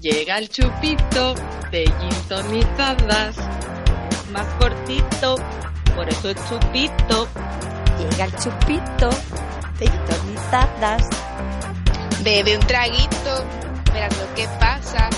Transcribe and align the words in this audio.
Llega 0.00 0.38
el 0.38 0.48
chupito 0.48 1.34
de 1.70 1.84
gin 1.84 2.22
tonizadas, 2.26 3.36
más 4.32 4.46
cortito, 4.58 5.36
por 5.94 6.08
eso 6.08 6.30
es 6.30 6.36
chupito. 6.48 7.28
Llega 7.98 8.24
el 8.24 8.34
chupito 8.36 9.10
de 9.78 9.86
gin 9.86 10.04
tonizadas. 10.06 11.02
Bebe 12.22 12.56
un 12.56 12.66
traguito, 12.66 13.44
verás 13.92 14.16
lo 14.16 14.34
que 14.34 14.48
pasa. 14.58 15.10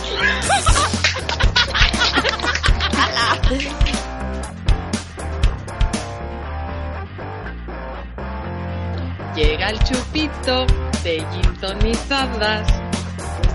Llega 9.37 9.69
el 9.69 9.79
chupito 9.85 10.67
de 11.05 11.25
gin 11.31 11.55
tonizadas, 11.61 12.69
es 12.69 13.02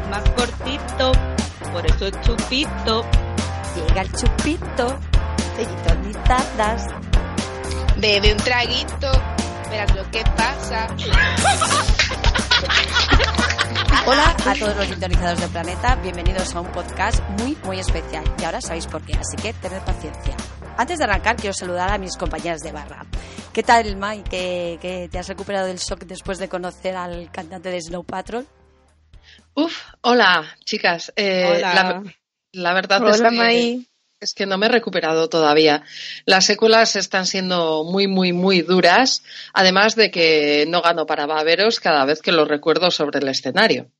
más 0.09 0.23
cortito, 0.31 1.11
por 1.71 1.85
eso 1.85 2.07
es 2.07 2.21
chupito. 2.21 3.05
Llega 3.75 4.01
el 4.01 4.11
chupito 4.11 4.99
gin 5.57 5.75
tonizadas. 5.83 6.85
Bebe 7.97 8.31
un 8.33 8.37
traguito, 8.37 9.11
verás 9.69 9.95
lo 9.95 10.09
que 10.11 10.23
pasa. 10.35 10.87
Hola 14.05 14.35
a 14.45 14.53
todos 14.53 14.75
los 14.77 14.87
sintonizados 14.87 15.39
del 15.39 15.49
planeta, 15.49 15.95
bienvenidos 15.95 16.55
a 16.55 16.61
un 16.61 16.67
podcast 16.67 17.21
muy, 17.39 17.57
muy 17.63 17.79
especial. 17.79 18.23
Y 18.39 18.43
ahora 18.45 18.61
sabéis 18.61 18.87
por 18.87 19.01
qué, 19.01 19.13
así 19.13 19.35
que 19.41 19.51
tened 19.53 19.81
paciencia. 19.81 20.35
Antes 20.77 20.99
de 20.99 21.03
arrancar, 21.03 21.35
quiero 21.35 21.53
saludar 21.53 21.91
a 21.91 21.97
mis 21.97 22.15
compañeras 22.15 22.61
de 22.61 22.71
barra. 22.71 23.05
¿Qué 23.51 23.63
tal, 23.63 23.97
Mai? 23.97 24.23
¿Que, 24.23 24.77
que 24.79 25.09
te 25.11 25.19
has 25.19 25.27
recuperado 25.27 25.65
del 25.65 25.79
shock 25.79 26.05
después 26.05 26.37
de 26.37 26.47
conocer 26.47 26.95
al 26.95 27.31
cantante 27.31 27.69
de 27.69 27.81
Snow 27.81 28.03
Patrol? 28.03 28.47
Uf, 29.53 29.75
hola, 30.01 30.55
chicas. 30.65 31.11
Eh, 31.15 31.45
Hola. 31.57 31.73
La, 31.73 32.03
la 32.51 32.73
verdad 32.73 33.07
es 33.09 33.21
que, 33.21 33.87
es 34.19 34.33
que 34.33 34.45
no 34.45 34.57
me 34.57 34.67
he 34.67 34.69
recuperado 34.69 35.29
todavía. 35.29 35.83
Las 36.25 36.45
secuelas 36.45 36.95
están 36.95 37.25
siendo 37.25 37.83
muy, 37.83 38.07
muy, 38.07 38.33
muy 38.33 38.61
duras, 38.61 39.23
además 39.53 39.95
de 39.95 40.11
que 40.11 40.65
no 40.67 40.81
gano 40.81 41.05
para 41.05 41.25
baberos 41.25 41.79
cada 41.79 42.05
vez 42.05 42.21
que 42.21 42.31
lo 42.31 42.45
recuerdo 42.45 42.91
sobre 42.91 43.19
el 43.19 43.27
escenario. 43.27 43.91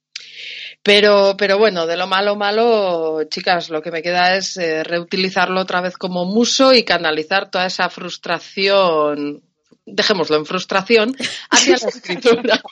Pero, 0.83 1.35
pero 1.37 1.57
bueno, 1.57 1.85
de 1.85 1.97
lo 1.97 2.07
malo, 2.07 2.35
malo, 2.35 3.23
chicas, 3.29 3.69
lo 3.69 3.81
que 3.81 3.91
me 3.91 4.01
queda 4.01 4.35
es 4.35 4.57
eh, 4.57 4.83
reutilizarlo 4.83 5.59
otra 5.59 5.81
vez 5.81 5.97
como 5.97 6.25
muso 6.25 6.73
y 6.73 6.83
canalizar 6.83 7.51
toda 7.51 7.65
esa 7.65 7.89
frustración, 7.89 9.43
dejémoslo 9.87 10.37
en 10.37 10.45
frustración, 10.45 11.15
hacia 11.49 11.77
la 11.81 11.89
escritura. 11.89 12.61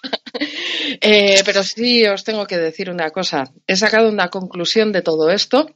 Eh, 1.01 1.41
pero 1.45 1.63
sí 1.63 2.05
os 2.05 2.25
tengo 2.25 2.45
que 2.45 2.57
decir 2.57 2.89
una 2.89 3.09
cosa. 3.09 3.51
He 3.67 3.77
sacado 3.77 4.09
una 4.09 4.29
conclusión 4.29 4.91
de 4.91 5.01
todo 5.01 5.29
esto 5.29 5.69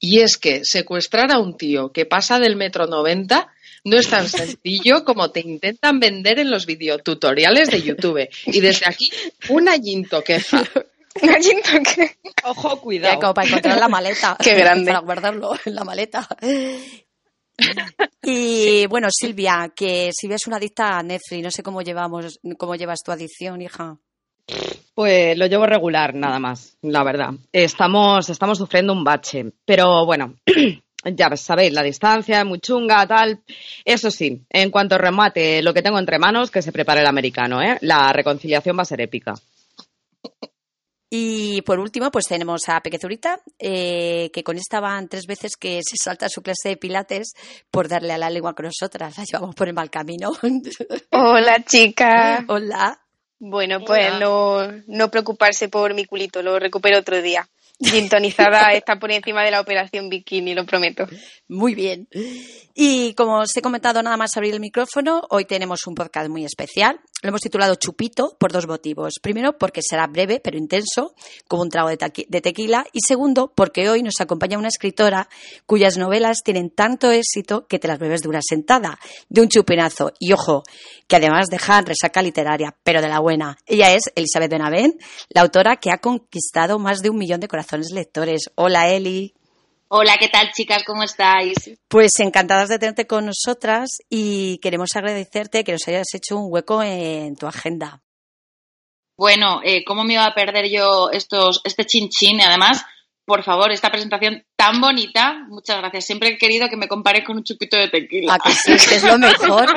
y 0.00 0.20
es 0.20 0.36
que 0.36 0.64
secuestrar 0.64 1.30
a 1.30 1.38
un 1.38 1.56
tío 1.56 1.92
que 1.92 2.04
pasa 2.04 2.40
del 2.40 2.56
metro 2.56 2.86
90 2.88 3.48
no 3.84 3.96
es 3.96 4.08
tan 4.08 4.28
sencillo 4.28 5.04
como 5.04 5.30
te 5.30 5.40
intentan 5.40 6.00
vender 6.00 6.40
en 6.40 6.50
los 6.50 6.66
videotutoriales 6.66 7.70
de 7.70 7.82
YouTube. 7.82 8.28
Y 8.46 8.60
desde 8.60 8.86
aquí, 8.88 9.10
una 9.48 9.76
yinto 9.76 10.22
queja. 10.22 10.64
Ojo, 12.44 12.74
Ya, 12.74 12.80
cuidado. 12.80 13.20
como 13.20 13.34
para 13.34 13.48
encontrar 13.48 13.78
la 13.78 13.88
maleta. 13.88 14.36
Qué 14.42 14.54
grande. 14.54 14.86
Para 14.92 15.00
guardarlo 15.00 15.54
en 15.64 15.74
la 15.74 15.84
maleta. 15.84 16.28
Y 18.22 18.86
bueno, 18.86 19.08
Silvia, 19.10 19.72
que 19.74 20.10
Silvia 20.12 20.34
es 20.36 20.46
una 20.46 20.56
adicta 20.56 20.98
a 20.98 21.02
Netflix. 21.02 21.44
No 21.44 21.50
sé 21.50 21.62
cómo 21.62 21.82
llevamos, 21.82 22.40
cómo 22.58 22.74
llevas 22.74 23.02
tu 23.04 23.12
adicción, 23.12 23.62
hija. 23.62 23.98
Pues 24.94 25.36
lo 25.36 25.46
llevo 25.46 25.66
regular, 25.66 26.14
nada 26.14 26.38
más, 26.38 26.76
la 26.82 27.04
verdad. 27.04 27.34
Estamos, 27.52 28.28
estamos 28.28 28.58
sufriendo 28.58 28.92
un 28.92 29.04
bache. 29.04 29.52
Pero 29.64 30.04
bueno, 30.06 30.34
ya 31.04 31.36
sabéis, 31.36 31.72
la 31.72 31.82
distancia 31.82 32.40
es 32.40 32.46
muy 32.46 32.60
chunga, 32.60 33.06
tal. 33.06 33.40
Eso 33.84 34.10
sí, 34.10 34.42
en 34.50 34.70
cuanto 34.70 34.98
remate 34.98 35.62
lo 35.62 35.74
que 35.74 35.82
tengo 35.82 35.98
entre 35.98 36.18
manos, 36.18 36.50
que 36.50 36.62
se 36.62 36.72
prepare 36.72 37.00
el 37.02 37.06
americano, 37.06 37.62
¿eh? 37.62 37.78
La 37.82 38.12
reconciliación 38.12 38.76
va 38.76 38.82
a 38.82 38.86
ser 38.86 39.00
épica. 39.00 39.34
Y 41.08 41.62
por 41.62 41.78
último, 41.78 42.10
pues 42.10 42.26
tenemos 42.26 42.68
a 42.68 42.80
Pequezurita, 42.80 43.40
eh, 43.58 44.30
que 44.32 44.42
con 44.42 44.56
esta 44.56 44.80
van 44.80 45.08
tres 45.08 45.26
veces 45.26 45.56
que 45.56 45.80
se 45.82 45.96
salta 45.96 46.28
su 46.28 46.42
clase 46.42 46.70
de 46.70 46.76
pilates 46.76 47.34
por 47.70 47.88
darle 47.88 48.12
a 48.12 48.18
la 48.18 48.30
lengua 48.30 48.54
con 48.54 48.66
nosotras. 48.66 49.16
La 49.16 49.24
llevamos 49.24 49.54
por 49.54 49.68
el 49.68 49.74
mal 49.74 49.90
camino. 49.90 50.32
Hola, 51.12 51.64
chica. 51.64 52.44
Hola. 52.48 53.00
Bueno, 53.38 53.80
pues 53.84 54.18
no, 54.18 54.66
no 54.86 55.10
preocuparse 55.10 55.68
por 55.68 55.94
mi 55.94 56.06
culito, 56.06 56.42
lo 56.42 56.58
recupero 56.58 56.98
otro 56.98 57.20
día. 57.20 57.46
Gintonizada 57.78 58.72
está 58.72 58.98
por 58.98 59.10
encima 59.10 59.44
de 59.44 59.50
la 59.50 59.60
operación 59.60 60.08
bikini, 60.08 60.54
lo 60.54 60.64
prometo. 60.64 61.06
Muy 61.48 61.74
bien. 61.74 62.08
Y 62.74 63.14
como 63.14 63.40
os 63.40 63.54
he 63.56 63.62
comentado 63.62 64.02
nada 64.02 64.16
más 64.16 64.36
abrir 64.36 64.54
el 64.54 64.60
micrófono, 64.60 65.22
hoy 65.30 65.44
tenemos 65.44 65.86
un 65.86 65.94
podcast 65.94 66.28
muy 66.28 66.44
especial. 66.44 66.98
Lo 67.26 67.30
hemos 67.30 67.40
titulado 67.40 67.74
Chupito 67.74 68.36
por 68.38 68.52
dos 68.52 68.68
motivos. 68.68 69.14
Primero, 69.20 69.58
porque 69.58 69.80
será 69.82 70.06
breve 70.06 70.38
pero 70.38 70.56
intenso, 70.56 71.12
como 71.48 71.62
un 71.62 71.70
trago 71.70 71.88
de, 71.88 71.96
tequila. 71.96 72.86
Y 72.92 73.00
segundo, 73.04 73.52
porque 73.52 73.88
hoy 73.88 74.04
nos 74.04 74.20
acompaña 74.20 74.58
una 74.58 74.68
escritora 74.68 75.28
cuyas 75.66 75.98
novelas 75.98 76.44
tienen 76.44 76.70
tanto 76.70 77.10
éxito 77.10 77.66
que 77.66 77.80
te 77.80 77.88
las 77.88 77.98
bebes 77.98 78.22
de 78.22 78.28
una 78.28 78.38
sentada, 78.48 79.00
de 79.28 79.40
un 79.40 79.48
chupinazo. 79.48 80.12
Y 80.20 80.34
ojo, 80.34 80.62
que 81.08 81.16
además 81.16 81.46
dejan 81.50 81.84
resaca 81.84 82.22
literaria, 82.22 82.76
pero 82.84 83.02
de 83.02 83.08
la 83.08 83.18
buena. 83.18 83.58
Ella 83.66 83.92
es 83.92 84.04
Elizabeth 84.14 84.52
Benavent, 84.52 85.02
la 85.30 85.40
autora 85.40 85.78
que 85.78 85.90
ha 85.90 85.98
conquistado 85.98 86.78
más 86.78 87.00
de 87.00 87.10
un 87.10 87.18
millón 87.18 87.40
de 87.40 87.48
corazones 87.48 87.90
lectores. 87.90 88.42
Hola, 88.54 88.88
Eli. 88.88 89.34
Hola, 89.88 90.16
¿qué 90.18 90.28
tal 90.28 90.50
chicas? 90.52 90.82
¿Cómo 90.84 91.04
estáis? 91.04 91.70
Pues 91.86 92.18
encantadas 92.18 92.68
de 92.68 92.78
tenerte 92.78 93.06
con 93.06 93.26
nosotras 93.26 93.98
y 94.10 94.58
queremos 94.58 94.90
agradecerte 94.96 95.62
que 95.62 95.72
nos 95.72 95.86
hayas 95.86 96.12
hecho 96.12 96.36
un 96.36 96.52
hueco 96.52 96.82
en 96.82 97.36
tu 97.36 97.46
agenda. 97.46 98.02
Bueno, 99.16 99.60
eh, 99.62 99.84
¿cómo 99.84 100.02
me 100.02 100.14
iba 100.14 100.26
a 100.26 100.34
perder 100.34 100.68
yo 100.68 101.10
estos, 101.10 101.60
este 101.64 101.84
chinchín? 101.84 102.40
Además, 102.40 102.84
por 103.24 103.44
favor, 103.44 103.70
esta 103.70 103.90
presentación 103.90 104.44
tan 104.56 104.80
bonita, 104.80 105.44
muchas 105.48 105.78
gracias. 105.78 106.04
Siempre 106.04 106.30
he 106.30 106.38
querido 106.38 106.68
que 106.68 106.76
me 106.76 106.88
compare 106.88 107.22
con 107.22 107.36
un 107.36 107.44
chupito 107.44 107.78
de 107.78 107.88
tequila. 107.88 108.34
¿A 108.34 108.38
que 108.40 108.52
sí? 108.52 108.72
Es 108.72 108.88
que 108.88 108.96
es 108.96 109.04
lo 109.04 109.18
mejor. 109.18 109.68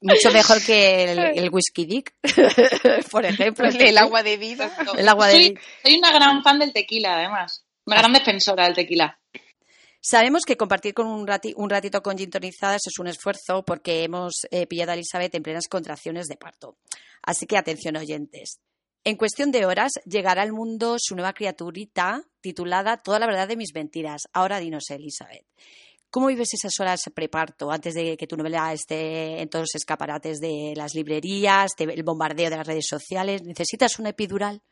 Mucho 0.00 0.32
mejor 0.32 0.60
que 0.62 1.12
el, 1.12 1.18
el 1.18 1.50
whisky 1.50 1.86
dick, 1.86 2.12
por 3.12 3.24
ejemplo. 3.24 3.68
El 3.68 3.98
agua 3.98 4.24
de 4.24 4.36
vida. 4.36 4.76
El 4.98 5.08
agua 5.08 5.28
de 5.28 5.32
soy, 5.32 5.58
soy 5.82 5.96
una 5.96 6.12
gran 6.12 6.42
fan 6.42 6.58
del 6.58 6.72
tequila, 6.72 7.14
además. 7.14 7.63
Una 7.86 7.96
gran 7.98 8.12
defensora 8.12 8.64
del 8.64 8.74
tequila. 8.74 9.18
Sabemos 10.00 10.44
que 10.44 10.56
compartir 10.56 10.92
con 10.92 11.06
un, 11.06 11.26
rati- 11.26 11.54
un 11.56 11.70
ratito 11.70 12.02
con 12.02 12.18
gintonizadas 12.18 12.86
es 12.86 12.98
un 12.98 13.06
esfuerzo 13.06 13.64
porque 13.64 14.04
hemos 14.04 14.46
eh, 14.50 14.66
pillado 14.66 14.90
a 14.92 14.94
Elizabeth 14.94 15.34
en 15.34 15.42
plenas 15.42 15.66
contracciones 15.68 16.26
de 16.26 16.36
parto. 16.36 16.76
Así 17.22 17.46
que 17.46 17.56
atención 17.56 17.96
oyentes. 17.96 18.60
En 19.02 19.16
cuestión 19.16 19.50
de 19.50 19.64
horas 19.66 19.92
llegará 20.04 20.42
al 20.42 20.52
mundo 20.52 20.96
su 20.98 21.14
nueva 21.14 21.32
criaturita 21.32 22.22
titulada 22.40 22.98
Toda 22.98 23.18
la 23.18 23.26
verdad 23.26 23.48
de 23.48 23.56
mis 23.56 23.74
mentiras. 23.74 24.24
Ahora 24.32 24.60
dinos, 24.60 24.90
Elizabeth. 24.90 25.44
¿Cómo 26.10 26.28
vives 26.28 26.54
esas 26.54 26.78
horas 26.80 27.00
preparto 27.14 27.70
antes 27.70 27.94
de 27.94 28.16
que 28.16 28.26
tu 28.26 28.36
novela 28.36 28.72
esté 28.72 29.40
en 29.42 29.48
todos 29.48 29.64
los 29.64 29.74
escaparates 29.74 30.38
de 30.38 30.74
las 30.76 30.94
librerías, 30.94 31.72
el 31.78 32.02
bombardeo 32.02 32.50
de 32.50 32.56
las 32.56 32.66
redes 32.66 32.86
sociales? 32.86 33.42
¿Necesitas 33.42 33.98
una 33.98 34.10
epidural? 34.10 34.62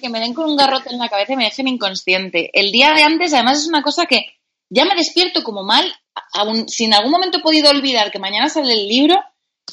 Que 0.00 0.08
me 0.08 0.20
den 0.20 0.34
con 0.34 0.50
un 0.50 0.56
garrote 0.56 0.90
en 0.90 0.98
la 0.98 1.08
cabeza 1.08 1.32
y 1.34 1.36
me 1.36 1.44
dejen 1.44 1.68
inconsciente. 1.68 2.50
El 2.52 2.70
día 2.70 2.92
de 2.94 3.02
antes, 3.02 3.32
además, 3.34 3.58
es 3.58 3.68
una 3.68 3.82
cosa 3.82 4.06
que 4.06 4.20
ya 4.70 4.84
me 4.84 4.94
despierto 4.94 5.42
como 5.42 5.62
mal, 5.62 5.92
aun, 6.32 6.68
si 6.68 6.84
en 6.84 6.94
algún 6.94 7.12
momento 7.12 7.38
he 7.38 7.42
podido 7.42 7.70
olvidar 7.70 8.10
que 8.10 8.18
mañana 8.18 8.48
sale 8.48 8.72
el 8.72 8.88
libro, 8.88 9.16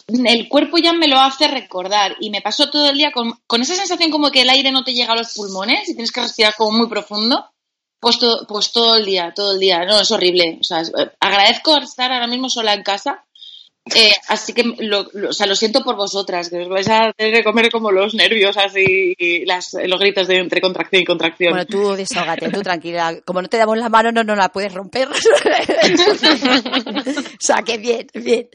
el 0.08 0.50
cuerpo 0.50 0.78
ya 0.78 0.94
me 0.94 1.08
lo 1.08 1.20
hace 1.20 1.48
recordar 1.48 2.16
y 2.20 2.30
me 2.30 2.42
paso 2.42 2.70
todo 2.70 2.90
el 2.90 2.98
día 2.98 3.12
con, 3.12 3.34
con 3.48 3.62
esa 3.62 3.76
sensación 3.76 4.12
como 4.12 4.32
que 4.32 4.42
el 4.42 4.50
aire 4.50 4.72
no 4.72 4.84
te 4.84 4.94
llega 4.94 5.14
a 5.14 5.18
los 5.18 5.34
pulmones 5.34 5.88
y 5.88 5.94
tienes 5.94 6.12
que 6.12 6.22
respirar 6.22 6.56
como 6.58 6.78
muy 6.78 6.88
profundo. 6.88 7.50
Pues 8.00 8.20
todo, 8.20 8.46
pues 8.48 8.74
todo 8.74 8.98
el 8.98 9.06
día, 9.06 9.32
todo 9.34 9.54
el 9.54 9.60
día. 9.60 9.86
No, 9.86 10.02
es 10.02 10.12
horrible. 10.12 10.58
O 10.60 10.64
sea, 10.64 10.82
eh, 10.82 11.12
agradezco 11.22 11.78
estar 11.78 12.12
ahora 12.12 12.28
mismo 12.28 12.50
sola 12.50 12.74
en 12.74 12.84
casa 12.84 13.24
Eh, 13.94 14.14
así 14.30 14.54
que 14.54 14.64
lo, 14.80 15.10
o 15.28 15.34
sea, 15.34 15.46
lo 15.46 15.58
siento 15.58 15.84
por 15.84 15.98
vosotras, 15.98 16.50
que 16.50 16.62
os 16.62 16.70
vais 16.70 16.88
a 16.88 17.12
tener 17.12 17.34
que 17.34 17.44
comer 17.44 17.70
como 17.70 17.92
los 17.92 18.14
nervios, 18.14 18.56
así, 18.56 19.14
las, 19.46 19.74
los 19.74 20.00
gritos 20.00 20.30
de 20.30 20.38
entre 20.38 20.62
contracción 20.62 21.02
y 21.02 21.06
contracción. 21.06 21.52
Bueno, 21.52 21.66
tú 21.66 21.94
desahógate, 21.94 22.50
tú 22.50 22.62
tranquila. 22.62 23.20
Como 23.26 23.42
no 23.42 23.50
te 23.50 23.58
damos 23.58 23.78
la 23.78 23.90
mano, 23.90 24.14
no, 24.14 24.24
no 24.24 24.36
la 24.36 24.48
puedes 24.50 24.74
romper. 24.74 25.10
o 25.12 25.14
sea, 27.40 27.58
que 27.64 27.78
bien, 27.78 28.08
bien. 28.14 28.48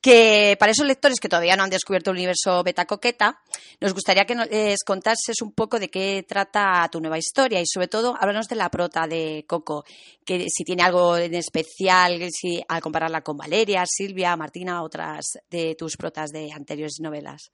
Que 0.00 0.56
para 0.60 0.70
esos 0.70 0.86
lectores 0.86 1.18
que 1.18 1.28
todavía 1.28 1.56
no 1.56 1.64
han 1.64 1.70
descubierto 1.70 2.12
el 2.12 2.18
universo 2.18 2.62
Beta 2.62 2.84
Coqueta, 2.84 3.40
nos 3.80 3.92
gustaría 3.94 4.26
que 4.26 4.36
nos 4.36 4.46
contases 4.86 5.42
un 5.42 5.50
poco 5.52 5.80
de 5.80 5.88
qué 5.88 6.24
trata 6.26 6.88
tu 6.90 7.00
nueva 7.00 7.18
historia 7.18 7.60
y 7.60 7.66
sobre 7.66 7.88
todo 7.88 8.14
háblanos 8.18 8.46
de 8.46 8.54
la 8.54 8.70
prota 8.70 9.08
de 9.08 9.44
Coco, 9.48 9.84
que 10.24 10.46
si 10.48 10.62
tiene 10.62 10.84
algo 10.84 11.16
en 11.16 11.34
especial, 11.34 12.20
si 12.30 12.62
al 12.68 12.80
compararla 12.80 13.22
con 13.22 13.36
Valeria, 13.36 13.82
Silvia, 13.84 14.36
Martina, 14.36 14.67
otras 14.68 15.38
de 15.50 15.74
tus 15.74 15.96
protas 15.96 16.32
de 16.32 16.52
anteriores 16.52 17.00
novelas? 17.00 17.50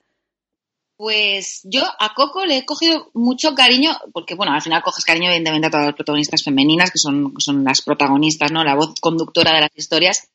Pues 0.96 1.60
yo 1.64 1.82
a 1.98 2.14
Coco 2.14 2.44
le 2.44 2.58
he 2.58 2.64
cogido 2.64 3.10
mucho 3.14 3.54
cariño, 3.54 3.96
porque 4.12 4.34
bueno, 4.36 4.52
al 4.52 4.62
final 4.62 4.82
coges 4.82 5.04
cariño 5.04 5.26
evidentemente 5.26 5.66
a 5.66 5.70
todas 5.70 5.86
las 5.86 5.94
protagonistas 5.96 6.44
femeninas, 6.44 6.90
que 6.92 6.98
son, 6.98 7.34
son 7.38 7.64
las 7.64 7.82
protagonistas, 7.82 8.52
¿no? 8.52 8.62
La 8.62 8.76
voz 8.76 8.94
conductora 9.00 9.52
de 9.52 9.62
las 9.62 9.70
historias. 9.74 10.28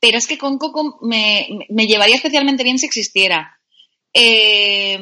Pero 0.00 0.16
es 0.16 0.26
que 0.26 0.38
con 0.38 0.56
Coco 0.56 0.98
me, 1.02 1.46
me 1.68 1.86
llevaría 1.86 2.16
especialmente 2.16 2.64
bien 2.64 2.78
si 2.78 2.86
existiera. 2.86 3.58
Eh, 4.14 4.98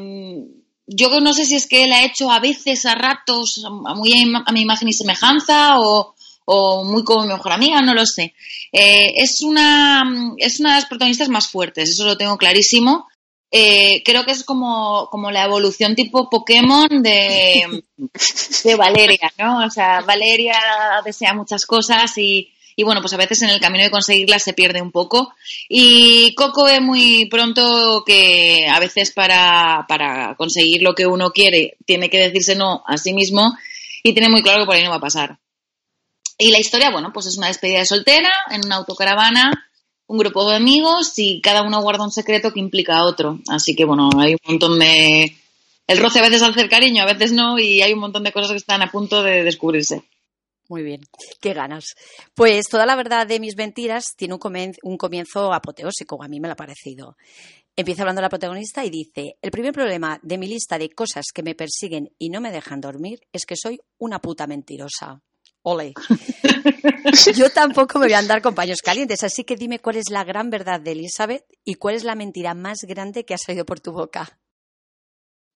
yo 0.87 1.21
no 1.21 1.33
sé 1.33 1.45
si 1.45 1.55
es 1.55 1.67
que 1.67 1.85
él 1.85 1.93
ha 1.93 2.05
hecho 2.05 2.31
a 2.31 2.41
veces, 2.41 2.85
a 2.85 2.95
ratos, 2.95 3.65
muy 3.97 4.13
a 4.45 4.53
mi 4.53 4.61
imagen 4.61 4.89
y 4.89 4.93
semejanza, 4.93 5.79
o, 5.79 6.15
o 6.45 6.85
muy 6.85 7.05
como 7.05 7.23
mi 7.23 7.29
mejor 7.29 7.53
amiga, 7.53 7.81
no 7.81 7.95
lo 7.95 8.05
sé. 8.07 8.35
Eh, 8.73 9.13
es, 9.17 9.43
una, 9.43 10.03
es 10.39 10.61
una 10.61 10.71
de 10.71 10.81
las 10.81 10.87
protagonistas 10.87 11.29
más 11.29 11.49
fuertes, 11.49 11.91
eso 11.91 12.05
lo 12.05 12.17
tengo 12.17 12.37
clarísimo. 12.37 13.07
Eh, 13.51 14.03
creo 14.05 14.25
que 14.25 14.33
es 14.33 14.43
como, 14.43 15.09
como 15.11 15.31
la 15.31 15.45
evolución 15.45 15.95
tipo 15.95 16.29
Pokémon 16.29 16.89
de, 17.03 17.85
de 18.65 18.75
Valeria, 18.75 19.33
¿no? 19.39 19.65
O 19.65 19.71
sea, 19.71 20.01
Valeria 20.01 20.59
desea 21.05 21.35
muchas 21.35 21.65
cosas 21.65 22.19
y, 22.19 22.53
y 22.77 22.83
bueno, 22.83 23.01
pues 23.01 23.13
a 23.13 23.17
veces 23.17 23.43
en 23.43 23.51
el 23.51 23.61
camino 23.61 23.85
de 23.85 23.91
conseguirlas 23.91 24.43
se 24.43 24.55
pierde 24.55 24.83
un 24.83 24.91
poco. 24.91 25.33
Y 25.69 26.35
Coco 26.35 26.65
ve 26.65 26.81
muy 26.81 27.27
pronto 27.27 28.03
que 28.05 28.67
a 28.69 28.81
veces 28.81 29.13
para, 29.13 29.85
para 29.89 30.35
conseguir 30.37 30.83
lo 30.83 30.95
que 30.95 31.07
uno 31.07 31.31
quiere 31.31 31.77
tiene 31.87 32.11
que 32.11 32.19
decirse 32.19 32.57
no 32.57 32.83
a 32.87 32.97
sí 32.99 33.13
mismo 33.13 33.55
y 34.03 34.13
tiene 34.13 34.29
muy 34.29 34.43
claro 34.43 34.63
que 34.63 34.67
por 34.67 34.75
ahí 34.75 34.83
no 34.83 34.91
va 34.91 34.97
a 34.97 35.01
pasar. 35.01 35.39
Y 36.39 36.51
la 36.51 36.59
historia, 36.59 36.91
bueno, 36.91 37.13
pues 37.13 37.27
es 37.27 37.39
una 37.39 37.49
despedida 37.49 37.79
de 37.79 37.87
soltera 37.87 38.31
en 38.51 38.65
una 38.65 38.77
autocaravana, 38.77 39.71
un 40.07 40.19
grupo 40.19 40.49
de 40.49 40.57
amigos 40.57 41.13
y 41.19 41.41
cada 41.41 41.63
uno 41.63 41.81
guarda 41.81 42.05
un 42.05 42.11
secreto 42.11 42.53
que 42.53 42.61
implica 42.61 42.99
a 42.99 43.05
otro. 43.05 43.41
Así 43.49 43.75
que, 43.75 43.85
bueno, 43.85 44.11
hay 44.19 44.33
un 44.33 44.39
montón 44.45 44.79
de... 44.79 45.37
El 45.87 45.99
roce 45.99 46.19
a 46.19 46.23
veces 46.23 46.43
hace 46.43 46.69
cariño, 46.69 47.03
a 47.03 47.13
veces 47.13 47.33
no, 47.33 47.59
y 47.59 47.83
hay 47.83 47.93
un 47.93 48.01
montón 48.01 48.25
de 48.25 48.33
cosas 48.33 48.53
que 48.53 48.57
están 48.57 48.83
a 48.83 48.91
punto 48.91 49.23
de 49.23 49.45
descubrirse. 49.45 50.03
Muy 50.69 50.83
bien, 50.83 51.03
qué 51.41 51.53
ganas. 51.53 51.95
Pues 52.35 52.69
toda 52.69 52.87
la 52.87 52.97
verdad 52.97 53.27
de 53.27 53.39
mis 53.39 53.55
mentiras 53.55 54.07
tiene 54.17 54.35
un, 54.35 54.97
comienzo, 54.97 55.53
apoteósico, 55.53 56.23
a 56.23 56.29
mí 56.29 56.41
me 56.41 56.49
lo 56.49 56.53
ha 56.53 56.57
parecido. 56.57 57.17
Empieza 57.77 58.03
hablando 58.03 58.23
la 58.23 58.31
protagonista 58.31 58.85
y 58.85 58.89
dice, 58.89 59.37
el 59.43 59.51
primer 59.51 59.75
problema 59.75 60.19
de 60.23 60.39
mi 60.39 60.47
lista 60.47 60.79
de 60.79 60.89
cosas 60.89 61.27
que 61.35 61.43
me 61.43 61.55
persiguen 61.55 62.11
y 62.19 62.31
no 62.31 62.41
me 62.41 62.51
dejan 62.51 62.81
dormir 62.81 63.21
es 63.33 63.45
que 63.45 63.57
soy 63.57 63.79
una 63.99 64.21
puta 64.21 64.47
mentirosa. 64.47 65.21
Ole. 65.65 65.95
Yo 67.35 67.51
tampoco 67.51 67.99
me 67.99 68.07
voy 68.07 68.13
a 68.13 68.19
andar 68.19 68.43
con 68.43 68.55
paños 68.55 68.83
calientes, 68.83 69.25
así 69.25 69.45
que 69.45 69.57
dime 69.57 69.79
cuál 69.79 69.97
es 69.97 70.11
la 70.11 70.23
gran 70.23 70.51
verdad 70.51 70.79
de 70.79 70.93
Elizabeth 70.93 71.45
y 71.65 71.75
cuál 71.75 71.95
es 71.95 72.05
la 72.05 72.15
mentira 72.15 72.55
más 72.55 72.81
grande 72.87 73.25
que 73.25 73.35
ha 73.35 73.39
salido 73.39 73.65
por 73.65 73.81
tu 73.81 73.93
boca. 73.93 74.39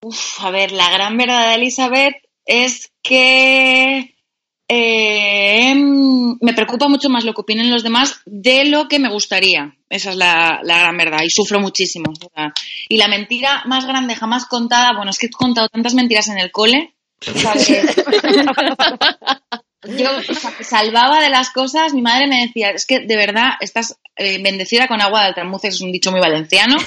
Uf, 0.03 0.43
a 0.45 0.51
ver, 0.51 0.73
la 0.73 0.91
gran 0.91 1.17
verdad 1.17 1.49
de 1.49 1.55
Elizabeth 1.57 2.15
es 2.47 2.91
que 3.03 4.17
eh, 4.69 5.75
me 5.75 6.55
preocupa 6.55 6.89
mucho 6.89 7.11
más 7.11 7.25
lo 7.25 7.35
que 7.35 7.43
opinen 7.43 7.71
los 7.71 7.83
demás 7.83 8.21
de 8.25 8.65
lo 8.65 8.89
que 8.89 8.99
me 8.99 9.11
gustaría. 9.11 9.77
Esa 9.91 10.11
es 10.11 10.17
la, 10.17 10.61
la 10.63 10.79
gran 10.79 10.97
verdad 10.97 11.21
y 11.23 11.31
sufro 11.31 11.61
muchísimo. 11.61 12.13
Y 12.89 12.97
la 12.97 13.09
mentira 13.09 13.63
más 13.67 13.87
grande 13.87 14.15
jamás 14.15 14.47
contada, 14.47 14.95
bueno, 14.97 15.11
es 15.11 15.19
que 15.19 15.27
he 15.27 15.31
contado 15.31 15.69
tantas 15.69 15.95
mentiras 15.95 16.29
en 16.29 16.39
el 16.39 16.51
cole. 16.51 16.95
Yo 19.97 20.11
salvaba 20.61 21.20
de 21.20 21.31
las 21.31 21.50
cosas, 21.50 21.94
mi 21.94 22.03
madre 22.03 22.26
me 22.26 22.47
decía, 22.47 22.70
es 22.70 22.87
que 22.87 23.00
de 23.00 23.17
verdad 23.17 23.53
estás 23.61 23.99
eh, 24.17 24.43
bendecida 24.43 24.88
con 24.88 25.00
agua 25.00 25.20
de 25.20 25.26
altramuces, 25.29 25.75
es 25.76 25.81
un 25.81 25.93
dicho 25.93 26.11
muy 26.11 26.20
valenciano. 26.20 26.76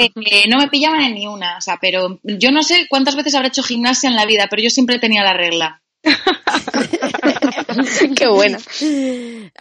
Eh, 0.00 0.44
no 0.48 0.58
me 0.58 0.68
pillaban 0.68 1.00
en 1.00 1.14
ni 1.14 1.26
una, 1.26 1.56
o 1.56 1.60
sea, 1.60 1.76
pero 1.80 2.20
yo 2.22 2.52
no 2.52 2.62
sé 2.62 2.86
cuántas 2.88 3.16
veces 3.16 3.34
habré 3.34 3.48
hecho 3.48 3.64
gimnasia 3.64 4.08
en 4.08 4.14
la 4.14 4.26
vida, 4.26 4.46
pero 4.48 4.62
yo 4.62 4.70
siempre 4.70 5.00
tenía 5.00 5.24
la 5.24 5.32
regla. 5.32 5.82
Qué 8.16 8.28
buena. 8.28 8.58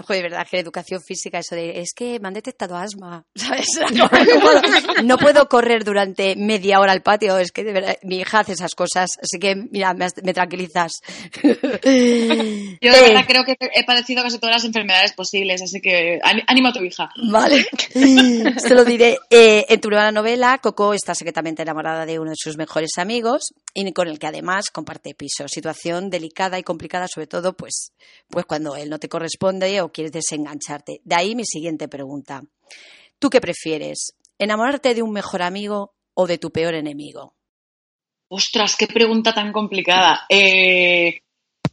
Joder, 0.05 0.23
verdad 0.23 0.47
que 0.49 0.59
educación 0.59 1.01
física, 1.01 1.39
eso 1.39 1.55
de 1.55 1.79
es 1.79 1.93
que 1.95 2.19
me 2.19 2.27
han 2.27 2.33
detectado 2.33 2.75
asma, 2.75 3.23
¿sabes? 3.35 3.67
No, 3.97 4.09
puedo, 4.09 5.03
no, 5.03 5.17
puedo, 5.17 5.49
correr 5.49 5.83
durante 5.83 6.35
media 6.35 6.79
hora 6.79 6.91
al 6.91 7.01
patio, 7.01 7.37
es 7.37 7.51
que 7.51 7.63
de 7.63 7.73
verdad, 7.73 7.97
mi 8.03 8.19
hija 8.19 8.39
hace 8.39 8.53
esas 8.53 8.75
cosas, 8.75 9.11
así 9.21 9.39
que 9.39 9.55
mira, 9.55 9.93
me, 9.93 10.07
me 10.23 10.33
tranquilizas. 10.33 10.93
Yo 11.43 11.51
de 11.51 12.77
verdad 12.81 13.25
creo 13.27 13.43
que 13.43 13.55
he 13.59 13.83
padecido 13.85 14.23
casi 14.23 14.39
todas 14.39 14.57
las 14.57 14.65
enfermedades 14.65 15.13
posibles, 15.13 15.61
así 15.61 15.81
que 15.81 16.19
ánimo 16.23 16.69
a 16.69 16.73
tu 16.73 16.83
hija. 16.83 17.09
Vale, 17.31 17.65
se 17.91 18.73
lo 18.73 18.83
diré. 18.83 19.17
Eh, 19.29 19.65
en 19.69 19.81
tu 19.81 19.89
nueva 19.89 20.11
novela, 20.11 20.59
Coco 20.61 20.93
está 20.93 21.15
secretamente 21.15 21.63
enamorada 21.63 22.05
de 22.05 22.19
uno 22.19 22.31
de 22.31 22.37
sus 22.37 22.57
mejores 22.57 22.91
amigos 22.97 23.53
y 23.73 23.91
con 23.93 24.07
el 24.07 24.19
que 24.19 24.27
además 24.27 24.69
comparte 24.69 25.15
piso. 25.15 25.47
Situación 25.47 26.09
delicada 26.09 26.26
y 26.59 26.63
complicada, 26.63 27.07
sobre 27.07 27.27
todo, 27.27 27.55
pues, 27.55 27.93
pues 28.29 28.45
cuando 28.45 28.75
él 28.75 28.89
no 28.89 28.99
te 28.99 29.09
corresponde 29.09 29.81
o 29.81 29.91
quieres 29.91 30.11
desengancharte. 30.11 31.01
De 31.03 31.15
ahí 31.15 31.35
mi 31.35 31.45
siguiente 31.45 31.87
pregunta. 31.87 32.41
¿Tú 33.19 33.29
qué 33.29 33.41
prefieres? 33.41 34.13
¿Enamorarte 34.37 34.93
de 34.93 35.01
un 35.01 35.11
mejor 35.11 35.41
amigo 35.41 35.93
o 36.13 36.27
de 36.27 36.37
tu 36.37 36.51
peor 36.51 36.75
enemigo? 36.75 37.35
Ostras, 38.29 38.75
qué 38.77 38.87
pregunta 38.87 39.33
tan 39.33 39.51
complicada. 39.51 40.25
Eh, 40.29 41.21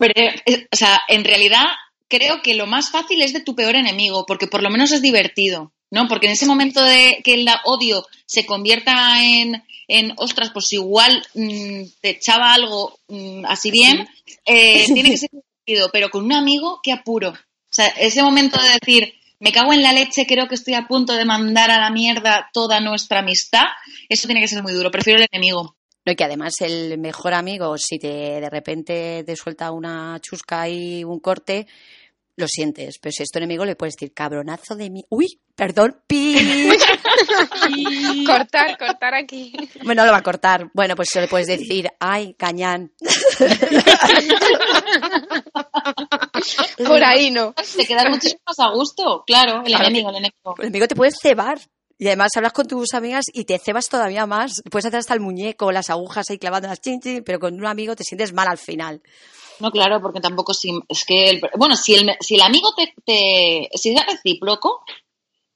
eh, 0.01 0.69
o 0.71 0.77
sea, 0.77 1.01
en 1.09 1.25
realidad 1.25 1.65
creo 2.09 2.43
que 2.43 2.55
lo 2.55 2.67
más 2.67 2.91
fácil 2.91 3.23
es 3.23 3.33
de 3.33 3.43
tu 3.43 3.55
peor 3.55 3.75
enemigo, 3.75 4.25
porque 4.27 4.47
por 4.47 4.63
lo 4.63 4.71
menos 4.71 4.93
es 4.93 5.03
divertido, 5.03 5.73
¿no? 5.95 6.09
Porque 6.09 6.27
en 6.27 6.33
ese 6.33 6.45
momento 6.45 6.83
de 6.83 7.21
que 7.23 7.35
el 7.35 7.47
odio 7.65 8.05
se 8.27 8.45
convierta 8.45 9.23
en, 9.23 9.63
en 9.87 10.13
ostras, 10.17 10.51
pues 10.53 10.73
igual 10.73 11.25
mmm, 11.35 11.85
te 12.01 12.11
echaba 12.11 12.53
algo 12.53 12.99
mmm, 13.07 13.45
así 13.47 13.71
bien, 13.71 14.09
eh, 14.45 14.85
tiene 14.93 15.11
que 15.11 15.17
ser 15.17 15.31
divertido, 15.31 15.91
pero 15.93 16.11
con 16.11 16.25
un 16.25 16.33
amigo, 16.33 16.81
qué 16.83 16.91
apuro. 16.91 17.31
O 17.31 17.75
sea, 17.75 17.87
ese 17.87 18.25
momento 18.25 18.61
de 18.61 18.77
decir, 18.81 19.15
me 19.39 19.53
cago 19.53 19.73
en 19.73 19.83
la 19.83 19.93
leche, 19.93 20.27
creo 20.27 20.49
que 20.49 20.57
estoy 20.57 20.75
a 20.75 20.89
punto 20.89 21.15
de 21.15 21.25
mandar 21.25 21.71
a 21.71 21.79
la 21.79 21.91
mierda 21.91 22.51
toda 22.53 22.81
nuestra 22.81 23.21
amistad, 23.21 23.67
eso 24.09 24.27
tiene 24.27 24.41
que 24.41 24.49
ser 24.49 24.65
muy 24.65 24.73
duro, 24.73 24.91
prefiero 24.91 25.21
el 25.21 25.29
enemigo. 25.31 25.77
No, 26.05 26.13
y 26.13 26.17
que 26.17 26.25
además 26.25 26.55
el 26.61 26.99
mejor 26.99 27.35
amigo, 27.35 27.79
si 27.79 27.99
te 27.99 28.41
de 28.41 28.51
repente 28.51 29.23
te 29.25 29.37
suelta 29.37 29.71
una 29.71 30.19
chusca 30.21 30.69
y 30.69 31.05
un 31.05 31.21
corte, 31.21 31.67
lo 32.37 32.49
sientes. 32.49 32.99
Pero 33.01 33.13
si 33.13 33.23
es 33.23 33.29
tu 33.31 33.39
enemigo, 33.39 33.65
le 33.65 33.77
puedes 33.77 33.95
decir 33.95 34.13
cabronazo 34.13 34.75
de 34.77 34.91
mí. 34.91 35.05
¡Uy! 35.09 35.41
Perdón, 35.55 36.03
pi. 36.07 36.37
cortar, 38.27 38.77
cortar 38.77 39.15
aquí. 39.15 39.53
Bueno, 39.85 40.05
lo 40.05 40.13
va 40.13 40.19
a 40.19 40.23
cortar. 40.23 40.71
Bueno, 40.75 40.97
pues 40.97 41.09
le 41.15 41.29
puedes 41.29 41.47
decir, 41.47 41.89
ay, 42.01 42.35
cañán. 42.35 42.93
Por 46.85 47.05
ahí 47.05 47.31
no. 47.31 47.55
Te 47.55 47.87
quedas 47.87 48.09
muchísimo 48.11 48.41
más 48.47 48.59
a 48.59 48.71
gusto, 48.71 49.23
claro, 49.27 49.63
el 49.65 49.75
enemigo, 49.75 50.11
el 50.11 50.17
enemigo. 50.17 50.55
El 50.59 50.65
enemigo 50.65 50.89
te 50.89 50.97
puedes 50.97 51.15
cebar. 51.21 51.59
Y 51.97 52.09
además 52.09 52.31
hablas 52.37 52.53
con 52.53 52.67
tus 52.67 52.93
amigas 52.93 53.27
y 53.33 53.45
te 53.45 53.57
cebas 53.59 53.89
todavía 53.89 54.27
más. 54.27 54.63
Puedes 54.69 54.87
hacer 54.87 54.99
hasta 54.99 55.15
el 55.15 55.21
muñeco, 55.21 55.71
las 55.71 55.91
agujas 55.91 56.29
ahí 56.29 56.39
clavando 56.39 56.69
las 56.69 56.81
chin, 56.81 57.01
chin 57.01 57.23
pero 57.25 57.39
con 57.39 57.55
un 57.55 57.67
amigo 57.67 57.95
te 57.95 58.03
sientes 58.03 58.33
mal 58.33 58.49
al 58.49 58.59
final. 58.59 59.01
No, 59.61 59.71
claro, 59.71 60.01
porque 60.01 60.21
tampoco 60.21 60.53
si, 60.55 60.73
es 60.89 61.05
que, 61.05 61.31
el, 61.31 61.41
bueno, 61.57 61.77
si 61.77 61.95
el, 61.95 62.11
si 62.21 62.35
el 62.35 62.43
amigo 62.43 62.75
te, 62.75 62.95
te 63.05 63.69
si 63.75 63.91
es 63.91 64.07
recíproco, 64.07 64.83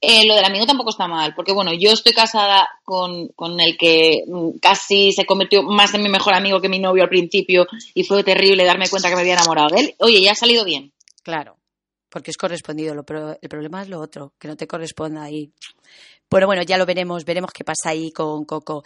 eh, 0.01 0.27
lo 0.27 0.37
del 0.37 0.45
amigo 0.45 0.65
tampoco 0.65 0.91
está 0.91 1.09
mal, 1.09 1.35
porque 1.35 1.53
bueno, 1.53 1.73
yo 1.75 1.91
estoy 1.91 2.13
casada 2.13 2.69
con, 2.85 3.29
con, 3.29 3.59
el 3.61 3.77
que 3.77 4.23
casi 4.63 5.13
se 5.13 5.27
convirtió 5.27 5.65
más 5.65 5.93
en 5.95 6.03
mi 6.03 6.09
mejor 6.09 6.35
amigo 6.35 6.61
que 6.61 6.69
mi 6.69 6.79
novio 6.79 7.03
al 7.03 7.09
principio 7.09 7.67
y 7.95 8.05
fue 8.05 8.23
terrible 8.23 8.65
darme 8.65 8.89
cuenta 8.89 9.09
que 9.09 9.17
me 9.17 9.23
había 9.23 9.35
enamorado 9.35 9.75
de 9.75 9.81
él. 9.81 9.95
Oye, 9.99 10.23
ya 10.23 10.33
ha 10.33 10.37
salido 10.37 10.65
bien. 10.65 10.93
Claro, 11.25 11.57
porque 12.09 12.31
es 12.31 12.37
correspondido, 12.37 12.95
lo, 12.95 13.05
el 13.41 13.49
problema 13.49 13.83
es 13.83 13.89
lo 13.89 14.01
otro, 14.01 14.35
que 14.39 14.47
no 14.47 14.57
te 14.57 14.69
corresponda 14.69 15.25
ahí. 15.25 15.51
Bueno, 16.31 16.47
bueno, 16.47 16.63
ya 16.63 16.79
lo 16.79 16.87
veremos, 16.87 17.25
veremos 17.25 17.51
qué 17.53 17.65
pasa 17.65 17.91
ahí 17.91 18.13
con 18.13 18.45
Coco. 18.45 18.85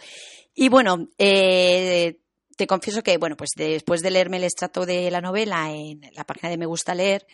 Y 0.55 0.69
bueno, 0.69 1.09
eh, 1.19 2.17
te 2.55 2.67
confieso 2.67 3.03
que, 3.03 3.17
bueno, 3.17 3.35
pues 3.35 3.51
después 3.55 4.01
de 4.01 4.11
leerme 4.11 4.37
el 4.37 4.43
extracto 4.43 4.85
de 4.85 5.09
la 5.11 5.21
novela 5.21 5.71
en 5.71 6.01
la 6.13 6.23
página 6.23 6.49
de 6.49 6.57
Me 6.57 6.65
Gusta 6.65 6.95
Leer, 6.95 7.25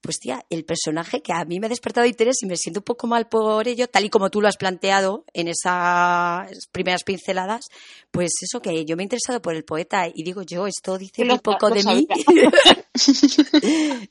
pues 0.00 0.18
tía, 0.18 0.44
el 0.48 0.64
personaje 0.64 1.20
que 1.20 1.32
a 1.32 1.44
mí 1.44 1.60
me 1.60 1.66
ha 1.66 1.68
despertado 1.68 2.06
interés 2.06 2.42
y 2.42 2.46
me 2.46 2.56
siento 2.56 2.80
un 2.80 2.84
poco 2.84 3.06
mal 3.06 3.28
por 3.28 3.68
ello, 3.68 3.86
tal 3.88 4.04
y 4.04 4.10
como 4.10 4.30
tú 4.30 4.40
lo 4.40 4.48
has 4.48 4.56
planteado 4.56 5.24
en 5.34 5.48
esas 5.48 6.68
primeras 6.72 7.04
pinceladas, 7.04 7.66
pues 8.10 8.32
eso 8.40 8.60
que 8.60 8.84
yo 8.84 8.96
me 8.96 9.02
he 9.02 9.04
interesado 9.04 9.42
por 9.42 9.54
el 9.54 9.64
poeta 9.64 10.08
y 10.12 10.22
digo 10.22 10.42
yo, 10.42 10.66
esto 10.66 10.96
dice 10.96 11.24
muy 11.24 11.38
poco 11.38 11.70
de 11.70 11.84
mí. 11.84 12.06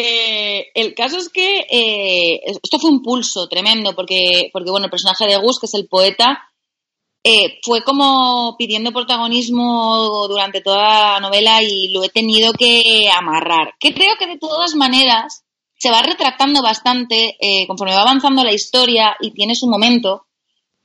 Eh, 0.00 0.70
el 0.74 0.94
caso 0.94 1.16
es 1.16 1.28
que 1.28 1.66
eh, 1.68 2.40
esto 2.44 2.78
fue 2.78 2.90
un 2.90 3.02
pulso 3.02 3.48
tremendo, 3.48 3.96
porque, 3.96 4.48
porque 4.52 4.70
bueno, 4.70 4.84
el 4.86 4.92
personaje 4.92 5.26
de 5.26 5.36
Gus, 5.38 5.58
que 5.58 5.66
es 5.66 5.74
el 5.74 5.88
poeta, 5.88 6.47
eh, 7.30 7.58
fue 7.62 7.82
como 7.82 8.56
pidiendo 8.58 8.90
protagonismo 8.90 10.26
durante 10.28 10.62
toda 10.62 11.12
la 11.12 11.20
novela 11.20 11.62
y 11.62 11.88
lo 11.88 12.02
he 12.02 12.08
tenido 12.08 12.54
que 12.54 13.10
amarrar. 13.14 13.74
Que 13.78 13.92
creo 13.92 14.14
que 14.18 14.26
de 14.26 14.38
todas 14.38 14.74
maneras 14.74 15.44
se 15.76 15.90
va 15.90 16.00
retratando 16.00 16.62
bastante 16.62 17.36
eh, 17.38 17.66
conforme 17.66 17.94
va 17.94 18.00
avanzando 18.00 18.42
la 18.42 18.54
historia 18.54 19.14
y 19.20 19.32
tiene 19.32 19.54
su 19.54 19.68
momento. 19.68 20.26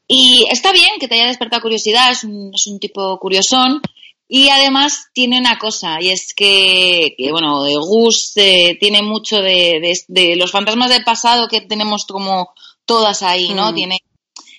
Y 0.05 0.45
está 0.51 0.73
bien 0.73 0.99
que 0.99 1.07
te 1.07 1.15
haya 1.15 1.27
despertado 1.27 1.61
curiosidad, 1.61 2.11
es 2.11 2.25
un, 2.25 2.51
es 2.53 2.67
un 2.67 2.77
tipo 2.77 3.17
curiosón. 3.19 3.81
Y 4.27 4.49
además 4.49 5.05
tiene 5.13 5.37
una 5.37 5.59
cosa, 5.59 6.01
y 6.01 6.09
es 6.09 6.33
que, 6.33 7.13
que 7.17 7.31
bueno, 7.31 7.63
de 7.63 7.75
Gus 7.75 8.33
eh, 8.35 8.77
tiene 8.79 9.01
mucho 9.01 9.37
de, 9.37 9.79
de, 9.79 9.93
de, 10.07 10.35
los 10.35 10.49
fantasmas 10.51 10.89
del 10.89 11.03
pasado 11.03 11.47
que 11.47 11.61
tenemos 11.61 12.05
como 12.05 12.49
todas 12.85 13.21
ahí, 13.21 13.53
¿no? 13.53 13.71
Mm. 13.71 13.75
Tiene 13.75 13.99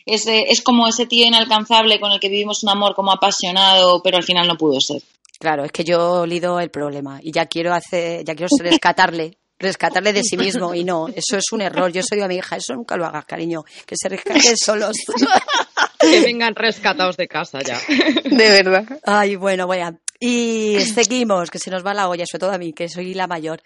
es, 0.06 0.26
es 0.26 0.62
como 0.62 0.86
ese 0.86 1.06
tío 1.06 1.26
inalcanzable 1.26 2.00
con 2.00 2.12
el 2.12 2.20
que 2.20 2.28
vivimos 2.28 2.62
un 2.62 2.70
amor 2.70 2.94
como 2.94 3.12
apasionado, 3.12 4.02
pero 4.02 4.16
al 4.16 4.22
final 4.22 4.46
no 4.46 4.56
pudo 4.56 4.80
ser. 4.80 5.02
Claro, 5.38 5.64
es 5.64 5.72
que 5.72 5.84
yo 5.84 6.22
olido 6.22 6.60
el 6.60 6.70
problema 6.70 7.18
y 7.22 7.32
ya 7.32 7.46
quiero 7.46 7.74
hacer, 7.74 8.24
ya 8.24 8.34
quiero 8.34 8.48
rescatarle, 8.58 9.36
rescatarle 9.58 10.12
de 10.12 10.22
sí 10.22 10.36
mismo 10.36 10.74
y 10.74 10.84
no, 10.84 11.08
eso 11.08 11.36
es 11.36 11.52
un 11.52 11.60
error. 11.60 11.92
Yo 11.92 12.02
soy 12.02 12.20
a 12.20 12.28
mi 12.28 12.36
hija, 12.36 12.56
eso 12.56 12.74
nunca 12.74 12.96
lo 12.96 13.06
hagas, 13.06 13.24
cariño, 13.24 13.64
que 13.86 13.96
se 13.96 14.08
rescaten 14.08 14.56
solos. 14.56 14.96
que 16.00 16.20
vengan 16.20 16.54
rescatados 16.54 17.16
de 17.16 17.28
casa 17.28 17.60
ya. 17.62 17.80
De 18.24 18.48
verdad. 18.48 18.84
Ay, 19.04 19.36
bueno, 19.36 19.66
vaya. 19.66 19.98
Y 20.20 20.78
seguimos, 20.94 21.50
que 21.50 21.58
se 21.58 21.70
nos 21.70 21.84
va 21.84 21.92
la 21.92 22.08
olla, 22.08 22.24
sobre 22.26 22.40
todo 22.40 22.52
a 22.52 22.58
mí, 22.58 22.72
que 22.72 22.88
soy 22.88 23.14
la 23.14 23.26
mayor 23.26 23.62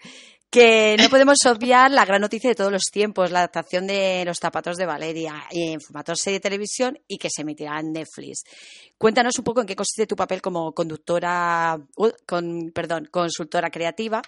que 0.49 0.95
no 0.99 1.09
podemos 1.09 1.37
obviar 1.45 1.91
la 1.91 2.05
gran 2.05 2.21
noticia 2.21 2.49
de 2.49 2.55
todos 2.55 2.71
los 2.71 2.85
tiempos, 2.91 3.31
la 3.31 3.39
adaptación 3.39 3.85
de 3.85 4.23
Los 4.25 4.39
zapatos 4.39 4.77
de 4.77 4.85
Valeria 4.85 5.43
en 5.51 5.79
formato 5.79 6.15
serie 6.15 6.39
de 6.39 6.43
televisión 6.43 6.97
y 7.07 7.17
que 7.17 7.29
se 7.29 7.43
emitirá 7.43 7.79
en 7.79 7.93
Netflix. 7.93 8.43
Cuéntanos 8.97 9.37
un 9.37 9.43
poco 9.43 9.61
en 9.61 9.67
qué 9.67 9.75
consiste 9.75 10.07
tu 10.07 10.15
papel 10.15 10.41
como 10.41 10.73
conductora, 10.73 11.77
con, 12.25 12.71
perdón, 12.73 13.07
consultora 13.11 13.69
creativa 13.69 14.21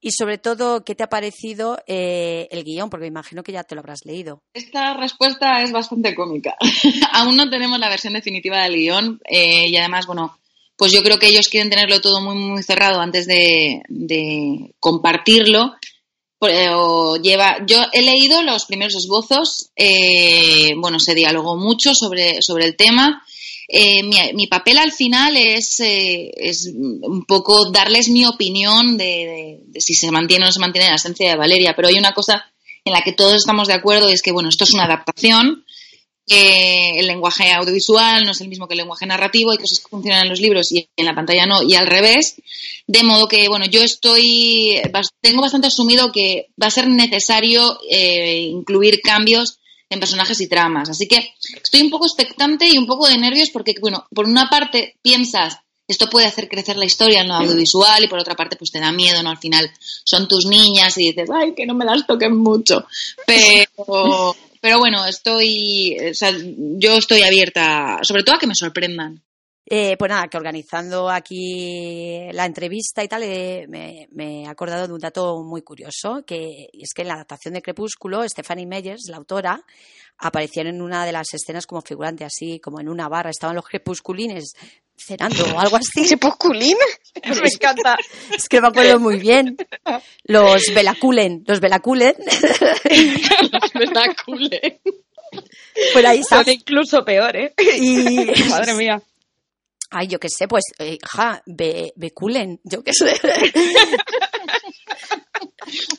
y 0.00 0.12
sobre 0.12 0.38
todo 0.38 0.84
qué 0.84 0.94
te 0.94 1.02
ha 1.02 1.08
parecido 1.08 1.78
eh, 1.86 2.46
el 2.50 2.62
guion, 2.62 2.90
porque 2.90 3.04
me 3.04 3.08
imagino 3.08 3.42
que 3.42 3.52
ya 3.52 3.64
te 3.64 3.74
lo 3.74 3.80
habrás 3.80 4.04
leído. 4.04 4.42
Esta 4.52 4.94
respuesta 4.94 5.62
es 5.62 5.72
bastante 5.72 6.14
cómica. 6.14 6.56
Aún 7.12 7.36
no 7.36 7.48
tenemos 7.50 7.78
la 7.78 7.88
versión 7.88 8.12
definitiva 8.12 8.62
del 8.62 8.76
guion 8.76 9.20
eh, 9.24 9.68
y 9.68 9.76
además, 9.76 10.06
bueno, 10.06 10.38
pues 10.78 10.92
yo 10.92 11.02
creo 11.02 11.18
que 11.18 11.26
ellos 11.26 11.48
quieren 11.48 11.70
tenerlo 11.70 12.00
todo 12.00 12.20
muy, 12.20 12.36
muy 12.36 12.62
cerrado 12.62 13.00
antes 13.00 13.26
de, 13.26 13.82
compartirlo. 14.80 15.74
Pero 16.40 17.16
lleva, 17.16 17.66
yo 17.66 17.82
he 17.92 18.00
leído 18.00 18.42
los 18.42 18.64
primeros 18.66 18.94
esbozos, 18.94 19.70
eh, 19.74 20.72
bueno, 20.76 21.00
se 21.00 21.16
dialogó 21.16 21.56
mucho 21.56 21.96
sobre, 21.96 22.40
sobre 22.42 22.64
el 22.64 22.76
tema. 22.76 23.24
Eh, 23.66 24.04
mi, 24.04 24.18
mi, 24.34 24.46
papel 24.46 24.78
al 24.78 24.92
final 24.92 25.36
es, 25.36 25.80
eh, 25.80 26.30
es, 26.36 26.72
un 26.72 27.24
poco 27.26 27.70
darles 27.70 28.08
mi 28.08 28.24
opinión 28.24 28.96
de, 28.96 29.04
de, 29.04 29.60
de, 29.66 29.80
si 29.80 29.94
se 29.94 30.12
mantiene 30.12 30.44
o 30.44 30.46
no 30.46 30.52
se 30.52 30.60
mantiene 30.60 30.88
la 30.88 30.94
esencia 30.94 31.28
de 31.28 31.36
Valeria, 31.36 31.74
pero 31.74 31.88
hay 31.88 31.98
una 31.98 32.14
cosa 32.14 32.44
en 32.84 32.92
la 32.92 33.02
que 33.02 33.12
todos 33.12 33.34
estamos 33.34 33.66
de 33.66 33.74
acuerdo 33.74 34.08
es 34.08 34.22
que, 34.22 34.32
bueno, 34.32 34.48
esto 34.48 34.62
es 34.64 34.72
una 34.72 34.84
adaptación, 34.84 35.64
eh, 36.28 37.00
el 37.00 37.06
lenguaje 37.06 37.50
audiovisual 37.52 38.24
no 38.24 38.32
es 38.32 38.40
el 38.40 38.48
mismo 38.48 38.68
que 38.68 38.74
el 38.74 38.78
lenguaje 38.78 39.06
narrativo, 39.06 39.50
hay 39.50 39.58
cosas 39.58 39.80
que 39.80 39.88
funcionan 39.88 40.22
en 40.22 40.28
los 40.28 40.40
libros 40.40 40.70
y 40.72 40.88
en 40.96 41.06
la 41.06 41.14
pantalla 41.14 41.46
no, 41.46 41.62
y 41.62 41.74
al 41.74 41.86
revés. 41.86 42.36
De 42.86 43.02
modo 43.02 43.28
que, 43.28 43.48
bueno, 43.48 43.66
yo 43.66 43.82
estoy, 43.82 44.80
tengo 45.20 45.42
bastante 45.42 45.66
asumido 45.66 46.10
que 46.12 46.46
va 46.60 46.68
a 46.68 46.70
ser 46.70 46.88
necesario 46.88 47.78
eh, 47.90 48.40
incluir 48.40 49.00
cambios 49.02 49.58
en 49.90 50.00
personajes 50.00 50.40
y 50.40 50.48
tramas. 50.48 50.88
Así 50.88 51.06
que 51.06 51.34
estoy 51.62 51.82
un 51.82 51.90
poco 51.90 52.06
expectante 52.06 52.68
y 52.68 52.78
un 52.78 52.86
poco 52.86 53.08
de 53.08 53.18
nervios 53.18 53.50
porque, 53.50 53.74
bueno, 53.80 54.06
por 54.14 54.26
una 54.26 54.48
parte 54.48 54.96
piensas, 55.02 55.58
esto 55.86 56.10
puede 56.10 56.26
hacer 56.26 56.48
crecer 56.48 56.76
la 56.76 56.84
historia 56.84 57.22
en 57.22 57.28
lo 57.28 57.34
audiovisual 57.34 58.04
y 58.04 58.08
por 58.08 58.18
otra 58.18 58.36
parte 58.36 58.56
pues 58.56 58.70
te 58.70 58.78
da 58.78 58.92
miedo, 58.92 59.22
¿no? 59.22 59.30
Al 59.30 59.38
final 59.38 59.70
son 60.04 60.28
tus 60.28 60.44
niñas 60.44 60.98
y 60.98 61.08
dices, 61.08 61.30
ay, 61.34 61.54
que 61.54 61.64
no 61.64 61.74
me 61.74 61.86
las 61.86 62.06
toquen 62.06 62.36
mucho. 62.36 62.86
Pero 63.26 64.36
pero 64.60 64.78
bueno, 64.78 65.04
estoy, 65.06 65.96
yo 66.78 66.96
estoy 66.96 67.22
abierta, 67.22 67.98
sobre 68.02 68.22
todo 68.22 68.36
a 68.36 68.38
que 68.38 68.46
me 68.46 68.54
sorprendan. 68.54 69.22
Eh, 69.70 69.96
pues 69.98 70.08
nada, 70.08 70.28
que 70.28 70.38
organizando 70.38 71.10
aquí 71.10 72.26
la 72.32 72.46
entrevista 72.46 73.04
y 73.04 73.08
tal, 73.08 73.22
eh, 73.24 73.66
me, 73.68 74.08
me, 74.12 74.44
he 74.44 74.46
acordado 74.46 74.86
de 74.86 74.94
un 74.94 74.98
dato 74.98 75.42
muy 75.42 75.60
curioso, 75.60 76.24
que 76.26 76.70
es 76.72 76.94
que 76.94 77.02
en 77.02 77.08
la 77.08 77.14
adaptación 77.14 77.52
de 77.52 77.60
Crepúsculo, 77.60 78.26
Stephanie 78.26 78.66
Meyers, 78.66 79.08
la 79.10 79.18
autora, 79.18 79.62
aparecía 80.16 80.62
en 80.62 80.80
una 80.80 81.04
de 81.04 81.12
las 81.12 81.34
escenas 81.34 81.66
como 81.66 81.82
figurante, 81.82 82.24
así 82.24 82.60
como 82.60 82.80
en 82.80 82.88
una 82.88 83.10
barra, 83.10 83.28
estaban 83.28 83.56
los 83.56 83.66
crepusculines 83.66 84.54
cenando 84.98 85.44
o 85.54 85.60
algo 85.60 85.76
así. 85.76 86.04
¿Crepusculines? 86.08 87.00
Me 87.24 87.48
encanta. 87.48 87.96
Es 88.34 88.48
que 88.48 88.60
me 88.60 88.68
acuerdo 88.68 88.98
muy 88.98 89.18
bien. 89.18 89.56
Los 90.24 90.72
Velaculen, 90.74 91.44
los 91.46 91.60
Velaculen. 91.60 92.14
los 93.52 93.72
Velaculen. 93.74 94.80
Por 95.92 96.06
ahí 96.06 96.20
está. 96.20 96.44
Son 96.44 96.52
incluso 96.52 97.04
peor, 97.04 97.36
¿eh? 97.36 97.54
Y... 97.78 98.26
Madre 98.48 98.74
mía. 98.74 99.02
Ay, 99.90 100.06
yo 100.06 100.18
qué 100.18 100.28
sé, 100.28 100.46
pues, 100.46 100.64
eh, 100.78 100.98
ja, 101.02 101.42
be, 101.46 101.94
beculen, 101.96 102.60
yo 102.62 102.84
qué 102.84 102.92
sé. 102.92 103.18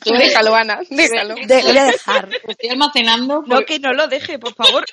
Déjalo, 0.04 0.54
Ana, 0.54 0.78
déjalo. 0.88 1.34
De, 1.34 1.62
voy 1.62 1.76
a 1.76 1.84
dejar. 1.86 2.28
Lo 2.28 2.50
estoy 2.50 2.70
almacenando. 2.70 3.40
Por... 3.42 3.48
No, 3.48 3.66
que 3.66 3.80
no 3.80 3.92
lo 3.92 4.06
deje, 4.06 4.38
por 4.38 4.54
favor. 4.54 4.84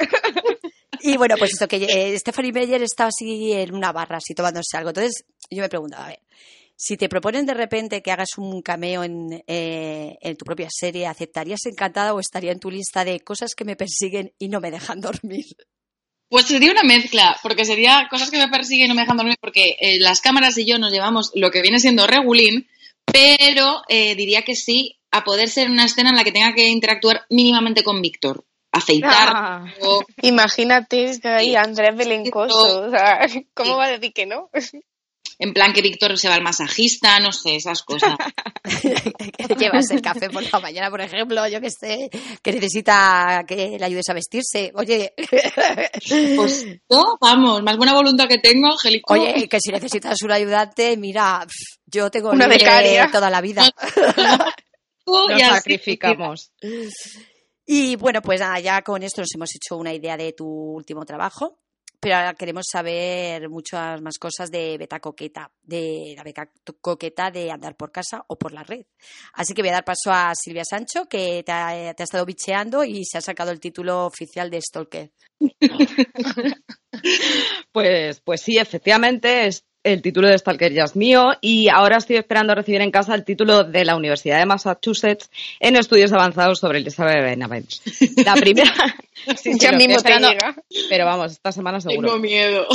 Y 1.02 1.18
bueno, 1.18 1.36
pues 1.38 1.54
esto, 1.54 1.68
que 1.68 1.78
eh, 1.78 2.20
Stephanie 2.20 2.52
Meyer 2.52 2.82
estaba 2.84 3.10
así 3.10 3.52
en 3.54 3.74
una 3.74 3.92
barra, 3.92 4.18
así 4.18 4.34
tomándose 4.34 4.78
algo. 4.78 4.90
Entonces, 4.90 5.26
yo 5.50 5.62
me 5.62 5.70
preguntaba, 5.70 6.06
a 6.06 6.10
ver, 6.10 6.20
si 6.76 6.96
te 6.96 7.10
proponen 7.10 7.46
de 7.46 7.54
repente 7.54 8.02
que 8.02 8.12
hagas 8.12 8.38
un 8.38 8.62
cameo 8.62 9.04
en, 9.04 9.44
eh, 9.48 10.18
en 10.22 10.38
tu 10.38 10.46
propia 10.46 10.68
serie, 10.70 11.08
¿aceptarías 11.08 11.66
encantada 11.66 12.14
o 12.14 12.20
estaría 12.20 12.52
en 12.52 12.60
tu 12.60 12.70
lista 12.70 13.04
de 13.04 13.20
cosas 13.22 13.56
que 13.56 13.66
me 13.66 13.76
persiguen 13.76 14.34
y 14.38 14.48
no 14.48 14.60
me 14.60 14.72
dejan 14.72 15.02
dormir? 15.02 15.46
Pues 16.30 16.46
sería 16.46 16.72
una 16.72 16.84
mezcla, 16.84 17.38
porque 17.42 17.66
sería 17.66 18.08
cosas 18.10 18.30
que 18.30 18.38
me 18.38 18.50
persiguen 18.50 18.88
y 18.88 18.90
no 18.90 18.96
me 18.96 19.02
dejan 19.02 19.18
dormir, 19.18 19.38
porque 19.40 19.78
eh, 19.80 19.98
las 20.00 20.22
cámaras 20.22 20.58
y 20.58 20.66
yo 20.66 20.78
nos 20.78 20.92
llevamos 20.92 21.32
lo 21.34 21.52
que 21.52 21.62
viene 21.62 21.80
siendo 21.80 22.06
regulín, 22.06 22.68
pero 23.06 23.82
eh, 23.88 24.16
diría 24.16 24.42
que 24.42 24.56
sí 24.56 25.00
a 25.10 25.24
poder 25.24 25.48
ser 25.48 25.70
una 25.70 25.86
escena 25.86 26.10
en 26.10 26.18
la 26.18 26.26
que 26.26 26.34
tenga 26.34 26.54
que 26.54 26.68
interactuar 26.68 27.26
mínimamente 27.30 27.84
con 27.84 28.02
Víctor. 28.02 28.44
Aceitar. 28.78 29.30
Ah, 29.34 29.66
o... 29.82 30.04
Imagínate 30.22 31.20
ahí 31.24 31.56
Andrés 31.56 31.96
Belencoso. 31.96 32.88
O 32.88 32.90
sea, 32.90 33.28
¿Cómo 33.54 33.74
sí. 33.74 33.78
va 33.78 33.86
a 33.86 33.92
decir 33.92 34.14
que 34.14 34.26
no? 34.26 34.50
En 35.40 35.54
plan 35.54 35.72
que 35.72 35.84
Víctor 35.84 36.18
se 36.18 36.28
va 36.28 36.34
al 36.34 36.42
masajista, 36.42 37.20
no 37.20 37.32
sé, 37.32 37.58
esas 37.58 37.84
cosas. 37.84 38.16
que 38.64 39.56
llevas 39.56 39.92
el 39.92 40.02
café 40.02 40.32
por 40.32 40.42
la 40.52 40.60
mañana, 40.60 40.90
por 40.90 41.00
ejemplo, 41.00 41.48
yo 41.48 41.62
que 41.62 41.70
sé, 41.70 42.10
que 42.42 42.52
necesita 42.52 43.44
que 43.48 43.78
le 43.78 43.86
ayudes 43.86 44.10
a 44.10 44.14
vestirse. 44.14 44.72
Oye. 44.74 45.14
Pues 46.36 46.66
no, 46.90 47.18
vamos, 47.22 47.62
más 47.62 47.78
buena 47.78 47.94
voluntad 47.94 48.28
que 48.28 48.40
tengo, 48.40 48.68
Angélico. 48.72 49.14
Oye, 49.14 49.48
que 49.48 49.60
si 49.60 49.72
necesitas 49.72 50.20
un 50.24 50.32
ayudante, 50.32 50.98
mira, 50.98 51.46
yo 51.86 52.10
tengo 52.10 52.32
una 52.32 52.48
becaria 52.48 53.12
toda 53.12 53.30
la 53.30 53.42
vida. 53.42 53.70
Nos 55.06 55.40
ya 55.40 55.54
sacrificamos. 55.54 56.52
Y 57.68 57.96
bueno, 57.98 58.22
pues 58.22 58.40
nada, 58.40 58.60
ya 58.60 58.82
con 58.82 59.04
esto 59.04 59.22
nos 59.22 59.36
hemos 59.36 59.54
hecho 59.54 59.78
una 59.78 59.94
idea 59.94 60.18
de 60.18 60.34
tu 60.34 60.48
último 60.48 61.06
trabajo 61.06 61.60
pero 62.00 62.16
ahora 62.16 62.36
queremos 62.36 62.66
saber 62.72 63.50
muchas 63.50 64.02
más 64.02 64.18
cosas 64.20 64.52
de 64.52 64.78
Beta 64.78 65.00
Coqueta, 65.00 65.52
de 65.64 66.14
la 66.16 66.24
Beta 66.24 66.50
Coqueta 66.80 67.32
de 67.32 67.52
andar 67.52 67.76
por 67.76 67.92
casa 67.92 68.24
o 68.28 68.38
por 68.38 68.54
la 68.54 68.64
red. 68.64 68.86
Así 69.34 69.54
que 69.54 69.62
voy 69.62 69.70
a 69.70 69.74
dar 69.74 69.86
paso 69.86 70.12
a 70.12 70.34
Silvia 70.36 70.64
Sancho, 70.64 71.08
que 71.10 71.44
te 71.44 71.52
ha, 71.52 71.94
te 71.96 72.04
ha 72.04 72.06
estado 72.06 72.26
bicheando 72.26 72.84
y 72.84 73.04
se 73.04 73.18
ha 73.18 73.22
sacado 73.22 73.52
el 73.52 73.60
título 73.60 74.06
oficial 74.06 74.50
de 74.52 74.62
Stalker. 74.62 75.12
pues, 77.72 78.22
pues 78.22 78.42
sí, 78.42 78.58
efectivamente, 78.58 79.50
el 79.94 80.02
título 80.02 80.28
de 80.28 80.38
Stalker 80.38 80.74
ya 80.74 80.84
es 80.84 80.96
mío 80.96 81.32
y 81.40 81.70
ahora 81.70 81.98
estoy 81.98 82.18
esperando 82.18 82.54
recibir 82.54 82.82
en 82.82 82.92
casa 82.92 83.16
el 83.16 83.24
título 83.24 83.64
de 83.64 83.86
la 83.86 83.96
Universidad 83.96 84.40
de 84.40 84.46
Massachusetts 84.46 85.30
en 85.60 85.78
estudios 85.78 86.12
avanzados 86.12 86.60
sobre 86.60 86.80
Elizabeth 86.80 87.24
Benavent. 87.24 87.70
La 88.26 88.36
primera... 88.36 88.72
Sí, 89.36 89.54
sí, 89.54 89.60
Ya 89.60 89.72
mismo 89.72 90.00
te 90.00 90.14
llega. 90.20 90.56
Pero 90.90 91.06
vamos, 91.06 91.34
esta 91.34 91.52
semana 91.52 91.82
seguro. 91.82 92.08
Tengo 92.08 92.20
miedo. 92.22 92.68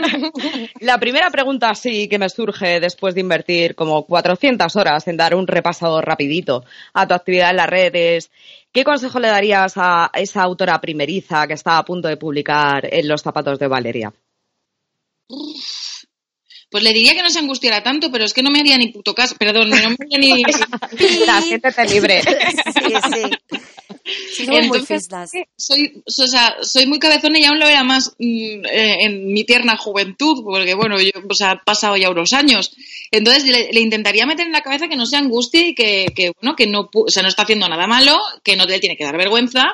La 0.80 0.98
primera 0.98 1.30
pregunta 1.30 1.74
sí 1.74 2.08
que 2.08 2.18
me 2.18 2.28
surge 2.28 2.80
después 2.80 3.14
de 3.14 3.20
invertir 3.20 3.76
como 3.76 4.04
400 4.04 4.74
horas 4.76 5.06
en 5.06 5.16
dar 5.16 5.34
un 5.34 5.46
repaso 5.46 6.02
rapidito 6.02 6.64
a 6.92 7.06
tu 7.06 7.14
actividad 7.14 7.50
en 7.50 7.56
las 7.56 7.68
redes. 7.68 8.30
¿Qué 8.72 8.84
consejo 8.84 9.20
le 9.20 9.28
darías 9.28 9.74
a 9.76 10.10
esa 10.12 10.42
autora 10.42 10.80
primeriza 10.80 11.46
que 11.46 11.54
está 11.54 11.78
a 11.78 11.84
punto 11.84 12.08
de 12.08 12.16
publicar 12.16 12.92
en 12.92 13.08
Los 13.08 13.22
zapatos 13.22 13.58
de 13.58 13.68
Valeria? 13.68 14.12
Pues 16.70 16.84
le 16.84 16.92
diría 16.92 17.14
que 17.14 17.22
no 17.22 17.30
se 17.30 17.40
angustiara 17.40 17.82
tanto, 17.82 18.10
pero 18.12 18.24
es 18.24 18.32
que 18.32 18.42
no 18.42 18.50
me 18.50 18.60
haría 18.60 18.76
ni 18.78 18.92
puto 18.92 19.14
caso. 19.14 19.34
Perdón, 19.36 19.70
no 19.70 19.76
me 19.76 19.96
haría 20.14 20.18
ni. 20.18 20.42
La 21.26 21.40
siéntete 21.42 21.84
libre. 21.86 22.22
Sí, 22.22 22.94
sí. 23.12 23.60
Sí, 24.32 24.46
muy 24.46 24.56
Entonces, 24.56 25.02
fistas. 25.02 25.30
soy, 25.56 26.02
o 26.06 26.26
sea, 26.26 26.56
soy 26.62 26.86
muy 26.86 26.98
cabezona 26.98 27.38
y 27.38 27.44
aún 27.44 27.58
lo 27.60 27.68
era 27.68 27.84
más 27.84 28.12
mm, 28.18 28.64
eh, 28.66 28.96
en 29.04 29.26
mi 29.32 29.44
tierna 29.44 29.76
juventud, 29.76 30.42
porque 30.44 30.74
bueno, 30.74 31.00
yo, 31.00 31.10
o 31.28 31.34
sea, 31.34 31.52
han 31.52 31.60
pasado 31.64 31.96
ya 31.96 32.10
unos 32.10 32.32
años. 32.32 32.72
Entonces 33.10 33.44
le, 33.44 33.72
le 33.72 33.80
intentaría 33.80 34.26
meter 34.26 34.46
en 34.46 34.52
la 34.52 34.62
cabeza 34.62 34.88
que 34.88 34.96
no 34.96 35.06
se 35.06 35.16
angustie 35.16 35.68
y 35.68 35.74
que, 35.74 36.06
que, 36.14 36.32
bueno, 36.40 36.56
que 36.56 36.66
no, 36.66 36.88
pu- 36.90 37.04
o 37.06 37.10
sea, 37.10 37.22
no 37.22 37.28
está 37.28 37.42
haciendo 37.42 37.68
nada 37.68 37.86
malo, 37.86 38.16
que 38.42 38.56
no 38.56 38.64
le 38.64 38.80
tiene 38.80 38.96
que 38.96 39.04
dar 39.04 39.16
vergüenza 39.16 39.64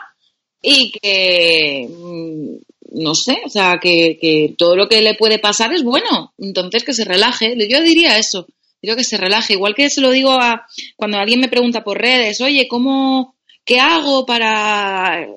y 0.61 0.91
que, 0.93 1.87
mm, 1.89 2.57
no 2.93 3.15
sé, 3.15 3.39
o 3.45 3.49
sea, 3.49 3.79
que, 3.81 4.19
que 4.21 4.55
todo 4.57 4.77
lo 4.77 4.89
que 4.89 5.03
le 5.03 5.15
puede 5.15 5.39
pasar 5.39 5.73
es 5.73 5.83
bueno. 5.83 6.33
Entonces 6.39 6.85
que 6.85 6.93
se 6.93 7.05
relaje. 7.05 7.57
Yo 7.69 7.81
diría 7.81 8.19
eso. 8.19 8.47
Digo 8.83 8.97
que 8.97 9.05
se 9.05 9.17
relaje. 9.17 9.55
Igual 9.55 9.75
que 9.75 9.91
se 9.91 10.01
lo 10.01 10.11
digo 10.11 10.33
a 10.33 10.67
cuando 10.97 11.19
alguien 11.19 11.41
me 11.41 11.49
pregunta 11.49 11.83
por 11.83 11.99
redes, 11.99 12.41
oye, 12.41 12.69
¿cómo, 12.69 13.37
qué 13.65 13.81
hago 13.81 14.25
para 14.25 15.23
eh, 15.23 15.29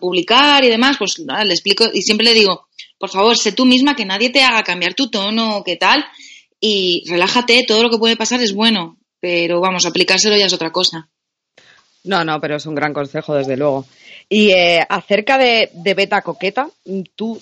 publicar 0.00 0.64
y 0.64 0.68
demás? 0.68 0.96
Pues 0.98 1.18
le 1.18 1.52
explico 1.52 1.86
y 1.92 2.02
siempre 2.02 2.26
le 2.26 2.34
digo, 2.34 2.68
por 2.98 3.10
favor, 3.10 3.36
sé 3.36 3.52
tú 3.52 3.64
misma, 3.64 3.94
que 3.96 4.04
nadie 4.04 4.30
te 4.30 4.42
haga 4.42 4.62
cambiar 4.62 4.94
tu 4.94 5.08
tono, 5.08 5.62
qué 5.64 5.76
tal, 5.76 6.04
y 6.60 7.04
relájate, 7.08 7.64
todo 7.66 7.82
lo 7.82 7.90
que 7.90 7.98
puede 7.98 8.16
pasar 8.16 8.40
es 8.42 8.52
bueno, 8.52 8.98
pero 9.20 9.60
vamos, 9.60 9.86
aplicárselo 9.86 10.36
ya 10.36 10.46
es 10.46 10.52
otra 10.52 10.72
cosa. 10.72 11.08
No, 12.04 12.24
no, 12.24 12.40
pero 12.40 12.56
es 12.56 12.66
un 12.66 12.74
gran 12.74 12.92
consejo, 12.92 13.34
desde 13.34 13.56
luego. 13.56 13.86
Y 14.28 14.50
eh, 14.50 14.84
acerca 14.88 15.38
de, 15.38 15.70
Beta 15.74 16.22
Coqueta, 16.22 16.68
¿tú 17.16 17.40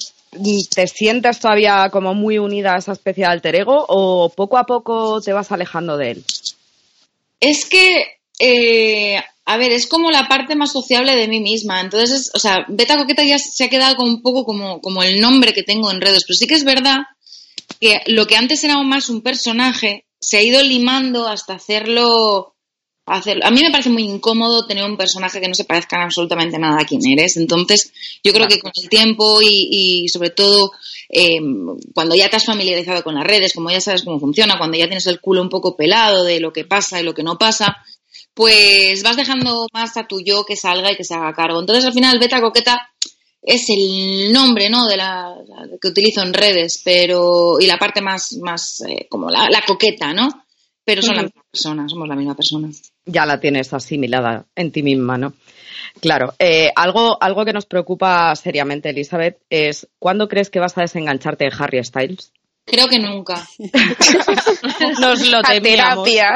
te 0.75 0.87
sientes 0.87 1.41
todavía 1.41 1.89
como 1.91 2.15
muy 2.15 2.39
unida 2.39 2.75
a 2.75 2.79
esa 2.79 2.93
especie 2.93 3.25
de 3.25 3.31
alter 3.31 3.57
ego 3.57 3.85
o 3.89 4.29
poco 4.29 4.57
a 4.59 4.65
poco 4.65 5.21
te 5.21 5.33
vas 5.33 5.51
alejando 5.51 5.97
de 5.97 6.13
él? 6.13 6.25
Es 7.41 7.67
que, 7.67 8.19
eh, 8.39 9.17
a 9.45 9.57
ver, 9.57 9.73
es 9.73 9.87
como 9.87 10.11
la 10.11 10.29
parte 10.29 10.55
más 10.55 10.73
sociable 10.73 11.17
de 11.17 11.29
mí 11.29 11.41
misma. 11.41 11.81
Entonces, 11.81 12.11
es- 12.11 12.31
o 12.35 12.39
sea, 12.39 12.65
Beta 12.69 12.97
Coqueta 12.97 13.25
ya 13.25 13.39
se 13.39 13.65
ha 13.65 13.69
quedado 13.69 13.97
como 13.97 14.11
un 14.11 14.23
poco 14.23 14.45
como, 14.45 14.81
como 14.81 15.03
el 15.03 15.21
nombre 15.21 15.53
que 15.53 15.63
tengo 15.63 15.91
en 15.91 16.01
redes. 16.01 16.25
Pero 16.27 16.37
sí 16.37 16.47
que 16.47 16.55
es 16.55 16.65
verdad 16.65 16.99
que 17.81 18.01
lo 18.07 18.27
que 18.27 18.37
antes 18.37 18.63
era 18.65 18.81
más 18.83 19.09
un 19.09 19.23
personaje 19.23 20.05
se 20.21 20.39
ha 20.39 20.43
ido 20.43 20.63
limando 20.63 21.27
hasta 21.29 21.55
hacerlo. 21.55 22.55
Hacerlo. 23.07 23.47
A 23.47 23.51
mí 23.51 23.61
me 23.63 23.71
parece 23.71 23.91
muy 23.91 24.03
incómodo 24.03 24.67
tener 24.67 24.85
un 24.85 24.97
personaje 24.97 25.41
que 25.41 25.49
no 25.49 25.55
se 25.55 25.65
parezca 25.65 25.97
en 25.97 26.03
absolutamente 26.03 26.59
nada 26.59 26.79
a 26.81 26.85
quien 26.85 27.01
eres. 27.07 27.37
Entonces, 27.37 27.93
yo 28.23 28.33
creo 28.33 28.49
que 28.49 28.59
con 28.59 28.73
el 28.75 28.89
tiempo 28.89 29.41
y, 29.41 29.69
y 29.71 30.09
sobre 30.09 30.31
todo 30.31 30.73
eh, 31.09 31.39
cuando 31.95 32.15
ya 32.15 32.29
te 32.29 32.37
has 32.37 32.45
familiarizado 32.45 33.03
con 33.03 33.15
las 33.15 33.27
redes, 33.27 33.55
como 33.55 33.71
ya 33.71 33.81
sabes 33.81 34.03
cómo 34.05 34.19
funciona, 34.19 34.59
cuando 34.59 34.77
ya 34.77 34.87
tienes 34.87 35.07
el 35.07 35.21
culo 35.21 35.43
un 35.43 35.49
poco 35.49 35.77
pelado 35.77 36.25
de 36.25 36.41
lo 36.41 36.53
que 36.53 36.65
pasa 36.65 37.01
y 37.01 37.05
lo 37.05 37.15
que 37.15 37.23
no 37.23 37.39
pasa, 37.39 37.77
pues 38.35 39.03
vas 39.03 39.17
dejando 39.17 39.67
más 39.73 39.97
a 39.97 40.07
tu 40.07 40.21
yo 40.21 40.45
que 40.45 40.57
salga 40.57 40.93
y 40.93 40.97
que 40.97 41.05
se 41.05 41.15
haga 41.15 41.33
cargo. 41.33 41.61
Entonces, 41.61 41.85
al 41.85 41.93
final, 41.93 42.19
Beta 42.19 42.41
Coqueta 42.41 42.91
es 43.41 43.69
el 43.71 44.33
nombre, 44.33 44.69
¿no? 44.69 44.87
De 44.87 44.97
la, 44.97 45.35
la 45.47 45.69
que 45.81 45.89
utilizo 45.89 46.23
en 46.23 46.35
redes, 46.35 46.83
pero 46.85 47.61
y 47.61 47.67
la 47.67 47.79
parte 47.79 48.01
más, 48.01 48.37
más 48.43 48.83
eh, 48.89 49.07
como 49.09 49.31
la, 49.31 49.49
la 49.49 49.63
coqueta, 49.63 50.13
¿no? 50.13 50.29
Pero 50.87 51.03
son 51.03 51.17
la 51.17 51.23
Ujú. 51.23 51.27
misma 51.31 51.43
persona, 51.51 51.89
somos 51.89 52.09
la 52.09 52.15
misma 52.15 52.35
persona. 52.37 52.69
Ya 53.05 53.27
la 53.27 53.41
tienes 53.41 53.73
asimilada 53.75 54.47
en 54.55 54.71
ti 54.73 54.83
misma, 54.83 55.19
¿no? 55.19 55.35
Claro. 56.01 56.33
eh, 56.39 56.71
algo, 56.77 57.19
algo 57.21 57.45
que 57.45 57.53
nos 57.53 57.67
preocupa 57.67 58.35
seriamente, 58.37 58.91
Elizabeth, 58.91 59.39
es 59.51 59.89
¿cuándo 59.99 60.29
crees 60.29 60.49
que 60.49 60.61
vas 60.61 60.79
a 60.79 60.83
desengancharte 60.83 61.45
de 61.45 61.53
Harry 61.59 61.83
Styles? 61.85 62.33
Creo 62.69 62.89
que 62.89 62.99
nunca. 62.99 63.47
Nos 65.01 65.29
lo 65.31 65.39
A 65.39 65.43
temíamos. 65.43 66.05
terapia. 66.05 66.35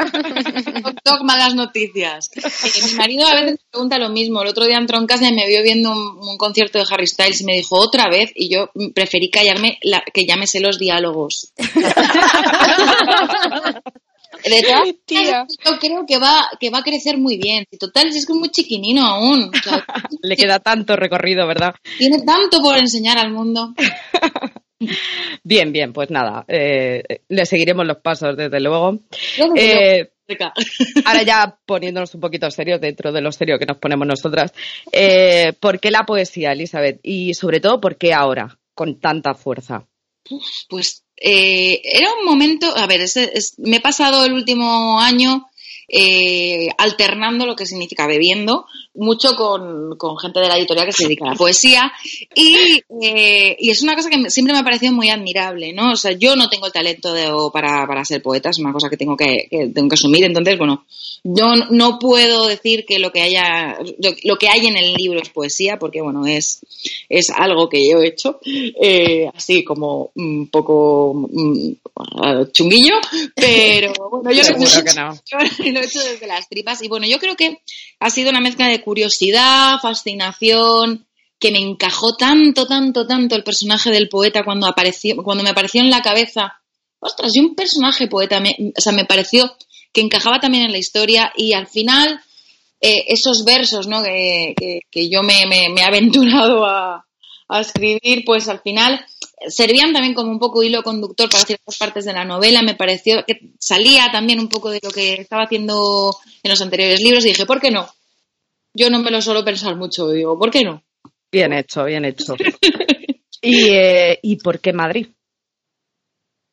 Toc, 0.81 0.95
toc, 1.03 1.21
malas 1.23 1.55
noticias. 1.55 2.29
Eh, 2.37 2.85
mi 2.87 2.93
marido 2.93 3.27
a 3.27 3.33
veces 3.33 3.51
me 3.51 3.57
pregunta 3.69 3.97
lo 3.99 4.07
mismo. 4.09 4.41
El 4.41 4.47
otro 4.47 4.63
día 4.65 4.77
entró 4.77 4.97
en 4.97 5.07
casa 5.07 5.27
y 5.27 5.33
me 5.33 5.45
vio 5.49 5.61
viendo 5.61 5.91
un, 5.91 6.19
un 6.25 6.37
concierto 6.37 6.79
de 6.79 6.85
Harry 6.89 7.05
Styles 7.07 7.41
y 7.41 7.43
me 7.43 7.53
dijo 7.55 7.75
otra 7.77 8.07
vez 8.09 8.31
y 8.33 8.47
yo 8.53 8.69
mm, 8.75 8.91
preferí 8.93 9.29
callarme 9.29 9.77
la- 9.81 10.03
que 10.13 10.25
sé 10.47 10.61
los 10.61 10.79
diálogos. 10.79 11.51
De 14.43 14.61
todas 14.61 14.93
maneras, 15.09 15.57
yo 15.65 15.79
creo 15.79 16.05
que 16.07 16.17
va, 16.17 16.49
que 16.59 16.69
va 16.69 16.79
a 16.79 16.83
crecer 16.83 17.17
muy 17.17 17.37
bien. 17.37 17.65
Y 17.69 17.77
total, 17.77 18.07
es 18.07 18.25
que 18.25 18.33
es 18.33 18.37
muy 18.37 18.49
chiquinino 18.49 19.05
aún. 19.05 19.51
O 19.53 19.63
sea, 19.63 19.85
Le 20.21 20.35
queda 20.35 20.59
tanto 20.59 20.95
recorrido, 20.95 21.47
¿verdad? 21.47 21.73
tiene 21.97 22.21
tanto 22.21 22.61
por 22.61 22.77
enseñar 22.77 23.17
al 23.17 23.31
mundo. 23.31 23.73
Bien, 25.43 25.71
bien, 25.71 25.93
pues 25.93 26.09
nada, 26.09 26.43
eh, 26.47 27.03
le 27.29 27.45
seguiremos 27.45 27.85
los 27.85 27.97
pasos, 27.97 28.35
desde 28.35 28.59
luego. 28.59 28.97
Eh, 29.55 30.11
ahora 31.05 31.23
ya 31.23 31.57
poniéndonos 31.65 32.15
un 32.15 32.21
poquito 32.21 32.49
serios 32.49 32.81
dentro 32.81 33.11
de 33.11 33.21
lo 33.21 33.31
serio 33.31 33.59
que 33.59 33.65
nos 33.65 33.77
ponemos 33.77 34.07
nosotras, 34.07 34.53
eh, 34.91 35.53
¿por 35.59 35.79
qué 35.79 35.91
la 35.91 36.03
poesía, 36.03 36.53
Elizabeth? 36.53 36.99
Y 37.03 37.33
sobre 37.33 37.59
todo, 37.59 37.79
¿por 37.79 37.97
qué 37.97 38.13
ahora, 38.13 38.57
con 38.73 38.99
tanta 38.99 39.33
fuerza? 39.33 39.85
Pues 40.69 41.03
eh, 41.17 41.81
era 41.83 42.13
un 42.19 42.25
momento, 42.25 42.75
a 42.75 42.87
ver, 42.87 43.01
es- 43.01 43.15
es- 43.17 43.53
me 43.59 43.77
he 43.77 43.81
pasado 43.81 44.25
el 44.25 44.33
último 44.33 44.99
año 44.99 45.47
eh, 45.91 46.69
alternando 46.77 47.45
lo 47.45 47.55
que 47.55 47.65
significa 47.65 48.07
bebiendo, 48.07 48.65
mucho 48.93 49.35
con, 49.35 49.97
con 49.97 50.17
gente 50.17 50.39
de 50.39 50.47
la 50.47 50.57
editorial 50.57 50.85
que 50.85 50.91
se 50.93 51.03
dedica 51.03 51.25
a 51.25 51.31
la 51.31 51.35
poesía 51.35 51.91
y, 52.35 52.55
eh, 53.01 53.55
y 53.59 53.69
es 53.69 53.81
una 53.81 53.95
cosa 53.95 54.09
que 54.09 54.29
siempre 54.29 54.53
me 54.53 54.59
ha 54.59 54.63
parecido 54.63 54.93
muy 54.93 55.09
admirable, 55.09 55.73
¿no? 55.73 55.91
O 55.91 55.95
sea, 55.95 56.11
yo 56.11 56.35
no 56.35 56.49
tengo 56.49 56.67
el 56.67 56.73
talento 56.73 57.13
de- 57.13 57.31
o 57.31 57.51
para, 57.51 57.85
para 57.87 58.03
ser 58.05 58.21
poeta, 58.21 58.49
es 58.49 58.59
una 58.59 58.73
cosa 58.73 58.89
que 58.89 58.97
tengo 58.97 59.15
que, 59.17 59.47
que 59.49 59.67
tengo 59.67 59.89
que 59.89 59.95
asumir, 59.95 60.23
entonces, 60.25 60.57
bueno, 60.57 60.85
yo 61.23 61.45
no 61.69 61.99
puedo 61.99 62.47
decir 62.47 62.85
que 62.85 62.97
lo 62.99 63.11
que 63.11 63.21
haya, 63.21 63.77
lo, 63.99 64.11
lo 64.23 64.35
que 64.37 64.49
hay 64.49 64.65
en 64.65 64.75
el 64.75 64.93
libro 64.93 65.19
es 65.21 65.29
poesía, 65.29 65.77
porque 65.77 66.01
bueno, 66.01 66.25
es, 66.25 66.61
es 67.09 67.29
algo 67.29 67.69
que 67.69 67.87
yo 67.89 67.99
he 68.01 68.07
hecho, 68.07 68.39
eh, 68.45 69.29
así 69.33 69.63
como 69.63 70.11
un 70.15 70.47
poco 70.49 71.13
mm, 71.31 71.71
chunguillo, 72.51 72.95
pero 73.35 73.93
bueno, 74.09 74.31
yo 74.31 74.43
Seguro 74.43 74.83
que 74.83 74.93
no. 74.99 75.13
yo 75.73 75.80
hecho 75.83 76.01
desde 76.03 76.27
las 76.27 76.47
tripas 76.49 76.81
y 76.83 76.87
bueno, 76.87 77.07
yo 77.07 77.19
creo 77.19 77.35
que 77.35 77.59
ha 77.99 78.09
sido 78.09 78.29
una 78.29 78.39
mezcla 78.41 78.67
de 78.67 78.81
curiosidad, 78.81 79.79
fascinación, 79.81 81.07
que 81.39 81.51
me 81.51 81.59
encajó 81.59 82.15
tanto, 82.15 82.67
tanto, 82.67 83.07
tanto 83.07 83.35
el 83.35 83.43
personaje 83.43 83.89
del 83.89 84.09
poeta 84.09 84.43
cuando 84.43 84.67
apareció, 84.67 85.15
cuando 85.23 85.43
me 85.43 85.49
apareció 85.49 85.81
en 85.81 85.89
la 85.89 86.01
cabeza. 86.01 86.53
Ostras, 86.99 87.31
y 87.35 87.39
un 87.39 87.55
personaje 87.55 88.07
poeta, 88.07 88.39
me, 88.39 88.55
o 88.77 88.79
sea, 88.81 88.91
me 88.93 89.05
pareció 89.05 89.55
que 89.91 90.01
encajaba 90.01 90.39
también 90.39 90.65
en 90.65 90.71
la 90.71 90.77
historia 90.77 91.33
y 91.35 91.53
al 91.53 91.65
final 91.67 92.21
eh, 92.79 93.05
esos 93.07 93.43
versos 93.43 93.87
¿no? 93.87 94.03
que, 94.03 94.53
que- 94.57 94.79
que 94.91 95.09
yo 95.09 95.21
me, 95.23 95.45
me- 95.47 95.69
me 95.69 95.81
he 95.81 95.83
aventurado 95.83 96.63
a, 96.65 97.05
a 97.51 97.61
escribir, 97.61 98.23
pues 98.25 98.47
al 98.47 98.61
final 98.61 99.05
servían 99.47 99.93
también 99.93 100.13
como 100.13 100.31
un 100.31 100.39
poco 100.39 100.63
hilo 100.63 100.83
conductor 100.83 101.29
para 101.29 101.45
ciertas 101.45 101.77
partes 101.77 102.05
de 102.05 102.13
la 102.13 102.25
novela. 102.25 102.61
Me 102.61 102.75
pareció 102.75 103.23
que 103.25 103.53
salía 103.59 104.09
también 104.11 104.39
un 104.39 104.49
poco 104.49 104.69
de 104.69 104.79
lo 104.81 104.91
que 104.91 105.13
estaba 105.13 105.43
haciendo 105.43 106.15
en 106.43 106.49
los 106.49 106.61
anteriores 106.61 107.01
libros 107.01 107.25
y 107.25 107.29
dije, 107.29 107.45
¿por 107.45 107.59
qué 107.59 107.71
no? 107.71 107.87
Yo 108.73 108.89
no 108.89 108.99
me 108.99 109.11
lo 109.11 109.21
suelo 109.21 109.43
pensar 109.43 109.75
mucho, 109.75 110.09
digo, 110.09 110.37
¿por 110.37 110.51
qué 110.51 110.63
no? 110.63 110.83
Bien 111.31 111.53
hecho, 111.53 111.85
bien 111.85 112.05
hecho. 112.05 112.35
¿Y, 113.41 113.69
eh, 113.71 114.19
¿y 114.21 114.35
por 114.37 114.59
qué 114.59 114.71
Madrid? 114.71 115.07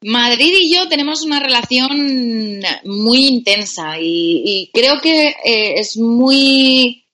Madrid 0.01 0.55
y 0.61 0.75
yo 0.75 0.89
tenemos 0.89 1.23
una 1.23 1.41
relación 1.41 2.61
muy 2.85 3.27
intensa 3.27 4.01
y, 4.01 4.43
y 4.45 4.71
creo 4.73 5.01
que 5.01 5.29
eh, 5.45 5.75
es 5.77 5.97
muy, 5.97 7.05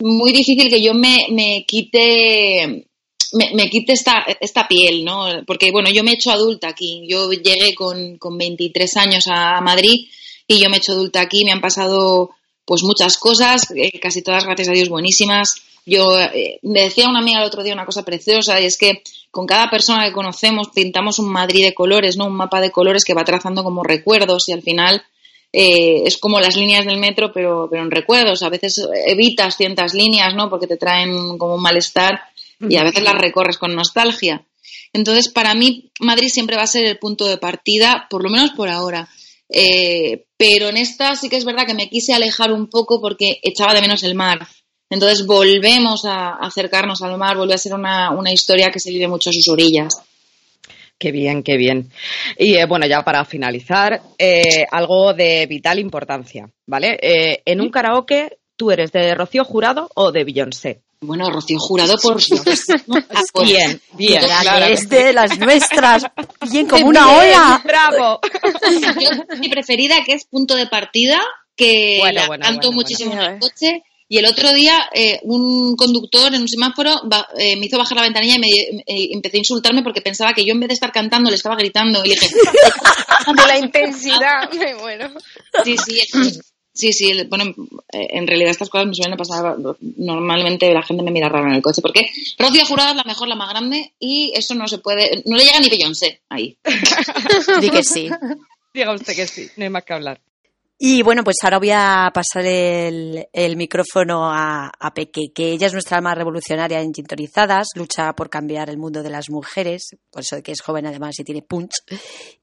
muy 0.00 0.32
difícil 0.32 0.70
que 0.70 0.80
yo 0.80 0.94
me, 0.94 1.26
me 1.30 1.64
quite 1.66 2.87
me, 3.32 3.50
me 3.54 3.68
quite 3.68 3.92
esta, 3.92 4.24
esta 4.40 4.66
piel, 4.68 5.04
¿no? 5.04 5.26
Porque, 5.46 5.70
bueno, 5.70 5.90
yo 5.90 6.02
me 6.02 6.12
he 6.12 6.14
hecho 6.14 6.30
adulta 6.30 6.68
aquí. 6.68 7.06
Yo 7.08 7.30
llegué 7.30 7.74
con, 7.74 8.18
con 8.18 8.38
23 8.38 8.96
años 8.96 9.26
a 9.28 9.60
Madrid 9.60 10.08
y 10.46 10.60
yo 10.60 10.68
me 10.68 10.76
he 10.76 10.78
hecho 10.78 10.92
adulta 10.92 11.20
aquí. 11.20 11.44
Me 11.44 11.52
han 11.52 11.60
pasado, 11.60 12.30
pues, 12.64 12.82
muchas 12.82 13.18
cosas, 13.18 13.70
eh, 13.74 13.98
casi 14.00 14.22
todas, 14.22 14.44
gracias 14.44 14.68
a 14.68 14.72
Dios, 14.72 14.88
buenísimas. 14.88 15.62
Yo 15.84 16.20
eh, 16.20 16.58
me 16.62 16.82
decía 16.82 17.08
una 17.08 17.20
amiga 17.20 17.40
el 17.40 17.46
otro 17.46 17.62
día 17.62 17.72
una 17.72 17.86
cosa 17.86 18.04
preciosa 18.04 18.60
y 18.60 18.66
es 18.66 18.76
que 18.76 19.02
con 19.30 19.46
cada 19.46 19.70
persona 19.70 20.06
que 20.06 20.12
conocemos 20.12 20.68
pintamos 20.74 21.18
un 21.18 21.30
Madrid 21.30 21.64
de 21.64 21.74
colores, 21.74 22.16
¿no? 22.18 22.26
Un 22.26 22.36
mapa 22.36 22.60
de 22.60 22.70
colores 22.70 23.04
que 23.04 23.14
va 23.14 23.24
trazando 23.24 23.64
como 23.64 23.82
recuerdos 23.82 24.48
y 24.48 24.52
al 24.52 24.62
final 24.62 25.02
eh, 25.50 26.02
es 26.04 26.18
como 26.18 26.40
las 26.40 26.56
líneas 26.56 26.84
del 26.84 26.98
metro, 26.98 27.32
pero, 27.32 27.68
pero 27.70 27.82
en 27.82 27.90
recuerdos. 27.90 28.42
A 28.42 28.50
veces 28.50 28.86
evitas 29.06 29.56
ciertas 29.56 29.94
líneas, 29.94 30.34
¿no? 30.34 30.50
Porque 30.50 30.66
te 30.66 30.76
traen 30.76 31.38
como 31.38 31.54
un 31.54 31.62
malestar 31.62 32.20
y 32.60 32.76
a 32.76 32.84
veces 32.84 33.02
las 33.02 33.14
recorres 33.14 33.58
con 33.58 33.74
nostalgia. 33.74 34.44
Entonces, 34.92 35.28
para 35.28 35.54
mí, 35.54 35.90
Madrid 36.00 36.28
siempre 36.28 36.56
va 36.56 36.62
a 36.62 36.66
ser 36.66 36.86
el 36.86 36.98
punto 36.98 37.26
de 37.26 37.38
partida, 37.38 38.06
por 38.10 38.22
lo 38.22 38.30
menos 38.30 38.50
por 38.52 38.68
ahora. 38.68 39.08
Eh, 39.48 40.26
pero 40.36 40.68
en 40.68 40.76
esta 40.76 41.14
sí 41.16 41.28
que 41.28 41.36
es 41.36 41.44
verdad 41.44 41.66
que 41.66 41.74
me 41.74 41.88
quise 41.88 42.12
alejar 42.12 42.52
un 42.52 42.68
poco 42.68 43.00
porque 43.00 43.38
echaba 43.42 43.74
de 43.74 43.80
menos 43.80 44.02
el 44.02 44.14
mar. 44.14 44.46
Entonces 44.90 45.26
volvemos 45.26 46.04
a 46.04 46.34
acercarnos 46.34 47.02
al 47.02 47.18
mar, 47.18 47.36
vuelve 47.36 47.54
a 47.54 47.58
ser 47.58 47.74
una, 47.74 48.10
una 48.10 48.32
historia 48.32 48.70
que 48.70 48.80
se 48.80 48.90
vive 48.90 49.08
mucho 49.08 49.30
a 49.30 49.32
sus 49.32 49.48
orillas. 49.48 50.02
Qué 50.98 51.12
bien, 51.12 51.42
qué 51.42 51.56
bien. 51.56 51.90
Y 52.38 52.54
eh, 52.54 52.66
bueno, 52.66 52.86
ya 52.86 53.04
para 53.04 53.24
finalizar, 53.24 54.02
eh, 54.18 54.66
algo 54.70 55.14
de 55.14 55.46
vital 55.46 55.78
importancia, 55.78 56.50
¿vale? 56.66 56.98
En 57.44 57.60
un 57.60 57.70
karaoke, 57.70 58.38
¿tú 58.56 58.70
eres 58.70 58.90
de 58.90 59.14
Rocío 59.14 59.44
Jurado 59.44 59.90
o 59.94 60.10
de 60.10 60.24
Beyoncé? 60.24 60.82
Bueno, 61.00 61.30
Rocío 61.30 61.58
Jurado 61.60 61.96
por 61.98 62.20
Bien, 63.44 63.80
bien. 63.92 64.20
Claro. 64.20 64.66
Es 64.66 64.88
de 64.88 65.12
las 65.12 65.38
nuestras. 65.38 66.02
Bien, 66.50 66.66
como 66.66 66.86
una 66.86 67.08
ola. 67.12 67.62
¡Bravo! 67.64 68.20
Yo, 69.00 69.36
mi 69.38 69.48
preferida, 69.48 70.02
que 70.04 70.14
es 70.14 70.24
punto 70.24 70.56
de 70.56 70.66
partida, 70.66 71.20
que 71.56 71.98
Bueno, 72.00 72.20
la 72.22 72.26
bueno, 72.26 72.44
canto 72.44 72.68
bueno, 72.68 72.74
muchísimo 72.82 73.10
bueno. 73.12 73.26
en 73.26 73.34
el 73.34 73.40
coche. 73.40 73.82
Y 74.10 74.16
el 74.16 74.24
otro 74.24 74.52
día, 74.54 74.88
eh, 74.94 75.20
un 75.24 75.76
conductor 75.76 76.34
en 76.34 76.40
un 76.40 76.48
semáforo 76.48 77.02
eh, 77.36 77.56
me 77.56 77.66
hizo 77.66 77.76
bajar 77.76 77.96
la 77.98 78.02
ventanilla 78.04 78.36
y 78.36 78.38
me 78.38 78.48
eh, 78.48 79.08
empezó 79.12 79.36
a 79.36 79.40
insultarme 79.40 79.82
porque 79.82 80.00
pensaba 80.00 80.32
que 80.32 80.46
yo 80.46 80.52
en 80.54 80.60
vez 80.60 80.68
de 80.68 80.74
estar 80.74 80.90
cantando 80.90 81.28
le 81.28 81.36
estaba 81.36 81.56
gritando. 81.56 82.02
Y 82.04 82.08
le 82.08 82.14
dije, 82.14 82.28
De 83.36 83.46
la 83.46 83.58
intensidad, 83.58 84.50
me 84.58 84.74
muero. 84.76 85.10
sí, 85.62 85.76
sí, 85.76 86.00
es- 86.00 86.40
sí, 86.78 86.92
sí. 86.92 87.12
Bueno, 87.28 87.44
eh, 87.92 88.08
en 88.10 88.26
realidad 88.26 88.50
estas 88.50 88.70
cosas 88.70 88.86
me 88.86 88.94
suelen 88.94 89.16
pasar. 89.16 89.56
Normalmente 89.96 90.72
la 90.72 90.82
gente 90.82 91.02
me 91.02 91.10
mira 91.10 91.28
raro 91.28 91.48
en 91.48 91.54
el 91.54 91.62
coche 91.62 91.82
porque 91.82 92.06
Rocío 92.38 92.64
Jurado 92.64 92.90
es 92.90 92.96
la 92.96 93.04
mejor, 93.04 93.28
la 93.28 93.34
más 93.34 93.50
grande 93.50 93.92
y 93.98 94.32
eso 94.34 94.54
no 94.54 94.68
se 94.68 94.78
puede, 94.78 95.22
no 95.26 95.36
le 95.36 95.44
llega 95.44 95.60
ni 95.60 95.68
Beyoncé 95.68 96.22
ahí. 96.28 96.56
Di 97.60 97.70
que 97.70 97.82
sí. 97.82 98.08
Diga 98.72 98.94
usted 98.94 99.16
que 99.16 99.26
sí, 99.26 99.48
no 99.56 99.64
hay 99.64 99.70
más 99.70 99.84
que 99.84 99.94
hablar. 99.94 100.20
Y 100.80 101.02
bueno, 101.02 101.24
pues 101.24 101.38
ahora 101.42 101.58
voy 101.58 101.72
a 101.72 102.08
pasar 102.14 102.46
el, 102.46 103.26
el 103.32 103.56
micrófono 103.56 104.30
a, 104.32 104.70
a 104.78 104.94
Peque, 104.94 105.32
que 105.34 105.50
ella 105.50 105.66
es 105.66 105.72
nuestra 105.72 105.96
alma 105.96 106.14
revolucionaria 106.14 106.80
en 106.80 106.94
Gintonizadas, 106.94 107.66
lucha 107.74 108.12
por 108.12 108.30
cambiar 108.30 108.70
el 108.70 108.78
mundo 108.78 109.02
de 109.02 109.10
las 109.10 109.28
mujeres, 109.28 109.96
por 110.08 110.22
eso 110.22 110.36
de 110.36 110.44
que 110.44 110.52
es 110.52 110.60
joven 110.60 110.86
además 110.86 111.18
y 111.18 111.24
tiene 111.24 111.42
punch. 111.42 111.72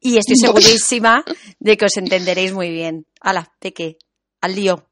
Y 0.02 0.18
estoy 0.18 0.36
segurísima 0.36 1.24
de 1.60 1.78
que 1.78 1.86
os 1.86 1.96
entenderéis 1.96 2.52
muy 2.52 2.72
bien. 2.72 3.06
Hala, 3.22 3.54
Peque, 3.58 4.00
al 4.42 4.56
lío. 4.56 4.88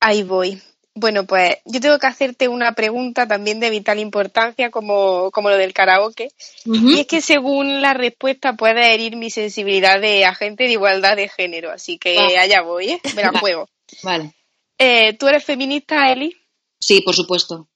Ahí 0.00 0.22
voy. 0.22 0.60
Bueno, 0.94 1.26
pues 1.26 1.56
yo 1.66 1.78
tengo 1.78 1.98
que 1.98 2.06
hacerte 2.06 2.48
una 2.48 2.72
pregunta 2.72 3.28
también 3.28 3.60
de 3.60 3.68
vital 3.68 3.98
importancia, 3.98 4.70
como, 4.70 5.30
como 5.30 5.50
lo 5.50 5.58
del 5.58 5.74
karaoke. 5.74 6.30
Y 6.64 7.00
es 7.00 7.06
que 7.06 7.20
según 7.20 7.82
la 7.82 7.92
respuesta 7.92 8.54
puede 8.54 8.94
herir 8.94 9.14
mi 9.16 9.30
sensibilidad 9.30 10.00
de 10.00 10.24
agente 10.24 10.64
de 10.64 10.72
igualdad 10.72 11.16
de 11.16 11.28
género. 11.28 11.70
Así 11.70 11.98
que 11.98 12.16
Va. 12.16 12.40
allá 12.40 12.62
voy, 12.62 12.92
¿eh? 12.92 13.00
Me 13.14 13.22
la 13.22 13.38
juego. 13.38 13.68
Vale. 14.02 14.32
Eh, 14.78 15.12
¿Tú 15.18 15.28
eres 15.28 15.44
feminista, 15.44 16.10
Eli? 16.10 16.34
Sí, 16.80 17.02
por 17.02 17.14
supuesto. 17.14 17.68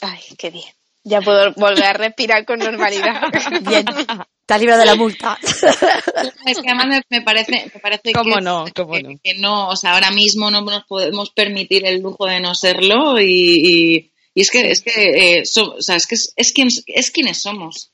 Ay, 0.00 0.20
qué 0.38 0.50
bien. 0.50 0.72
Ya 1.02 1.20
puedo 1.22 1.52
volver 1.54 1.84
a 1.84 1.92
respirar 1.94 2.44
con 2.44 2.58
normalidad. 2.58 3.22
Bien, 3.68 3.84
te 4.46 4.54
has 4.54 4.60
librado 4.60 4.80
de 4.80 4.86
la 4.86 4.94
multa. 4.96 5.38
Es 5.42 6.58
que 6.58 6.68
además 6.68 6.86
me, 6.88 7.02
me 7.08 7.22
parece, 7.22 7.70
me 7.72 7.80
parece 7.80 8.12
¿Cómo 8.12 8.36
que, 8.36 8.40
no? 8.42 8.64
¿Cómo 8.74 8.92
que- 8.94 9.02
no? 9.02 9.10
que 9.22 9.34
no, 9.34 9.68
o 9.68 9.76
sea, 9.76 9.94
ahora 9.94 10.10
mismo 10.10 10.50
no 10.50 10.60
nos 10.60 10.84
podemos 10.84 11.30
permitir 11.30 11.86
el 11.86 12.00
lujo 12.02 12.26
de 12.26 12.40
no 12.40 12.54
serlo 12.54 13.18
y, 13.20 13.24
y- 13.26 14.10
y 14.34 14.40
es 14.42 14.50
que 14.50 14.70
es 14.70 14.82
que 14.82 15.38
eh, 15.38 15.44
so- 15.46 15.74
o 15.78 15.82
sea, 15.82 15.96
es 15.96 16.06
que 16.06 16.14
es, 16.16 16.32
es 16.36 16.52
quien 16.52 16.68
es 16.86 17.10
quienes 17.10 17.40
somos. 17.40 17.92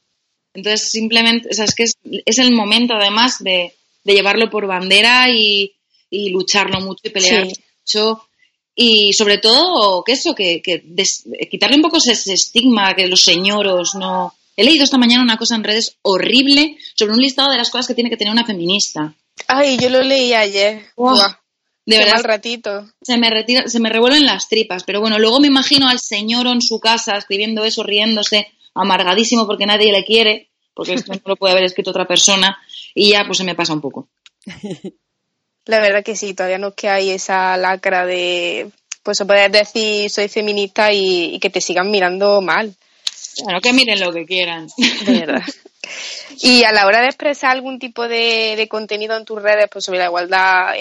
Entonces 0.54 0.90
simplemente, 0.90 1.48
o 1.50 1.54
sea, 1.54 1.66
es 1.66 1.74
que 1.74 1.84
es, 1.84 1.94
es 2.24 2.38
el 2.38 2.52
momento 2.52 2.94
además 2.94 3.42
de, 3.44 3.74
de 4.04 4.12
llevarlo 4.14 4.50
por 4.50 4.66
bandera 4.66 5.30
y, 5.30 5.76
y 6.10 6.30
lucharlo 6.30 6.80
mucho 6.80 7.02
y 7.04 7.10
pelear 7.10 7.46
Sí. 7.46 7.52
mucho 7.82 8.25
y 8.76 9.12
sobre 9.14 9.38
todo 9.38 10.04
que 10.04 10.12
eso 10.12 10.34
que, 10.34 10.62
que 10.62 10.82
des- 10.84 11.24
quitarle 11.50 11.76
un 11.76 11.82
poco 11.82 11.96
ese, 11.96 12.12
ese 12.12 12.34
estigma 12.34 12.94
que 12.94 13.08
los 13.08 13.22
señoros 13.22 13.96
no. 13.96 14.34
He 14.56 14.64
leído 14.64 14.84
esta 14.84 14.96
mañana 14.98 15.22
una 15.24 15.36
cosa 15.36 15.56
en 15.56 15.64
redes 15.64 15.96
horrible 16.02 16.76
sobre 16.94 17.12
un 17.14 17.18
listado 17.20 17.50
de 17.50 17.58
las 17.58 17.70
cosas 17.70 17.88
que 17.88 17.94
tiene 17.94 18.08
que 18.10 18.16
tener 18.16 18.32
una 18.32 18.46
feminista. 18.46 19.12
Ay, 19.48 19.76
yo 19.78 19.90
lo 19.90 20.02
leí 20.02 20.32
ayer. 20.32 20.86
Buah, 20.96 21.28
de 21.84 21.96
qué 21.96 21.98
verdad. 21.98 22.14
mal 22.14 22.24
ratito. 22.24 22.86
se 23.02 23.16
me 23.18 23.28
retira, 23.30 23.68
se 23.68 23.80
me 23.80 23.88
revuelven 23.90 24.24
las 24.26 24.48
tripas 24.48 24.82
pero 24.84 25.00
bueno 25.00 25.18
luego 25.20 25.38
me 25.40 25.46
imagino 25.46 25.88
al 25.88 26.00
señor 26.00 26.46
en 26.48 26.60
su 26.60 26.80
casa 26.80 27.16
escribiendo 27.16 27.64
eso 27.64 27.82
riéndose 27.84 28.48
amargadísimo 28.74 29.46
porque 29.46 29.66
nadie 29.66 29.92
le 29.92 30.04
quiere 30.04 30.48
porque 30.74 30.94
esto 30.94 31.12
no 31.12 31.20
lo 31.24 31.36
puede 31.36 31.52
haber 31.52 31.64
escrito 31.64 31.90
otra 31.90 32.06
persona 32.08 32.58
y 32.94 33.10
ya 33.10 33.24
pues 33.24 33.38
se 33.38 33.44
me 33.44 33.54
pasa 33.54 33.72
un 33.72 33.80
poco 33.80 34.08
La 35.66 35.80
verdad 35.80 36.04
que 36.04 36.16
sí, 36.16 36.34
todavía 36.34 36.58
nos 36.58 36.74
queda 36.74 36.94
ahí 36.94 37.10
esa 37.10 37.56
lacra 37.56 38.06
de, 38.06 38.70
pues 39.06 39.18
poder 39.18 39.50
decir 39.52 40.10
soy 40.10 40.28
feminista 40.28 40.92
y, 40.92 41.34
y 41.34 41.38
que 41.38 41.50
te 41.50 41.60
sigan 41.60 41.90
mirando 41.90 42.40
mal, 42.40 42.74
bueno 43.44 43.60
que 43.60 43.72
miren 43.72 44.00
lo 44.00 44.12
que 44.12 44.26
quieran 44.26 44.66
de 45.06 45.20
verdad. 45.20 45.42
y 46.40 46.64
a 46.64 46.72
la 46.72 46.86
hora 46.86 47.00
de 47.00 47.06
expresar 47.06 47.52
algún 47.52 47.78
tipo 47.78 48.08
de, 48.08 48.54
de 48.56 48.68
contenido 48.68 49.16
en 49.16 49.24
tus 49.24 49.40
redes 49.40 49.66
pues 49.70 49.84
sobre 49.84 50.00
la 50.00 50.06
igualdad 50.06 50.74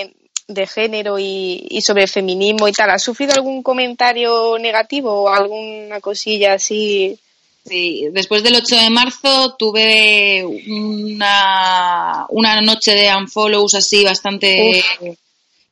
de 0.48 0.68
género 0.68 1.20
y, 1.20 1.68
y 1.70 1.82
sobre 1.82 2.04
el 2.04 2.10
feminismo 2.10 2.68
y 2.68 2.72
tal, 2.72 2.90
¿has 2.90 3.04
sufrido 3.04 3.34
algún 3.34 3.62
comentario 3.62 4.58
negativo 4.60 5.24
o 5.24 5.30
alguna 5.30 6.00
cosilla 6.02 6.54
así? 6.54 7.20
Sí, 7.66 8.06
después 8.12 8.44
del 8.44 8.56
8 8.56 8.76
de 8.76 8.90
marzo 8.92 9.56
tuve 9.58 10.46
una, 10.46 12.26
una 12.30 12.62
noche 12.62 12.92
de 12.94 13.10
unfollows 13.16 13.74
así 13.74 14.04
bastante, 14.04 14.84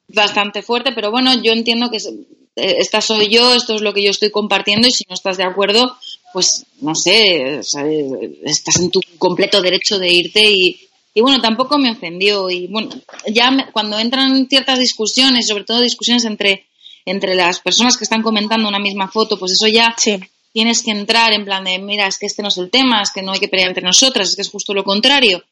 bastante 0.07 0.61
fuerte, 0.63 0.91
pero 0.93 1.11
bueno, 1.11 1.33
yo 1.41 1.51
entiendo 1.53 1.91
que 1.91 1.97
eh, 1.97 2.75
esta 2.79 2.99
soy 2.99 3.27
yo, 3.29 3.53
esto 3.53 3.75
es 3.75 3.81
lo 3.81 3.93
que 3.93 4.03
yo 4.03 4.09
estoy 4.09 4.31
compartiendo 4.31 4.87
y 4.87 4.91
si 4.91 5.05
no 5.07 5.13
estás 5.13 5.37
de 5.37 5.43
acuerdo, 5.43 5.95
pues 6.33 6.65
no 6.81 6.95
sé, 6.95 7.59
estás 7.59 8.79
en 8.79 8.89
tu 8.89 8.99
completo 9.19 9.61
derecho 9.61 9.99
de 9.99 10.11
irte 10.11 10.49
y, 10.51 10.79
y 11.13 11.21
bueno, 11.21 11.41
tampoco 11.41 11.77
me 11.77 11.91
ofendió 11.91 12.49
y 12.49 12.65
bueno, 12.67 12.89
ya 13.27 13.51
me- 13.51 13.71
cuando 13.71 13.99
entran 13.99 14.47
ciertas 14.49 14.79
discusiones, 14.79 15.47
sobre 15.47 15.63
todo 15.63 15.79
discusiones 15.81 16.25
entre, 16.25 16.65
entre 17.05 17.35
las 17.35 17.59
personas 17.59 17.97
que 17.97 18.03
están 18.05 18.23
comentando 18.23 18.67
una 18.67 18.79
misma 18.79 19.07
foto, 19.11 19.37
pues 19.37 19.51
eso 19.51 19.67
ya 19.67 19.93
Sí. 19.97 20.17
Tienes 20.53 20.83
que 20.83 20.91
entrar 20.91 21.33
en 21.33 21.43
plan 21.43 21.63
de, 21.63 21.79
mira, 21.79 22.07
es 22.07 22.17
que 22.17 22.27
este 22.27 22.43
no 22.43 22.47
es 22.47 22.57
el 22.57 22.69
tema, 22.69 23.01
es 23.01 23.11
que 23.11 23.23
no 23.23 23.33
hay 23.33 23.39
que 23.39 23.49
pelear 23.49 23.69
entre 23.69 23.83
nosotras, 23.83 24.29
es 24.29 24.35
que 24.35 24.43
es 24.43 24.49
justo 24.49 24.73
lo 24.73 24.83
contrario. 24.83 25.43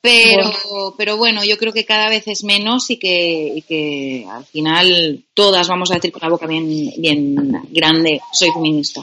Pero, 0.00 0.94
pero 0.96 1.16
bueno, 1.16 1.42
yo 1.42 1.58
creo 1.58 1.72
que 1.72 1.84
cada 1.84 2.08
vez 2.08 2.28
es 2.28 2.44
menos 2.44 2.90
y 2.90 2.96
que, 2.96 3.52
y 3.56 3.62
que 3.62 4.24
al 4.30 4.44
final 4.44 5.24
todas 5.34 5.66
vamos 5.66 5.90
a 5.90 5.94
decir 5.94 6.12
con 6.12 6.22
la 6.22 6.28
boca 6.28 6.46
bien, 6.46 6.92
bien 6.96 7.34
grande, 7.70 8.20
soy 8.32 8.50
feminista. 8.52 9.02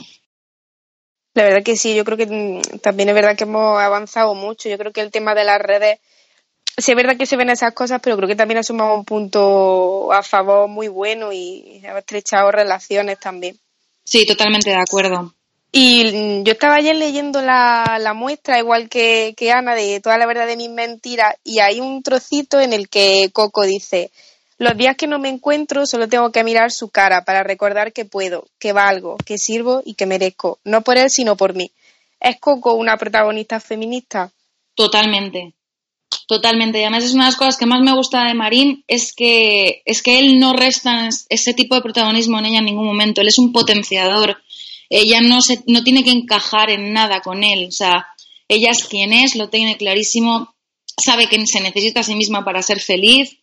La 1.34 1.42
verdad 1.42 1.62
que 1.62 1.76
sí, 1.76 1.94
yo 1.94 2.04
creo 2.04 2.16
que 2.16 2.62
también 2.80 3.08
es 3.10 3.14
verdad 3.14 3.36
que 3.36 3.44
hemos 3.44 3.78
avanzado 3.78 4.34
mucho. 4.34 4.68
Yo 4.68 4.78
creo 4.78 4.92
que 4.92 5.02
el 5.02 5.10
tema 5.10 5.34
de 5.34 5.44
las 5.44 5.60
redes, 5.60 5.98
sí 6.78 6.92
es 6.92 6.96
verdad 6.96 7.18
que 7.18 7.26
se 7.26 7.36
ven 7.36 7.50
esas 7.50 7.74
cosas, 7.74 8.00
pero 8.02 8.16
creo 8.16 8.28
que 8.28 8.36
también 8.36 8.58
ha 8.58 8.62
sumado 8.62 8.94
un 8.94 9.04
punto 9.04 10.10
a 10.12 10.22
favor 10.22 10.68
muy 10.68 10.88
bueno 10.88 11.32
y 11.32 11.82
ha 11.84 11.98
estrechado 11.98 12.50
relaciones 12.50 13.18
también. 13.18 13.58
Sí, 14.04 14.26
totalmente 14.26 14.70
de 14.70 14.76
acuerdo. 14.76 15.34
Y 15.72 16.44
yo 16.44 16.52
estaba 16.52 16.76
ayer 16.76 16.94
leyendo 16.94 17.42
la, 17.42 17.98
la 18.00 18.14
muestra, 18.14 18.60
igual 18.60 18.88
que, 18.88 19.34
que 19.36 19.50
Ana, 19.50 19.74
de 19.74 19.98
toda 20.00 20.18
la 20.18 20.26
verdad 20.26 20.46
de 20.46 20.56
mis 20.56 20.70
mentiras, 20.70 21.34
y 21.42 21.58
hay 21.58 21.80
un 21.80 22.02
trocito 22.02 22.60
en 22.60 22.72
el 22.72 22.88
que 22.88 23.30
Coco 23.32 23.64
dice, 23.64 24.12
los 24.58 24.76
días 24.76 24.96
que 24.96 25.08
no 25.08 25.18
me 25.18 25.30
encuentro 25.30 25.84
solo 25.84 26.08
tengo 26.08 26.30
que 26.30 26.44
mirar 26.44 26.70
su 26.70 26.90
cara 26.90 27.24
para 27.24 27.42
recordar 27.42 27.92
que 27.92 28.04
puedo, 28.04 28.46
que 28.60 28.72
valgo, 28.72 29.16
que 29.26 29.36
sirvo 29.36 29.82
y 29.84 29.94
que 29.94 30.06
merezco, 30.06 30.60
no 30.62 30.82
por 30.82 30.96
él 30.96 31.10
sino 31.10 31.36
por 31.36 31.54
mí. 31.54 31.72
¿Es 32.20 32.38
Coco 32.38 32.74
una 32.74 32.96
protagonista 32.96 33.58
feminista? 33.58 34.30
Totalmente. 34.76 35.54
Totalmente. 36.26 36.78
Y 36.78 36.82
además 36.82 37.04
es 37.04 37.14
una 37.14 37.24
de 37.24 37.30
las 37.30 37.36
cosas 37.36 37.56
que 37.58 37.66
más 37.66 37.82
me 37.82 37.94
gusta 37.94 38.24
de 38.26 38.34
Marín 38.34 38.82
es 38.88 39.12
que, 39.14 39.82
es 39.84 40.02
que 40.02 40.18
él 40.18 40.38
no 40.38 40.54
resta 40.54 41.08
ese 41.28 41.52
tipo 41.54 41.74
de 41.74 41.82
protagonismo 41.82 42.38
en 42.38 42.46
ella 42.46 42.58
en 42.58 42.64
ningún 42.64 42.86
momento. 42.86 43.20
Él 43.20 43.28
es 43.28 43.38
un 43.38 43.52
potenciador. 43.52 44.38
Ella 44.88 45.20
no 45.20 45.40
se, 45.40 45.62
no 45.66 45.82
tiene 45.82 46.02
que 46.04 46.10
encajar 46.12 46.70
en 46.70 46.92
nada 46.92 47.20
con 47.20 47.44
él. 47.44 47.66
O 47.68 47.72
sea, 47.72 48.06
ella 48.48 48.70
es 48.70 48.84
quien 48.84 49.12
es, 49.12 49.36
lo 49.36 49.48
tiene 49.50 49.76
clarísimo, 49.76 50.54
sabe 51.02 51.26
que 51.26 51.44
se 51.46 51.60
necesita 51.60 52.00
a 52.00 52.04
sí 52.04 52.14
misma 52.14 52.44
para 52.44 52.62
ser 52.62 52.80
feliz 52.80 53.36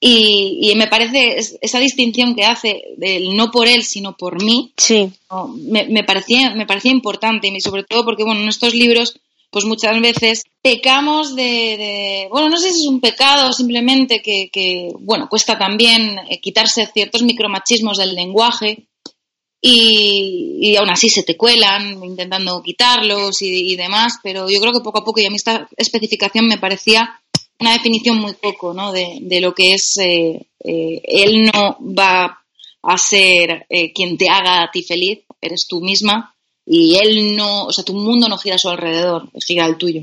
Y, 0.00 0.58
y 0.70 0.74
me 0.74 0.88
parece 0.88 1.38
es- 1.38 1.56
esa 1.62 1.78
distinción 1.80 2.34
que 2.34 2.44
hace 2.44 2.82
del 2.98 3.34
no 3.34 3.50
por 3.50 3.66
él, 3.66 3.82
sino 3.82 4.16
por 4.16 4.42
mí, 4.42 4.72
Sí, 4.76 5.10
me, 5.56 5.84
me 5.88 6.04
parecía, 6.04 6.54
me 6.54 6.66
parecía 6.66 6.92
importante 6.92 7.48
y 7.48 7.60
sobre 7.60 7.82
todo 7.84 8.04
porque, 8.04 8.24
bueno, 8.24 8.42
en 8.42 8.48
estos 8.48 8.74
libros, 8.74 9.18
pues 9.50 9.64
muchas 9.64 10.00
veces 10.00 10.44
pecamos 10.62 11.34
de, 11.34 12.28
bueno, 12.30 12.48
no 12.48 12.58
sé 12.58 12.70
si 12.72 12.80
es 12.80 12.86
un 12.86 13.00
pecado 13.00 13.52
simplemente 13.52 14.20
que, 14.20 14.92
bueno, 15.00 15.28
cuesta 15.28 15.58
también 15.58 16.18
eh, 16.28 16.40
quitarse 16.40 16.86
ciertos 16.92 17.22
micromachismos 17.22 17.98
del 17.98 18.14
lenguaje 18.14 18.86
y, 19.60 20.58
y 20.60 20.76
aún 20.76 20.90
así 20.90 21.08
se 21.08 21.22
te 21.22 21.36
cuelan 21.36 22.02
intentando 22.04 22.62
quitarlos 22.62 23.40
y, 23.42 23.74
demás, 23.76 24.18
pero 24.22 24.50
yo 24.50 24.60
creo 24.60 24.72
que 24.72 24.80
poco 24.80 24.98
a 24.98 25.04
poco 25.04 25.20
y 25.20 25.26
a 25.26 25.30
mí 25.30 25.36
esta 25.36 25.68
especificación 25.76 26.46
me 26.46 26.58
parecía 26.58 27.20
una 27.58 27.72
definición 27.72 28.18
muy 28.18 28.34
poco, 28.34 28.74
¿no? 28.74 28.92
De, 28.92 29.18
de 29.22 29.40
lo 29.40 29.54
que 29.54 29.72
es 29.72 29.96
eh, 29.98 30.46
eh, 30.62 31.00
él 31.02 31.50
no 31.52 31.78
va 31.80 32.42
a 32.82 32.98
ser 32.98 33.66
quien 33.94 34.16
te 34.16 34.28
haga 34.28 34.62
a 34.62 34.70
ti 34.70 34.82
feliz, 34.82 35.20
eres 35.40 35.66
tú 35.66 35.80
misma 35.80 36.35
y 36.66 36.98
él 36.98 37.36
no, 37.36 37.66
o 37.66 37.72
sea, 37.72 37.84
tu 37.84 37.94
mundo 37.94 38.28
no 38.28 38.36
gira 38.36 38.56
a 38.56 38.58
su 38.58 38.68
alrededor, 38.68 39.30
gira 39.40 39.64
al 39.64 39.78
tuyo. 39.78 40.02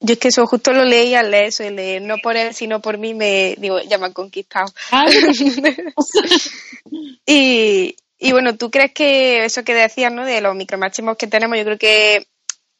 yo 0.00 0.12
es 0.12 0.18
que 0.20 0.28
eso 0.28 0.46
justo 0.46 0.72
lo 0.72 0.84
leí 0.84 1.14
al 1.14 1.32
leer 1.32 1.46
eso, 1.46 1.64
el 1.64 1.74
de 1.74 2.00
no 2.00 2.18
por 2.22 2.36
él, 2.36 2.54
sino 2.54 2.80
por 2.80 2.96
mí, 2.96 3.12
me 3.12 3.56
digo, 3.58 3.80
ya 3.80 3.98
me 3.98 4.06
han 4.06 4.12
conquistado. 4.12 4.72
y, 7.26 7.96
y 8.18 8.32
bueno, 8.32 8.56
¿tú 8.56 8.70
crees 8.70 8.92
que 8.92 9.44
eso 9.44 9.64
que 9.64 9.74
decías, 9.74 10.12
¿no? 10.12 10.24
De 10.24 10.40
los 10.40 10.54
micromachismos 10.54 11.16
que 11.16 11.26
tenemos, 11.26 11.58
yo 11.58 11.64
creo 11.64 11.78
que, 11.78 12.28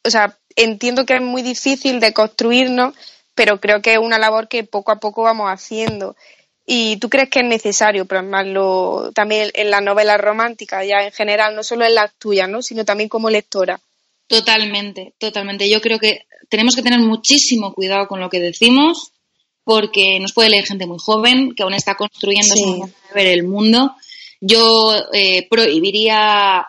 o 0.05 0.09
sea, 0.09 0.37
entiendo 0.55 1.05
que 1.05 1.15
es 1.15 1.21
muy 1.21 1.41
difícil 1.41 1.99
de 1.99 2.13
construirnos, 2.13 2.95
pero 3.35 3.59
creo 3.59 3.81
que 3.81 3.93
es 3.93 3.99
una 3.99 4.17
labor 4.17 4.47
que 4.47 4.63
poco 4.63 4.93
a 4.93 5.01
poco 5.01 5.23
vamos 5.23 5.49
haciendo. 5.49 6.15
¿Y 6.71 6.97
tú 6.97 7.09
crees 7.09 7.29
que 7.31 7.39
es 7.39 7.45
necesario 7.47 8.05
plasmarlo 8.05 9.11
también 9.15 9.49
en 9.55 9.71
las 9.71 9.81
novelas 9.81 10.21
románticas, 10.21 10.85
ya 10.87 11.03
en 11.03 11.11
general, 11.11 11.55
no 11.55 11.63
solo 11.63 11.83
en 11.83 11.95
las 11.95 12.13
tuyas, 12.19 12.47
¿no? 12.47 12.61
sino 12.61 12.85
también 12.85 13.09
como 13.09 13.31
lectora? 13.31 13.79
Totalmente, 14.27 15.15
totalmente. 15.17 15.67
Yo 15.67 15.81
creo 15.81 15.97
que 15.97 16.27
tenemos 16.47 16.75
que 16.75 16.83
tener 16.83 16.99
muchísimo 16.99 17.73
cuidado 17.73 18.07
con 18.07 18.19
lo 18.19 18.29
que 18.29 18.39
decimos 18.39 19.11
porque 19.63 20.19
nos 20.19 20.33
puede 20.33 20.49
leer 20.49 20.65
gente 20.65 20.85
muy 20.85 20.99
joven 20.99 21.53
que 21.55 21.63
aún 21.63 21.73
está 21.73 21.95
construyendo 21.95 22.53
Sí. 22.53 22.61
su 22.61 22.69
manera 22.77 22.97
de 23.07 23.13
ver 23.15 23.33
el 23.33 23.43
mundo. 23.47 23.95
Yo 24.39 24.95
eh, 25.11 25.47
prohibiría, 25.49 26.67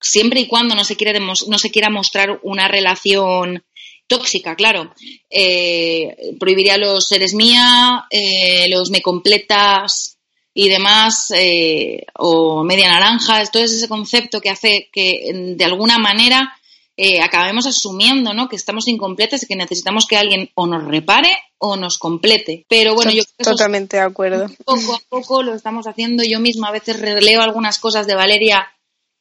siempre 0.00 0.38
y 0.40 0.46
cuando 0.46 0.76
no 0.76 0.84
se, 0.84 0.96
demos- 0.96 1.48
no 1.48 1.58
se 1.58 1.70
quiera 1.72 1.90
mostrar 1.90 2.38
una 2.44 2.68
relación 2.68 3.64
tóxica, 4.12 4.54
claro, 4.54 4.92
eh, 5.30 6.34
prohibiría 6.38 6.76
los 6.76 7.08
seres 7.08 7.32
mía, 7.32 8.04
eh, 8.10 8.68
los 8.68 8.90
me 8.90 9.00
completas 9.00 10.18
y 10.52 10.68
demás, 10.68 11.32
eh, 11.34 12.04
o 12.18 12.62
media 12.62 12.90
naranja, 12.90 13.42
todo 13.46 13.62
ese 13.62 13.88
concepto 13.88 14.42
que 14.42 14.50
hace 14.50 14.90
que 14.92 15.54
de 15.56 15.64
alguna 15.64 15.96
manera 15.96 16.54
acabemos 17.20 17.66
asumiendo 17.66 18.32
¿no? 18.32 18.48
que 18.48 18.54
estamos 18.54 18.86
incompletas 18.86 19.42
y 19.42 19.46
que 19.46 19.56
necesitamos 19.56 20.06
que 20.06 20.16
alguien 20.16 20.50
o 20.54 20.66
nos 20.66 20.84
repare 20.84 21.30
o 21.58 21.74
nos 21.74 21.98
complete. 21.98 22.64
Pero 22.68 22.94
bueno, 22.94 23.10
yo 23.10 23.24
creo 23.24 23.34
que 23.36 23.42
es 23.42 23.48
Totalmente 23.48 23.96
de 23.96 24.02
acuerdo. 24.02 24.46
poco 24.64 24.94
a 24.94 25.00
poco 25.08 25.42
lo 25.42 25.54
estamos 25.54 25.86
haciendo. 25.86 26.22
Yo 26.22 26.38
misma 26.38 26.68
a 26.68 26.72
veces 26.72 27.00
releo 27.00 27.40
algunas 27.40 27.80
cosas 27.80 28.06
de 28.06 28.14
Valeria 28.14 28.68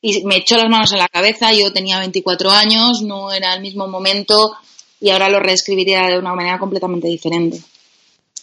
y 0.01 0.23
me 0.25 0.37
echó 0.37 0.57
las 0.57 0.69
manos 0.69 0.91
en 0.91 0.99
la 0.99 1.07
cabeza. 1.07 1.53
Yo 1.53 1.71
tenía 1.71 1.99
24 1.99 2.51
años, 2.51 3.01
no 3.01 3.31
era 3.31 3.53
el 3.53 3.61
mismo 3.61 3.87
momento 3.87 4.57
y 5.01 5.09
ahora 5.09 5.29
lo 5.29 5.39
reescribiría 5.39 6.07
de 6.07 6.19
una 6.19 6.33
manera 6.33 6.59
completamente 6.59 7.07
diferente. 7.07 7.59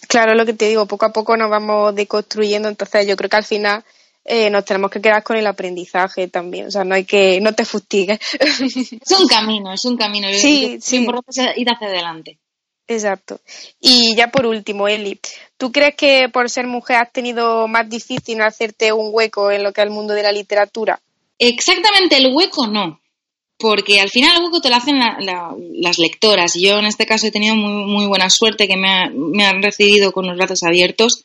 Claro, 0.08 0.34
lo 0.34 0.44
que 0.44 0.52
te 0.52 0.68
digo, 0.68 0.86
poco 0.86 1.06
a 1.06 1.12
poco 1.12 1.36
nos 1.36 1.48
vamos 1.48 1.94
deconstruyendo, 1.94 2.68
entonces 2.68 3.06
yo 3.06 3.16
creo 3.16 3.30
que 3.30 3.36
al 3.36 3.44
final 3.44 3.84
eh, 4.24 4.50
nos 4.50 4.64
tenemos 4.64 4.90
que 4.90 5.00
quedar 5.00 5.22
con 5.22 5.36
el 5.36 5.46
aprendizaje 5.46 6.28
también, 6.28 6.66
o 6.66 6.70
sea, 6.70 6.84
no 6.84 6.94
hay 6.94 7.04
que, 7.04 7.40
no 7.40 7.54
te 7.54 7.64
fustigues. 7.64 8.18
Es 8.40 9.18
un 9.18 9.28
camino, 9.28 9.72
es 9.72 9.84
un 9.84 9.96
camino. 9.96 10.28
Sí, 10.32 10.74
Lo 10.74 10.80
sí. 10.80 10.96
importante 10.96 11.50
es 11.50 11.58
ir 11.58 11.68
hacia 11.70 11.88
adelante. 11.88 12.38
Exacto. 12.88 13.40
Y 13.80 14.16
ya 14.16 14.28
por 14.28 14.46
último, 14.46 14.88
Eli, 14.88 15.20
¿tú 15.58 15.70
crees 15.70 15.94
que 15.94 16.28
por 16.30 16.48
ser 16.50 16.66
mujer 16.66 16.96
has 16.96 17.12
tenido 17.12 17.68
más 17.68 17.88
difícil 17.88 18.40
hacerte 18.40 18.92
un 18.92 19.10
hueco 19.12 19.50
en 19.50 19.62
lo 19.62 19.72
que 19.72 19.82
es 19.82 19.86
el 19.86 19.92
mundo 19.92 20.14
de 20.14 20.22
la 20.22 20.32
literatura? 20.32 21.00
Exactamente 21.38 22.16
el 22.16 22.34
hueco 22.34 22.66
no, 22.66 23.00
porque 23.58 24.00
al 24.00 24.08
final 24.10 24.36
el 24.36 24.44
hueco 24.44 24.60
te 24.60 24.70
lo 24.70 24.76
hacen 24.76 24.98
la- 24.98 25.16
la- 25.20 25.54
las 25.74 25.98
lectoras. 25.98 26.54
Yo 26.54 26.78
en 26.78 26.86
este 26.86 27.06
caso 27.06 27.26
he 27.26 27.30
tenido 27.32 27.54
muy, 27.56 27.84
muy 27.92 28.06
buena 28.06 28.30
suerte 28.30 28.66
que 28.68 28.76
me, 28.76 28.88
ha- 28.88 29.10
me 29.12 29.44
han 29.44 29.62
recibido 29.62 30.12
con 30.12 30.26
los 30.26 30.36
brazos 30.36 30.62
abiertos. 30.62 31.24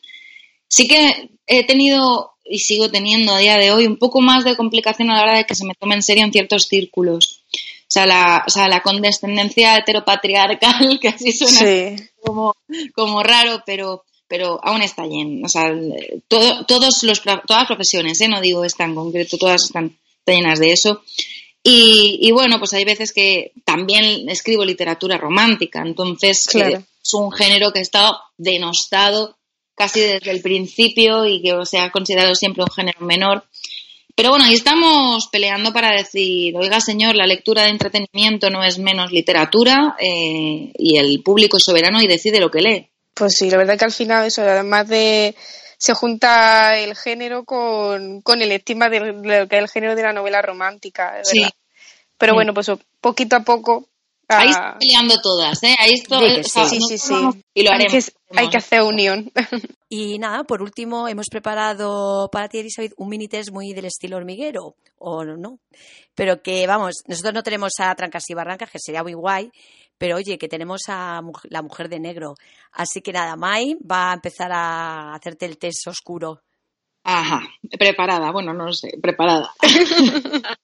Sí 0.67 0.88
que 0.88 1.30
he 1.48 1.65
tenido 1.65 2.32
y 2.46 2.60
sigo 2.60 2.89
teniendo 2.89 3.34
a 3.34 3.38
día 3.39 3.58
de 3.58 3.72
hoy 3.72 3.86
un 3.86 3.98
poco 3.98 4.19
más 4.19 4.43
de 4.43 4.56
complicación 4.58 5.10
a 5.12 5.15
la 5.15 5.22
hora 5.24 5.38
de 5.38 5.46
que 5.46 5.56
se 5.56 5.65
me 5.65 5.76
tome 5.76 5.96
en 5.96 6.02
serio 6.04 6.26
en 6.26 6.32
ciertos 6.34 6.63
círculos. 6.67 7.41
O 7.54 7.93
sea, 7.93 8.06
la, 8.08 8.43
o 8.48 8.50
sea, 8.50 8.67
la 8.67 8.82
condescendencia 8.82 9.78
heteropatriarcal, 9.78 11.00
que 11.02 11.08
así 11.10 11.32
suena 11.32 11.60
Sí. 11.60 12.04
como, 12.24 12.56
como 12.96 13.22
raro, 13.24 13.62
pero, 13.65 14.04
pero 14.28 14.60
aún 14.63 14.82
está 14.82 15.06
lleno. 15.06 15.46
O 15.46 15.50
sea, 15.50 15.67
el- 15.67 16.24
todo- 16.28 16.65
todos 16.65 17.04
los, 17.04 17.22
todas 17.22 17.41
las 17.48 17.67
profesiones, 17.67 18.19
¿eh? 18.22 18.28
no 18.28 18.41
digo 18.41 18.65
esta 18.65 18.84
en 18.86 18.96
concreto, 18.96 19.38
todas 19.38 19.63
están 19.65 19.96
llenas 20.26 20.60
de 20.60 20.72
eso. 20.72 21.04
Y, 21.63 22.19
y 22.21 22.32
bueno, 22.32 22.60
pues 22.60 22.73
hay 22.73 22.84
veces 22.84 23.13
que 23.13 23.54
también 23.63 24.28
escribo 24.30 24.65
literatura 24.65 25.17
romántica, 25.17 25.82
entonces 25.86 26.45
Claro. 26.47 26.78
eh, 26.80 26.82
es 27.02 27.13
un 27.13 27.32
género 27.32 27.71
que 27.71 27.80
ha 27.80 27.82
estado 27.84 28.17
denostado 28.38 29.38
casi 29.76 30.02
desde 30.02 30.32
el 30.32 30.41
principio 30.41 31.26
y 31.26 31.41
que 31.41 31.54
se 31.65 31.80
ha 31.80 31.89
considerado 31.89 32.36
siempre 32.36 32.63
un 32.63 32.71
género 32.71 32.99
menor. 33.02 33.45
Pero 34.15 34.30
bueno, 34.30 34.45
ahí 34.45 34.54
estamos 34.54 35.28
peleando 35.32 35.73
para 35.73 35.95
decir, 35.95 36.54
oiga 36.56 36.80
señor, 36.80 37.15
la 37.15 37.26
lectura 37.26 37.63
de 37.63 37.69
entretenimiento 37.69 38.49
no 38.52 38.63
es 38.63 38.78
menos 38.78 39.12
literatura 39.12 39.95
eh, 39.99 40.71
y 40.78 40.97
el 40.97 41.23
público 41.23 41.58
es 41.58 41.63
soberano 41.63 42.02
y 42.02 42.08
decide 42.08 42.39
lo 42.39 42.52
que 42.52 42.62
lee. 42.62 42.88
Pues 43.15 43.34
sí, 43.36 43.49
la 43.49 43.58
verdad 43.58 43.78
que 43.80 43.86
al 43.86 43.91
final 43.91 44.28
eso, 44.28 44.41
además 44.43 44.88
de 44.88 45.34
se 45.84 45.93
junta 45.93 46.80
el 46.80 46.96
género 46.96 47.43
con, 47.43 48.22
con 48.22 48.41
el 48.41 48.54
estigma 48.54 48.88
de 48.88 49.02
lo 49.02 49.48
que 49.50 49.58
es 49.58 49.62
el 49.63 49.67
género 49.69 49.96
de 49.96 50.04
la 50.04 50.13
novela 50.13 50.41
romántica, 50.41 51.19
es 51.19 51.28
Sí. 51.28 51.39
verdad. 51.39 51.54
Pero 52.17 52.32
Sí. 52.32 52.36
bueno, 52.36 52.54
pues 52.54 52.72
poquito 53.02 53.36
a 53.36 53.41
poco 53.43 53.89
Ahí 54.30 54.48
ah, 54.48 54.52
estamos 54.52 54.76
peleando 54.80 55.22
todas, 55.22 55.63
¿eh? 55.63 55.76
Ahí 55.78 55.93
esto, 55.96 56.17
Sí 56.17 56.43
sea, 56.43 56.65
sí, 56.65 56.98
sí, 56.98 57.13
Y 57.54 57.63
lo 57.63 57.72
hay, 57.72 57.82
haremos. 57.82 58.06
que, 58.06 58.39
hay 58.39 58.50
que 58.50 58.58
hacer 58.58 58.82
unión. 58.82 59.30
Y 59.89 60.17
nada, 60.17 60.43
por 60.46 60.62
último, 60.63 61.08
hemos 61.10 61.28
preparado 61.30 62.30
para 62.32 62.48
ti, 62.48 62.60
Elizabeth, 62.60 62.93
un 62.98 63.10
mini 63.10 63.28
test 63.28 63.52
muy 63.52 63.74
del 63.74 63.86
estilo 63.86 64.17
hormiguero, 64.17 64.76
o 64.98 65.24
no, 65.26 65.36
no. 65.38 65.60
Pero 66.15 66.41
que, 66.41 66.65
vamos, 66.65 67.04
nosotros 67.06 67.34
no 67.34 67.43
tenemos 67.43 67.74
a 67.80 67.93
Trancas 67.93 68.28
y 68.30 68.34
Barrancas, 68.34 68.72
que 68.72 68.80
sería 68.80 69.04
muy 69.04 69.13
guay, 69.13 69.52
pero 70.04 70.18
oye, 70.18 70.38
que 70.38 70.50
tenemos 70.50 70.82
a 70.89 71.22
la 71.50 71.62
mujer 71.62 71.88
de 71.88 71.98
negro. 71.98 72.36
Así 72.74 73.02
que 73.02 73.13
nada, 73.13 73.38
Mai 73.38 73.78
va 73.89 74.12
a 74.12 74.16
empezar 74.16 74.52
a 74.52 75.13
hacerte 75.13 75.46
el 75.46 75.58
test 75.58 75.88
oscuro. 75.88 76.42
Ajá, 77.06 77.48
preparada, 77.80 78.30
bueno, 78.32 78.54
no 78.54 78.66
lo 78.66 78.74
sé, 78.74 78.98
preparada. 79.02 79.54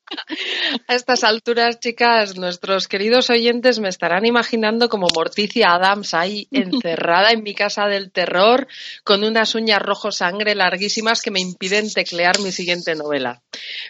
A 0.87 0.93
estas 0.93 1.23
alturas, 1.23 1.79
chicas, 1.79 2.37
nuestros 2.37 2.89
queridos 2.89 3.29
oyentes 3.29 3.79
me 3.79 3.87
estarán 3.87 4.25
imaginando 4.25 4.89
como 4.89 5.07
Morticia 5.15 5.73
Adams 5.73 6.13
ahí 6.13 6.49
encerrada 6.51 7.31
en 7.31 7.43
mi 7.43 7.53
casa 7.53 7.87
del 7.87 8.11
terror 8.11 8.67
con 9.05 9.23
unas 9.23 9.55
uñas 9.55 9.81
rojo 9.81 10.11
sangre 10.11 10.53
larguísimas 10.53 11.21
que 11.21 11.31
me 11.31 11.39
impiden 11.39 11.93
teclear 11.93 12.39
mi 12.39 12.51
siguiente 12.51 12.93
novela. 12.95 13.41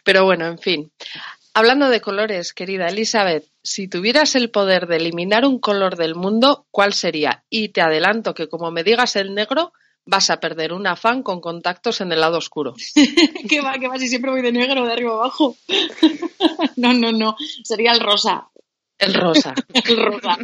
Pero 0.04 0.26
bueno, 0.26 0.46
en 0.46 0.60
fin. 0.60 0.92
Hablando 1.54 1.90
de 1.90 2.00
colores, 2.02 2.54
querida 2.54 2.88
Elizabeth, 2.88 3.46
si 3.64 3.88
tuvieras 3.88 4.36
el 4.36 4.50
poder 4.52 4.88
de 4.88 4.98
eliminar 4.98 5.46
un 5.46 5.60
color 5.60 5.96
del 5.98 6.16
mundo, 6.16 6.68
¿cuál 6.72 6.94
sería? 6.94 7.44
Y 7.50 7.70
te 7.70 7.82
adelanto 7.82 8.34
que 8.34 8.48
como 8.48 8.72
me 8.72 8.84
digas 8.84 9.16
el 9.16 9.34
negro, 9.34 9.74
vas 10.06 10.30
a 10.30 10.40
perder 10.40 10.74
un 10.74 10.88
afán 10.88 11.22
con 11.24 11.42
contactos 11.42 12.02
en 12.02 12.12
el 12.12 12.22
lado 12.22 12.38
oscuro. 12.38 12.76
¿Qué 13.50 13.62
va, 13.62 13.74
qué 13.80 13.88
va? 13.88 13.98
Si 13.98 14.08
siempre 14.08 14.32
voy 14.32 14.42
de 14.42 14.52
negro, 14.52 14.86
de 14.86 14.94
arriba 14.94 15.14
abajo. 15.14 15.58
no, 16.78 16.94
no, 16.94 17.12
no, 17.12 17.36
sería 17.64 17.92
el 17.92 18.00
rosa. 18.00 18.48
El 18.98 19.14
rosa. 19.14 19.54
El 19.86 19.98
rosa. 19.98 20.38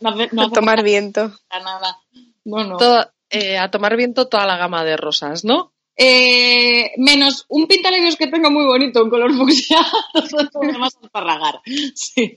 No, 0.00 0.10
hace- 0.10 0.28
no 0.32 0.42
A 0.42 0.50
tomar 0.50 0.82
viento. 0.82 1.32
nada. 1.50 1.96
No, 2.44 2.64
no. 2.64 2.76
Todo- 2.76 3.10
eh, 3.30 3.58
a 3.58 3.70
tomar 3.70 3.96
viento 3.96 4.26
toda 4.28 4.44
la 4.46 4.56
gama 4.56 4.84
de 4.84 4.96
rosas, 4.96 5.44
¿no? 5.44 5.72
Eh, 6.00 6.92
menos 6.98 7.44
un 7.48 7.66
pintalabios 7.66 8.14
que 8.16 8.28
tenga 8.28 8.50
muy 8.50 8.64
bonito, 8.64 9.02
en 9.02 9.10
color 9.10 9.34
fucsia, 9.36 9.78
todo 10.52 10.62
lo 10.62 10.72
demás 10.72 10.96
es 11.02 11.10
para 11.10 11.34
ragar. 11.34 11.60
Sí. 11.94 12.36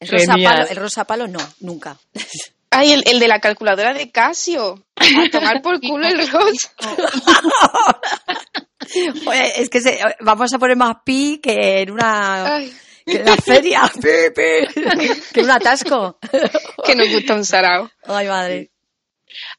El 0.00 0.08
rosa, 0.08 0.32
Genial. 0.34 0.54
palo, 0.56 0.68
el 0.70 0.76
rosa 0.76 1.04
palo 1.04 1.28
no, 1.28 1.40
nunca. 1.60 1.96
Ay, 2.70 2.92
el, 2.92 3.02
el 3.06 3.18
de 3.18 3.28
la 3.28 3.40
calculadora 3.40 3.94
de 3.94 4.10
Casio. 4.10 4.84
A 4.96 5.30
tomar 5.30 5.62
por 5.62 5.80
culo 5.80 6.06
el 6.06 6.28
rosa. 6.28 6.70
Oye, 9.26 9.52
es 9.62 9.68
que 9.70 9.80
se- 9.80 9.98
vamos 10.20 10.52
a 10.52 10.58
poner 10.58 10.76
más 10.76 10.96
pi 11.04 11.40
que 11.42 11.80
en 11.82 11.90
una 11.90 12.56
Ay, 12.56 12.72
que 13.04 13.16
en 13.16 13.24
la 13.24 13.36
feria. 13.36 13.90
Pi, 13.94 14.00
pi. 14.34 14.80
que 15.32 15.40
en 15.40 15.44
un 15.44 15.50
atasco. 15.50 16.18
que 16.84 16.94
nos 16.94 17.08
gusta 17.10 17.34
un 17.34 17.44
sarao. 17.44 17.90
Ay, 18.06 18.28
madre. 18.28 18.70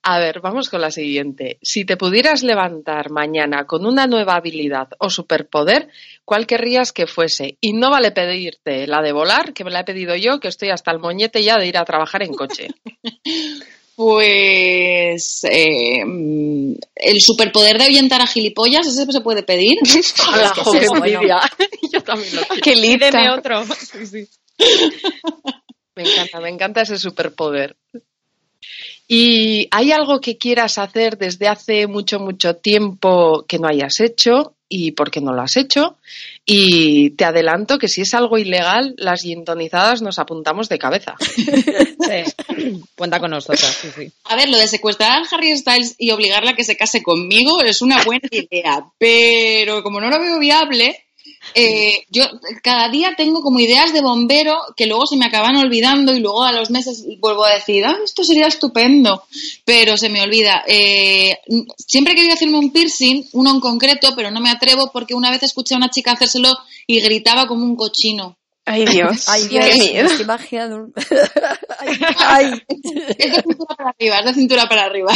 A 0.04 0.20
ver, 0.20 0.42
vamos 0.42 0.70
con 0.70 0.82
la 0.82 0.92
siguiente. 0.92 1.60
Si 1.62 1.86
te 1.86 1.98
pudieras 1.98 2.44
levantar 2.44 3.10
mañana 3.10 3.66
con 3.66 3.86
una 3.86 4.08
nueva 4.08 4.36
habilidad 4.36 4.90
o 5.00 5.10
superpoder, 5.10 5.90
¿cuál 6.26 6.48
querrías 6.48 6.92
que 6.92 7.08
fuese? 7.08 7.58
Y 7.62 7.74
no 7.74 7.90
vale 7.90 8.12
pedirte 8.12 8.88
la 8.88 9.02
de 9.02 9.12
volar, 9.12 9.54
que 9.54 9.64
me 9.64 9.72
la 9.72 9.82
he 9.82 9.86
pedido 9.86 10.16
yo, 10.16 10.40
que 10.40 10.48
estoy 10.48 10.70
hasta 10.70 10.92
el 10.92 11.00
moñete 11.00 11.44
ya 11.44 11.58
de 11.58 11.68
ir 11.68 11.78
a 11.78 11.86
trabajar 11.86 12.24
en 12.24 12.34
coche. 12.34 12.68
Pues 14.00 15.42
eh, 15.44 16.06
mm, 16.06 16.74
el 16.96 17.20
superpoder 17.20 17.78
de 17.78 17.84
ahuyentar 17.84 18.22
a 18.22 18.28
gilipollas, 18.28 18.88
¿ese 18.88 19.12
se 19.12 19.20
puede 19.20 19.44
pedir? 19.44 19.78
Hola, 20.34 20.54
que 20.56 20.62
jo, 20.62 20.70
ese 20.74 20.80
qué 20.80 20.86
es 20.86 20.90
bueno. 20.92 21.06
envidia. 21.06 21.42
Yo 21.92 22.02
también 22.02 22.34
lo 22.34 22.44
quiero. 22.44 22.80
Lista. 22.80 23.10
Pídeme 23.10 23.32
otro. 23.34 23.66
Sí, 23.66 24.06
sí. 24.06 24.28
Me 25.98 26.04
encanta, 26.10 26.40
me 26.40 26.48
encanta 26.48 26.82
ese 26.84 26.98
superpoder. 26.98 27.76
¿Y 29.12 29.68
hay 29.72 29.92
algo 29.92 30.22
que 30.22 30.38
quieras 30.38 30.78
hacer 30.78 31.18
desde 31.18 31.48
hace 31.48 31.88
mucho, 31.88 32.20
mucho 32.20 32.58
tiempo 32.58 33.44
que 33.48 33.58
no 33.58 33.68
hayas 33.68 34.00
hecho? 34.02 34.54
¿Y 34.70 34.92
por 34.92 35.10
qué 35.10 35.20
no 35.20 35.34
lo 35.34 35.42
has 35.42 35.58
hecho? 35.58 35.98
Y 36.46 37.10
te 37.12 37.26
adelanto 37.26 37.80
que 37.80 37.88
si 37.88 38.02
es 38.02 38.14
algo 38.14 38.38
ilegal, 38.38 38.94
las 38.98 39.24
guintonizadas 39.24 40.04
nos 40.04 40.20
apuntamos 40.20 40.70
de 40.70 40.78
cabeza. 40.78 41.16
Sí. 42.10 42.80
Cuenta 42.96 43.20
con 43.20 43.30
nosotras, 43.30 43.78
sí, 43.80 43.90
sí. 43.96 44.12
A 44.24 44.36
ver, 44.36 44.50
lo 44.50 44.58
de 44.58 44.68
secuestrar 44.68 45.12
a 45.12 45.26
Harry 45.30 45.56
Styles 45.56 45.94
y 46.00 46.10
obligarla 46.10 46.52
a 46.52 46.56
que 46.56 46.64
se 46.64 46.76
case 46.76 47.04
conmigo 47.04 47.62
es 47.62 47.84
una 47.84 48.04
buena 48.04 48.28
idea, 48.32 48.84
pero 48.98 49.84
como 49.84 50.02
no 50.02 50.10
lo 50.10 50.20
veo 50.20 50.40
viable, 50.40 51.06
eh, 51.56 52.06
yo 52.10 52.26
cada 52.64 52.90
día 52.90 53.14
tengo 53.16 53.42
como 53.42 53.60
ideas 53.60 53.94
de 53.94 54.02
bombero 54.02 54.58
que 54.76 54.88
luego 54.88 55.06
se 55.06 55.18
me 55.18 55.26
acaban 55.26 55.56
olvidando 55.58 56.14
y 56.14 56.20
luego 56.20 56.44
a 56.44 56.52
los 56.52 56.70
meses 56.70 57.06
vuelvo 57.20 57.46
a 57.46 57.54
decir, 57.54 57.86
ah, 57.86 57.98
esto 58.04 58.24
sería 58.24 58.48
estupendo, 58.48 59.24
pero 59.66 59.98
se 59.98 60.10
me 60.10 60.22
olvida. 60.22 60.64
Eh, 60.68 61.38
siempre 61.78 62.14
he 62.14 62.16
querido 62.16 62.34
hacerme 62.34 62.60
un 62.60 62.72
piercing, 62.72 63.26
uno 63.34 63.52
en 63.52 63.60
concreto, 63.60 64.14
pero 64.16 64.32
no 64.32 64.42
me 64.42 64.50
atrevo 64.50 64.92
porque 64.92 65.16
una 65.16 65.32
vez 65.32 65.44
escuché 65.44 65.74
a 65.74 65.78
una 65.78 65.90
chica 65.90 66.14
hacérselo 66.14 66.56
y 66.88 67.02
gritaba 67.02 67.48
como 67.48 67.64
un 67.64 67.76
cochino. 67.76 68.38
Ay, 68.66 68.86
Dios. 68.86 69.26
Ay, 69.28 69.48
Dios, 69.48 69.66
Qué 69.66 69.76
miedo. 70.52 70.90
ay, 71.80 72.00
ay, 72.18 72.62
Es 73.18 73.34
de 73.34 73.42
cintura 73.42 73.76
para 73.76 73.90
arriba, 73.90 74.20
es 74.20 74.26
de 74.26 74.34
cintura 74.34 74.70
para 74.70 74.84
arriba. 74.84 75.14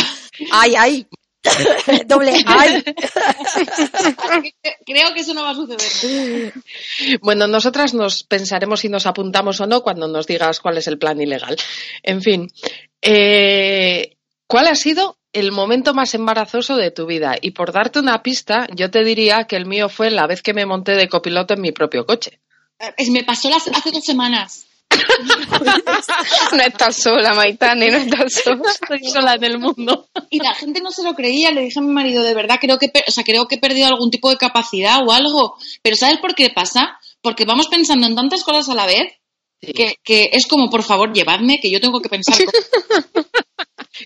ay, 0.52 0.74
ay. 0.78 1.08
Doble, 2.08 2.34
ay. 2.46 2.84
Creo 4.86 5.14
que 5.14 5.22
eso 5.22 5.34
no 5.34 5.44
va 5.44 5.52
a 5.52 5.56
suceder. 5.56 6.54
Bueno, 7.22 7.48
nosotras 7.48 7.94
nos 7.94 8.24
pensaremos 8.24 8.80
si 8.82 8.90
nos 8.90 9.06
apuntamos 9.06 9.60
o 9.62 9.68
no 9.68 9.82
cuando 9.82 10.08
nos 10.08 10.28
digas 10.28 10.60
cuál 10.60 10.78
es 10.78 10.88
el 10.88 10.98
plan 10.98 11.22
ilegal. 11.22 11.56
En 12.02 12.22
fin, 12.22 12.52
eh, 13.02 14.16
¿cuál 14.48 14.68
ha 14.68 14.76
sido 14.76 15.18
el 15.34 15.52
momento 15.52 15.94
más 15.94 16.14
embarazoso 16.14 16.76
de 16.78 16.92
tu 16.92 17.06
vida? 17.06 17.36
Y 17.42 17.52
por 17.52 17.72
darte 17.72 18.00
una 18.00 18.22
pista, 18.24 18.68
yo 18.74 18.90
te 18.90 19.04
diría 19.04 19.46
que 19.46 19.56
el 19.56 19.66
mío 19.66 19.90
fue 19.90 20.12
la 20.12 20.28
vez 20.28 20.42
que 20.42 20.54
me 20.54 20.66
monté 20.66 20.94
de 20.94 21.10
copiloto 21.10 21.54
en 21.54 21.62
mi 21.62 21.72
propio 21.72 22.06
coche. 22.06 22.40
Es- 22.98 23.10
Me 23.10 23.24
pasó 23.24 23.50
las- 23.50 23.68
hace 23.68 23.92
dos 23.92 24.04
semanas. 24.06 24.66
No 26.54 26.62
estás 26.64 26.96
sola, 26.98 27.34
Maitane, 27.34 27.90
no 27.90 27.98
estás 27.98 28.34
sola. 28.44 28.62
Estoy 28.72 29.10
sola 29.10 29.36
en 29.36 29.44
el 29.44 29.60
mundo. 29.60 30.08
Y 30.30 30.40
la 30.40 30.54
gente 30.54 30.82
no 30.82 30.92
se 30.92 31.04
lo 31.04 31.14
creía, 31.14 31.52
le 31.52 31.62
dije 31.62 31.80
a 31.80 31.82
mi 31.82 31.92
marido, 31.94 32.24
de 32.24 32.34
verdad, 32.34 32.58
creo 32.62 32.78
que, 32.78 32.90
per- 32.90 33.06
o 33.08 33.12
sea, 33.12 33.24
creo 33.24 33.48
que 33.48 33.56
he 33.56 33.60
perdido 33.60 33.88
algún 33.88 34.12
tipo 34.12 34.30
de 34.30 34.38
capacidad 34.38 35.00
o 35.06 35.12
algo. 35.12 35.56
Pero 35.82 35.96
¿sabes 35.96 36.18
por 36.20 36.36
qué 36.36 36.50
pasa? 36.50 36.98
Porque 37.22 37.46
vamos 37.46 37.68
pensando 37.68 38.06
en 38.08 38.16
tantas 38.16 38.44
cosas 38.44 38.70
a 38.70 38.76
la 38.76 38.86
vez 38.86 39.14
Sí. 39.66 39.72
que, 39.72 39.96
que 40.04 40.30
es 40.34 40.46
como, 40.46 40.70
por 40.70 40.84
favor, 40.84 41.14
llevadme, 41.14 41.58
que 41.62 41.72
yo 41.72 41.80
tengo 41.80 42.02
que 42.02 42.10
pensar. 42.10 42.36
cosas. 42.44 42.66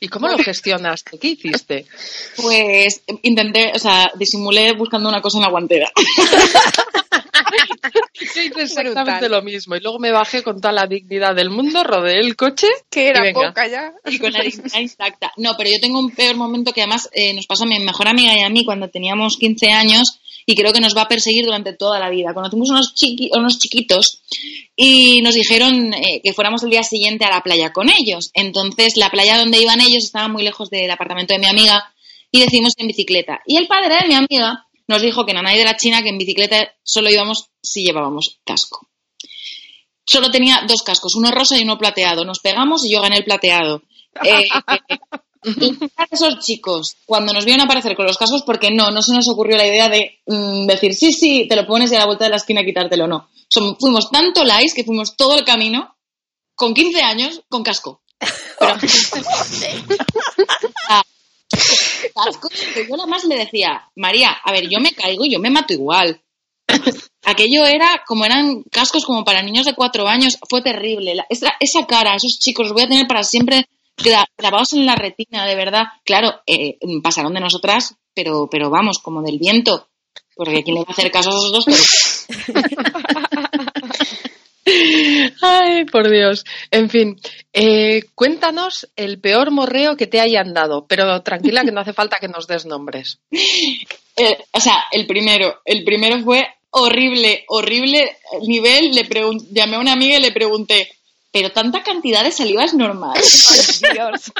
¿Y 0.01 0.07
cómo 0.07 0.27
lo 0.27 0.37
gestionaste? 0.37 1.17
¿Qué 1.17 1.29
hiciste? 1.29 1.87
Pues 2.35 3.01
intenté, 3.23 3.71
o 3.73 3.79
sea, 3.79 4.11
disimulé 4.19 4.73
buscando 4.73 5.09
una 5.09 5.19
cosa 5.21 5.39
en 5.39 5.43
la 5.45 5.49
guantera. 5.49 5.89
Yo 8.35 8.41
hice 8.41 8.61
exactamente 8.63 9.29
lo 9.29 9.41
mismo 9.41 9.75
y 9.75 9.79
luego 9.79 9.99
me 9.99 10.11
bajé 10.11 10.43
con 10.43 10.59
toda 10.59 10.71
la 10.73 10.87
dignidad 10.87 11.35
del 11.35 11.49
mundo, 11.49 11.83
rodeé 11.83 12.19
el 12.19 12.35
coche 12.35 12.67
Que 12.89 13.03
y 13.03 13.07
era 13.07 13.21
venga. 13.21 13.49
poca 13.49 13.67
ya. 13.67 13.93
y 14.05 14.17
con 14.19 14.31
la 14.33 14.41
dignidad 14.41 14.79
intacta. 14.79 15.31
No, 15.37 15.55
pero 15.57 15.69
yo 15.69 15.79
tengo 15.81 15.99
un 15.99 16.11
peor 16.11 16.35
momento 16.35 16.73
que 16.73 16.81
además 16.81 17.09
eh, 17.13 17.33
nos 17.33 17.45
pasó 17.47 17.63
a 17.63 17.67
mi 17.67 17.79
mejor 17.79 18.07
amiga 18.07 18.35
y 18.37 18.43
a 18.43 18.49
mí 18.49 18.65
cuando 18.65 18.89
teníamos 18.89 19.37
15 19.37 19.69
años 19.71 20.19
y 20.45 20.55
creo 20.55 20.71
que 20.71 20.79
nos 20.79 20.95
va 20.95 21.01
a 21.03 21.07
perseguir 21.09 21.45
durante 21.45 21.73
toda 21.73 21.99
la 21.99 22.09
vida. 22.09 22.33
Conocimos 22.33 22.69
unos, 22.69 22.95
chiqui- 22.95 23.29
unos 23.37 23.59
chiquitos 23.59 24.21
y 24.75 25.21
nos 25.21 25.35
dijeron 25.35 25.93
eh, 25.93 26.21
que 26.23 26.33
fuéramos 26.33 26.63
el 26.63 26.69
día 26.69 26.83
siguiente 26.83 27.25
a 27.25 27.29
la 27.29 27.41
playa 27.41 27.71
con 27.73 27.89
ellos. 27.89 28.31
Entonces 28.33 28.95
la 28.97 29.09
playa 29.09 29.37
donde 29.37 29.61
iban 29.61 29.81
ellos 29.81 30.03
estaba 30.05 30.27
muy 30.27 30.43
lejos 30.43 30.69
del 30.69 30.89
apartamento 30.89 31.33
de 31.33 31.39
mi 31.41 31.47
amiga 31.47 31.91
y 32.31 32.41
decidimos 32.41 32.73
ir 32.77 32.83
en 32.83 32.87
bicicleta. 32.87 33.39
Y 33.45 33.57
el 33.57 33.67
padre 33.67 33.95
de 34.01 34.07
mi 34.07 34.13
amiga 34.15 34.66
nos 34.87 35.01
dijo 35.01 35.25
que 35.25 35.33
Nanay 35.33 35.57
de 35.57 35.65
la 35.65 35.77
China 35.77 36.01
que 36.03 36.09
en 36.09 36.17
bicicleta 36.17 36.71
solo 36.83 37.09
íbamos 37.09 37.49
si 37.61 37.83
llevábamos 37.83 38.39
casco. 38.45 38.87
Solo 40.05 40.31
tenía 40.31 40.63
dos 40.67 40.83
cascos, 40.83 41.15
uno 41.15 41.31
rosa 41.31 41.57
y 41.57 41.63
uno 41.63 41.77
plateado. 41.77 42.23
Nos 42.23 42.39
pegamos 42.39 42.85
y 42.85 42.91
yo 42.91 43.01
gané 43.01 43.17
el 43.17 43.25
plateado. 43.25 43.81
Eh, 44.23 44.47
eh, 44.47 44.97
y 45.45 45.77
esos 46.11 46.39
chicos, 46.39 46.95
cuando 47.05 47.33
nos 47.33 47.43
vieron 47.45 47.65
aparecer 47.65 47.95
con 47.95 48.05
los 48.05 48.17
cascos, 48.17 48.43
porque 48.45 48.71
no, 48.71 48.89
no 48.91 49.01
se 49.01 49.13
nos 49.13 49.27
ocurrió 49.27 49.57
la 49.57 49.67
idea 49.67 49.89
de 49.89 50.19
mm, 50.25 50.65
decir, 50.65 50.93
sí, 50.95 51.11
sí, 51.11 51.45
te 51.47 51.55
lo 51.57 51.67
pones 51.67 51.91
y 51.91 51.95
a 51.95 51.99
la 51.99 52.05
vuelta 52.05 52.23
de 52.25 52.31
la 52.31 52.37
esquina 52.37 52.63
quitártelo, 52.63 53.05
no. 53.07 53.29
Som- 53.53 53.75
fuimos 53.79 54.09
tanto 54.09 54.43
likes 54.43 54.73
que 54.73 54.83
fuimos 54.85 55.15
todo 55.17 55.37
el 55.37 55.43
camino, 55.43 55.95
con 56.55 56.73
15 56.73 57.01
años, 57.01 57.41
con 57.49 57.63
casco. 57.63 58.01
Pero, 58.59 58.75
Ah, 60.89 61.03
yo 62.87 62.95
nada 62.97 63.07
más 63.07 63.23
le 63.25 63.35
decía, 63.37 63.89
María, 63.95 64.31
a 64.43 64.51
ver, 64.51 64.67
yo 64.69 64.79
me 64.79 64.91
caigo 64.91 65.25
y 65.25 65.31
yo 65.33 65.39
me 65.39 65.49
mato 65.49 65.73
igual. 65.73 66.21
Aquello 67.25 67.65
era 67.65 68.03
como 68.07 68.25
eran 68.25 68.63
cascos 68.71 69.05
como 69.05 69.23
para 69.23 69.41
niños 69.43 69.65
de 69.65 69.73
cuatro 69.73 70.07
años, 70.07 70.37
fue 70.49 70.61
terrible. 70.61 71.15
La- 71.15 71.25
esa, 71.59 71.85
cara, 71.85 72.15
esos 72.15 72.39
chicos, 72.39 72.65
los 72.67 72.73
voy 72.73 72.83
a 72.83 72.87
tener 72.87 73.07
para 73.07 73.23
siempre 73.23 73.67
gra- 73.97 74.27
grabados 74.37 74.73
en 74.73 74.85
la 74.85 74.95
retina, 74.95 75.45
de 75.45 75.55
verdad. 75.55 75.83
Claro, 76.05 76.33
eh, 76.45 76.77
pasaron 77.03 77.33
de 77.33 77.41
nosotras, 77.41 77.95
pero, 78.13 78.47
pero 78.49 78.69
vamos, 78.69 78.99
como 78.99 79.21
del 79.21 79.39
viento. 79.39 79.87
Porque 80.35 80.63
quién 80.63 80.75
le 80.75 80.81
va 80.81 80.87
a 80.89 80.91
hacer 80.91 81.11
caso 81.11 81.29
a 81.31 81.33
esos 81.33 81.51
dos. 81.51 81.65
Ay, 85.41 85.85
por 85.85 86.09
Dios. 86.09 86.45
En 86.71 86.89
fin, 86.89 87.19
eh, 87.53 88.03
cuéntanos 88.15 88.87
el 88.95 89.19
peor 89.19 89.51
morreo 89.51 89.95
que 89.95 90.07
te 90.07 90.19
hayan 90.19 90.53
dado, 90.53 90.85
pero 90.87 91.21
tranquila 91.21 91.63
que 91.63 91.71
no 91.71 91.81
hace 91.81 91.93
falta 91.93 92.17
que 92.19 92.27
nos 92.27 92.47
des 92.47 92.65
nombres. 92.65 93.19
Eh, 93.31 94.37
o 94.51 94.59
sea, 94.59 94.85
el 94.91 95.05
primero, 95.05 95.61
el 95.63 95.83
primero 95.83 96.19
fue 96.23 96.47
horrible, 96.71 97.45
horrible 97.47 98.17
nivel. 98.41 98.91
Le 98.91 99.07
llamé 99.51 99.75
a 99.77 99.79
una 99.79 99.93
amiga 99.93 100.17
y 100.17 100.21
le 100.21 100.31
pregunté, 100.31 100.89
¿pero 101.31 101.51
tanta 101.51 101.83
cantidad 101.83 102.23
de 102.23 102.31
saliva 102.31 102.63
es 102.63 102.73
normal? 102.73 103.19
Dios. 103.93 104.31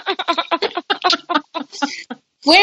Fue 2.42 2.60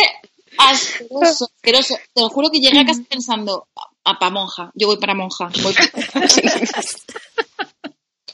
asqueroso, 0.59 1.47
asqueroso. 1.57 1.97
Te 2.15 2.23
lo 2.23 2.29
juro 2.29 2.51
que 2.51 2.61
llegué 2.61 2.81
a 2.81 2.87
casa 2.87 3.03
pensando, 3.09 3.69
a, 4.05 4.19
pa 4.19 4.31
monja, 4.31 4.71
yo 4.75 4.89
voy 4.89 4.99
para 4.99 5.15
monja. 5.15 5.51
voy 5.63 5.75
para-". 5.75 5.91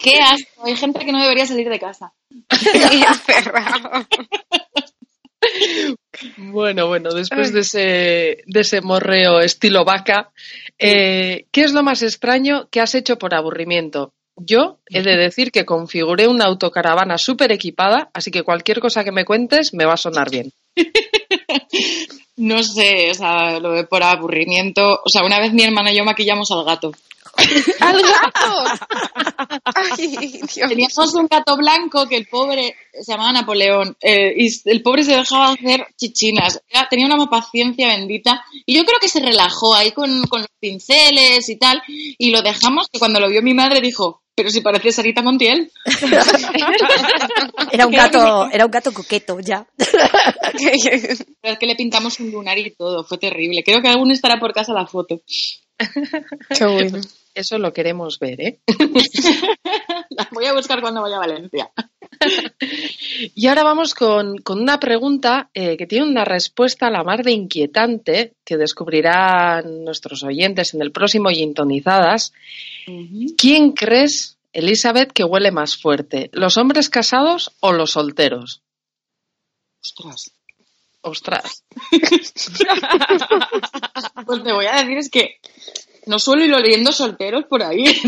Qué 0.03 0.21
asco, 0.21 0.65
hay 0.65 0.77
gente 0.77 1.05
que 1.05 1.13
no 1.13 1.21
debería 1.21 1.47
salir 1.47 1.69
de 1.69 1.79
casa. 1.79 2.13
Bueno, 6.37 6.87
bueno, 6.87 7.15
después 7.15 7.51
de 7.53 7.61
ese, 7.61 8.43
de 8.45 8.61
ese 8.61 8.83
morreo 8.83 9.41
estilo 9.41 9.87
vaca, 9.87 10.31
eh, 10.79 11.47
¿qué 11.51 11.63
es 11.63 11.73
lo 11.73 11.83
más 11.83 12.03
extraño 12.03 12.69
que 12.71 12.81
has 12.81 12.95
hecho 12.95 13.17
por 13.17 13.35
aburrimiento? 13.35 14.13
Yo 14.37 14.81
he 14.87 15.03
de 15.03 15.17
decir 15.17 15.51
que 15.51 15.65
configuré 15.65 16.29
una 16.29 16.45
autocaravana 16.45 17.17
súper 17.17 17.53
equipada, 17.53 18.11
así 18.13 18.31
que 18.31 18.43
cualquier 18.43 18.81
cosa 18.81 19.03
que 19.03 19.13
me 19.13 19.25
cuentes 19.25 19.73
me 19.73 19.87
va 19.87 19.95
a 19.95 19.99
sonar 19.99 20.31
bien. 20.31 20.53
No 22.41 22.63
sé, 22.63 23.11
o 23.11 23.15
sea, 23.15 23.61
lo 23.61 23.73
de 23.73 23.85
por 23.85 24.03
aburrimiento. 24.03 24.83
O 25.05 25.11
sea, 25.11 25.27
una 25.27 25.39
vez 25.39 25.53
mi 25.53 25.63
hermana 25.63 25.93
y 25.93 25.97
yo 25.99 26.07
maquillamos 26.07 26.51
al 26.51 26.65
gato. 26.65 26.91
¡Al 27.81 28.03
gato! 28.03 28.65
Ay, 29.99 30.07
Dios. 30.09 30.69
Teníamos 30.69 31.15
un 31.15 31.27
gato 31.27 31.57
blanco 31.57 32.07
que 32.09 32.17
el 32.17 32.27
pobre 32.27 32.75
se 32.93 33.13
llamaba 33.13 33.33
Napoleón 33.33 33.97
eh, 34.01 34.35
y 34.37 34.49
el 34.71 34.83
pobre 34.83 35.05
se 35.05 35.17
dejaba 35.17 35.51
hacer 35.53 35.87
chichinas. 35.97 36.61
Era- 36.69 36.89
tenía 36.89 37.07
una 37.07 37.27
paciencia 37.27 37.89
bendita 37.89 38.45
y 38.67 38.77
yo 38.77 38.85
creo 38.85 38.99
que 39.01 39.09
se 39.09 39.21
relajó 39.21 39.75
ahí 39.75 39.93
con, 39.93 40.23
con 40.29 40.41
los 40.41 40.51
pinceles 40.59 41.49
y 41.49 41.57
tal 41.57 41.83
y 41.89 42.31
lo 42.31 42.43
dejamos 42.43 42.89
que 42.93 42.99
cuando 42.99 43.21
lo 43.21 43.29
vio 43.29 43.43
mi 43.43 43.55
madre 43.55 43.81
dijo, 43.81 44.23
pero 44.35 44.51
si 44.51 44.61
parece 44.63 44.93
Sarita 44.93 45.23
Montiel. 45.23 45.71
Era 47.73 47.87
un 47.87 47.93
gato, 47.97 48.49
era 48.51 48.65
un 48.65 48.71
gato 48.71 48.93
coqueto 48.93 49.39
ya. 49.41 49.67
Es 51.43 51.59
que 51.59 51.67
le 51.67 51.75
pintamos 51.77 52.21
un 52.21 52.31
lunar 52.31 52.59
y 52.59 52.71
todo, 52.75 53.05
fue 53.05 53.19
terrible. 53.19 53.63
Creo 53.65 53.81
que 53.81 53.89
aún 53.89 54.11
estará 54.11 54.39
por 54.39 54.53
casa 54.53 54.73
la 54.73 54.87
foto. 54.87 55.21
Qué 56.57 56.65
bueno. 56.67 57.01
Eso 57.35 57.59
lo 57.59 57.73
queremos 57.73 58.19
ver, 58.19 58.41
¿eh? 58.41 58.61
La 60.11 60.29
voy 60.33 60.47
a 60.47 60.53
buscar 60.53 60.81
cuando 60.81 61.03
vaya 61.03 61.17
a 61.17 61.21
Valencia. 61.21 61.71
Y 63.35 63.47
ahora 63.47 63.63
vamos 63.63 63.95
con, 63.95 64.39
con 64.39 64.61
una 64.61 64.81
pregunta 64.81 65.51
eh, 65.55 65.77
que 65.77 65.87
tiene 65.87 66.07
una 66.07 66.25
respuesta 66.25 66.89
a 66.89 66.91
la 66.91 67.05
mar 67.05 67.23
de 67.23 67.33
inquietante 67.33 68.35
que 68.45 68.57
descubrirán 68.57 69.85
nuestros 69.85 70.23
oyentes 70.25 70.75
en 70.75 70.83
el 70.83 70.93
próximo 70.93 71.31
Yintonizadas. 71.31 72.33
¿Quién 73.39 73.73
crees, 73.73 74.39
Elizabeth, 74.53 75.13
que 75.13 75.25
huele 75.25 75.51
más 75.53 75.77
fuerte? 75.77 76.31
¿Los 76.33 76.57
hombres 76.57 76.91
casados 76.91 77.53
o 77.61 77.73
los 77.73 77.93
solteros? 77.93 78.63
Ostras. 79.83 80.33
Ostras. 81.03 81.65
Pues 84.27 84.45
te 84.45 84.53
voy 84.53 84.67
a 84.67 84.77
decir 84.77 84.99
es 84.99 85.11
que 85.11 85.41
no 86.07 86.19
suelo 86.19 86.45
ir 86.45 86.55
oliendo 86.55 86.93
solteros 86.93 87.45
por 87.49 87.63
ahí. 87.63 87.85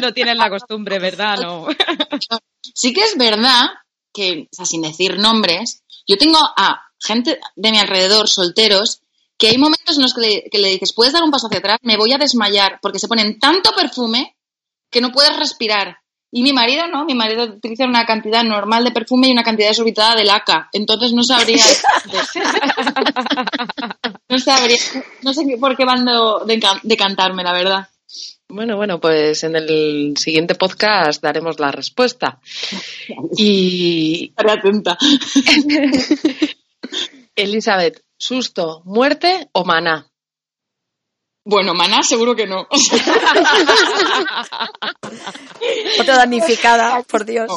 No 0.00 0.12
tienen 0.12 0.38
la 0.38 0.48
costumbre, 0.48 0.98
¿verdad? 0.98 1.38
No. 1.40 1.66
Sí 2.74 2.92
que 2.92 3.02
es 3.02 3.16
verdad 3.16 3.64
que, 4.12 4.48
o 4.52 4.54
sea, 4.54 4.64
sin 4.64 4.82
decir 4.82 5.18
nombres, 5.18 5.82
yo 6.06 6.16
tengo 6.16 6.38
a 6.38 6.80
gente 7.00 7.40
de 7.56 7.70
mi 7.72 7.78
alrededor, 7.78 8.28
solteros, 8.28 9.00
que 9.36 9.48
hay 9.48 9.58
momentos 9.58 9.96
en 9.96 10.02
los 10.02 10.14
que 10.14 10.20
le, 10.20 10.44
que 10.50 10.58
le 10.58 10.68
dices, 10.68 10.92
puedes 10.94 11.12
dar 11.12 11.22
un 11.22 11.30
paso 11.30 11.46
hacia 11.46 11.58
atrás, 11.58 11.78
me 11.82 11.96
voy 11.96 12.12
a 12.12 12.18
desmayar, 12.18 12.78
porque 12.80 12.98
se 12.98 13.08
ponen 13.08 13.38
tanto 13.38 13.72
perfume 13.74 14.36
que 14.90 15.00
no 15.00 15.10
puedes 15.10 15.36
respirar. 15.36 15.98
Y 16.30 16.42
mi 16.42 16.52
marido 16.52 16.86
no, 16.88 17.06
mi 17.06 17.14
marido 17.14 17.44
utiliza 17.44 17.86
una 17.86 18.04
cantidad 18.04 18.44
normal 18.44 18.84
de 18.84 18.90
perfume 18.90 19.28
y 19.28 19.32
una 19.32 19.42
cantidad 19.42 19.68
desorbitada 19.68 20.14
de 20.14 20.24
laca. 20.24 20.68
Entonces 20.72 21.14
no 21.14 21.22
sabría. 21.22 21.56
no 24.28 24.38
sabría. 24.38 24.76
No 25.22 25.32
sé 25.32 25.44
por 25.58 25.76
qué 25.76 25.86
bando 25.86 26.44
de, 26.44 26.60
de 26.82 26.96
cantarme, 26.96 27.42
la 27.42 27.52
verdad. 27.52 27.88
Bueno, 28.50 28.76
bueno, 28.76 28.98
pues 28.98 29.44
en 29.44 29.56
el 29.56 30.14
siguiente 30.16 30.54
podcast 30.54 31.22
daremos 31.22 31.60
la 31.60 31.70
respuesta. 31.70 32.40
Y 33.36 34.30
Estaré 34.30 34.52
atenta. 34.52 34.96
Elizabeth, 37.36 38.02
susto, 38.16 38.82
muerte 38.84 39.48
o 39.52 39.64
maná. 39.64 40.07
Bueno, 41.48 41.72
maná 41.72 42.02
seguro 42.02 42.36
que 42.36 42.46
no. 42.46 42.68
Otra 45.98 46.16
damnificada, 46.16 47.02
por 47.04 47.24
Dios. 47.24 47.48
No. 47.48 47.56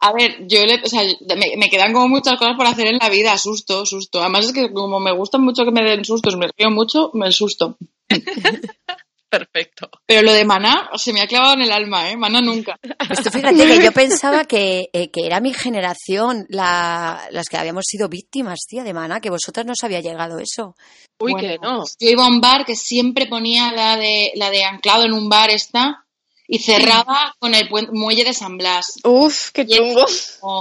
A 0.00 0.12
ver, 0.12 0.48
yo 0.48 0.66
le, 0.66 0.82
o 0.82 0.88
sea, 0.88 1.02
me, 1.36 1.56
me 1.56 1.70
quedan 1.70 1.92
como 1.92 2.08
muchas 2.08 2.36
cosas 2.36 2.56
por 2.56 2.66
hacer 2.66 2.88
en 2.88 2.98
la 2.98 3.08
vida, 3.08 3.38
susto, 3.38 3.86
susto. 3.86 4.20
Además 4.20 4.46
es 4.46 4.52
que 4.52 4.72
como 4.72 4.98
me 4.98 5.12
gusta 5.12 5.38
mucho 5.38 5.64
que 5.64 5.70
me 5.70 5.84
den 5.84 6.04
sustos, 6.04 6.36
me 6.36 6.50
río 6.58 6.72
mucho, 6.72 7.12
me 7.14 7.30
susto. 7.30 7.78
Perfecto. 9.30 9.88
Pero 10.06 10.22
lo 10.22 10.32
de 10.32 10.44
maná 10.44 10.90
se 10.96 11.12
me 11.12 11.20
ha 11.20 11.26
clavado 11.28 11.54
en 11.54 11.62
el 11.62 11.70
alma, 11.72 12.10
¿eh? 12.10 12.16
Maná 12.16 12.40
nunca. 12.40 12.76
Pues 13.06 13.22
tú 13.22 13.30
fíjate 13.30 13.56
que 13.56 13.82
yo 13.84 13.92
pensaba 13.92 14.44
que, 14.44 14.90
eh, 14.92 15.10
que 15.10 15.24
era 15.24 15.40
mi 15.40 15.54
generación 15.54 16.46
la- 16.48 17.28
las 17.30 17.46
que 17.48 17.56
habíamos 17.56 17.84
sido 17.86 18.08
víctimas, 18.08 18.58
tía, 18.68 18.82
de 18.82 18.92
Mana, 18.92 19.20
que 19.20 19.30
vosotras 19.30 19.64
no 19.64 19.72
os 19.72 19.84
había 19.84 20.00
llegado 20.00 20.38
eso. 20.40 20.74
Uy, 21.20 21.32
Bueno, 21.32 21.48
que 21.48 21.58
no. 21.58 21.84
Yo 22.00 22.10
iba 22.10 22.24
a 22.24 22.28
un 22.28 22.40
bar 22.40 22.64
que 22.64 22.74
siempre 22.74 23.26
ponía 23.26 23.70
la 23.72 23.96
de, 23.96 24.32
la 24.34 24.50
de 24.50 24.64
anclado 24.64 25.04
en 25.04 25.12
un 25.14 25.28
bar 25.28 25.50
esta 25.50 26.04
y 26.52 26.58
cerraba 26.58 27.34
con 27.38 27.54
el 27.54 27.68
muelle 27.92 28.24
de 28.24 28.34
San 28.34 28.58
Blas. 28.58 28.94
Uf, 29.04 29.50
qué 29.52 29.64
chungo. 29.66 30.04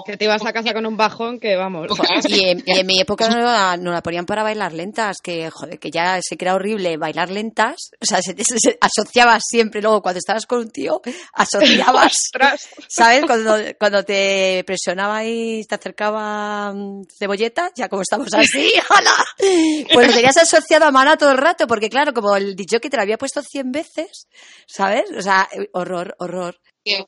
Que 0.06 0.18
te 0.18 0.26
ibas 0.26 0.46
a 0.46 0.54
casa 0.54 0.72
con 0.74 0.86
un 0.86 0.96
bajón 0.96 1.40
que 1.40 1.56
vamos. 1.56 1.88
Y 2.28 2.46
en, 2.46 2.64
y 2.66 2.80
en 2.80 2.86
mi 2.86 3.00
época 3.00 3.28
no 3.28 3.40
la, 3.40 3.76
no 3.76 3.92
la 3.92 4.04
ponían 4.04 4.26
para 4.28 4.44
bailar 4.44 4.72
lentas, 4.74 5.18
que 5.24 5.50
joder, 5.50 5.80
que 5.80 5.90
ya 5.90 6.20
se 6.22 6.38
crea 6.38 6.54
horrible 6.54 6.98
bailar 6.98 7.32
lentas. 7.32 7.90
O 8.00 8.06
sea, 8.06 8.22
se, 8.22 8.36
se- 8.44 8.60
se 8.60 8.78
asociabas 8.80 9.42
siempre, 9.50 9.82
luego 9.82 10.02
cuando 10.04 10.20
estabas 10.20 10.46
con 10.46 10.60
un 10.60 10.70
tío, 10.70 11.02
asociabas, 11.34 12.14
¿sabes? 12.88 13.26
Cuando, 13.26 13.56
cuando 13.80 14.04
te 14.04 14.64
presionaba 14.68 15.26
y 15.26 15.64
te 15.66 15.74
acercaba 15.76 16.72
mm, 16.74 17.06
cebolleta, 17.18 17.72
ya 17.76 17.90
como 17.90 18.04
estamos 18.04 18.28
así, 18.34 18.72
¡hala! 18.90 19.16
Pues 19.92 20.08
lo 20.08 20.14
tenías 20.14 20.38
asociado 20.38 20.86
a 20.86 20.92
Mana 20.92 21.18
todo 21.18 21.32
el 21.32 21.38
rato, 21.40 21.66
porque 21.66 21.90
claro, 21.90 22.14
como 22.14 22.36
el 22.36 22.56
dicho 22.56 22.80
que 22.80 22.90
te 22.92 22.98
lo 22.98 23.02
había 23.04 23.18
puesto 23.18 23.42
100 23.42 23.72
veces, 23.72 24.28
¿sabes? 24.68 25.06
O 25.18 25.22
sea, 25.22 25.50
eh, 25.52 25.68
horror, 25.80 26.16
horror. 26.20 26.60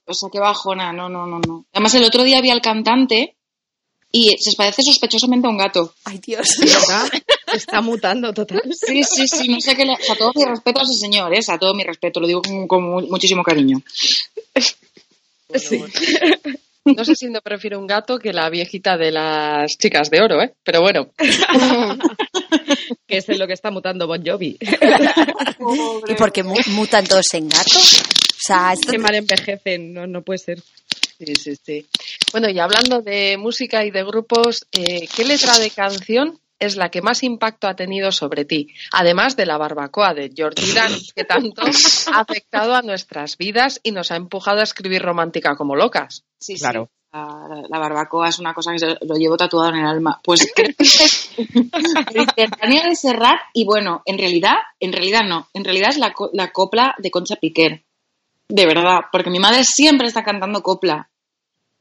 o 0.05 0.13
sea, 0.13 0.29
qué 0.31 0.39
bajona, 0.39 0.91
no, 0.93 1.09
no, 1.09 1.25
no, 1.27 1.39
no. 1.39 1.65
Además, 1.73 1.93
el 1.95 2.03
otro 2.03 2.23
día 2.23 2.41
vi 2.41 2.49
al 2.49 2.61
cantante 2.61 3.35
y 4.11 4.29
se 4.39 4.53
parece 4.57 4.81
sospechosamente 4.83 5.47
a 5.47 5.51
un 5.51 5.57
gato. 5.57 5.93
Ay, 6.03 6.19
Dios. 6.19 6.57
¿Verdad? 6.59 7.09
Está 7.53 7.81
mutando 7.81 8.33
total. 8.33 8.61
Sí, 8.73 9.03
sí, 9.03 9.27
sí, 9.27 9.47
no 9.47 9.59
sé 9.61 9.75
qué 9.75 9.85
le... 9.85 9.93
O 9.93 9.97
sea, 10.01 10.15
todo 10.15 10.31
mi 10.35 10.43
respeto 10.45 10.79
a 10.81 10.83
ese 10.83 10.93
señor, 10.99 11.33
¿eh? 11.33 11.39
O 11.39 11.41
sea, 11.43 11.57
todo 11.57 11.73
mi 11.73 11.83
respeto, 11.83 12.19
lo 12.19 12.27
digo 12.27 12.41
con, 12.41 12.67
con 12.67 12.83
mu- 12.83 13.07
muchísimo 13.07 13.43
cariño. 13.43 13.81
Bueno, 15.49 15.63
bueno. 15.69 15.93
No 16.83 17.05
sé 17.05 17.13
si 17.15 17.27
no 17.27 17.41
prefiero 17.41 17.77
un 17.79 17.85
gato 17.87 18.17
que 18.17 18.33
la 18.33 18.49
viejita 18.49 18.97
de 18.97 19.11
las 19.11 19.77
chicas 19.77 20.09
de 20.09 20.19
oro, 20.21 20.41
¿eh? 20.41 20.55
Pero 20.63 20.81
bueno, 20.81 21.09
Que 23.07 23.17
es 23.17 23.29
en 23.29 23.37
lo 23.39 23.45
que 23.47 23.53
está 23.53 23.69
mutando 23.71 24.07
Bon 24.07 24.21
Jovi. 24.25 24.57
¿Y 26.07 26.13
por 26.15 26.31
qué 26.31 26.41
mu- 26.43 26.55
mutan 26.67 27.05
todos 27.05 27.33
en 27.33 27.49
gato? 27.49 27.69
Sea, 28.53 28.73
esto 28.73 28.91
Qué 28.91 28.97
mal 28.97 29.15
envejecen, 29.15 29.93
no, 29.93 30.07
no 30.07 30.21
puede 30.23 30.39
ser. 30.39 30.59
sí, 30.59 31.33
sí, 31.35 31.55
sí. 31.55 31.85
Bueno, 32.31 32.49
y 32.49 32.59
hablando 32.59 33.01
de 33.01 33.37
música 33.37 33.85
y 33.85 33.91
de 33.91 34.03
grupos, 34.03 34.65
eh, 34.71 35.07
¿qué 35.15 35.23
letra 35.25 35.57
de 35.59 35.69
canción 35.69 36.39
es 36.59 36.75
la 36.75 36.89
que 36.89 37.01
más 37.01 37.23
impacto 37.23 37.67
ha 37.67 37.75
tenido 37.75 38.11
sobre 38.11 38.45
ti? 38.45 38.67
Además 38.91 39.35
de 39.35 39.45
la 39.45 39.57
barbacoa 39.57 40.13
de 40.13 40.31
George 40.35 40.73
Dan, 40.73 40.91
que 41.15 41.23
tanto 41.23 41.61
ha 41.63 42.19
afectado 42.19 42.75
a 42.75 42.81
nuestras 42.81 43.37
vidas 43.37 43.79
y 43.83 43.91
nos 43.91 44.11
ha 44.11 44.15
empujado 44.15 44.59
a 44.59 44.63
escribir 44.63 45.01
romántica 45.01 45.55
como 45.55 45.75
locas. 45.75 46.23
Sí, 46.39 46.55
sí. 46.55 46.59
Claro. 46.61 46.89
La, 47.13 47.63
la 47.69 47.79
barbacoa 47.79 48.29
es 48.29 48.39
una 48.39 48.53
cosa 48.53 48.71
que 48.71 48.79
se- 48.79 48.97
lo 49.01 49.15
llevo 49.15 49.35
tatuado 49.37 49.69
en 49.69 49.79
el 49.81 49.85
alma. 49.85 50.19
Pues 50.23 50.47
Mediterráneo 52.13 52.83
de 52.89 52.95
Serrat 52.95 53.39
y 53.53 53.65
bueno, 53.65 54.01
en 54.05 54.17
realidad, 54.17 54.55
en 54.79 54.93
realidad 54.93 55.21
no, 55.27 55.47
en 55.53 55.63
realidad 55.65 55.89
es 55.89 55.97
la, 55.97 56.13
la 56.33 56.51
copla 56.51 56.95
de 56.99 57.11
Concha 57.11 57.35
Piquer. 57.35 57.83
De 58.51 58.65
verdad, 58.65 58.99
porque 59.11 59.29
mi 59.29 59.39
madre 59.39 59.63
siempre 59.63 60.07
está 60.07 60.23
cantando 60.23 60.61
copla. 60.61 61.09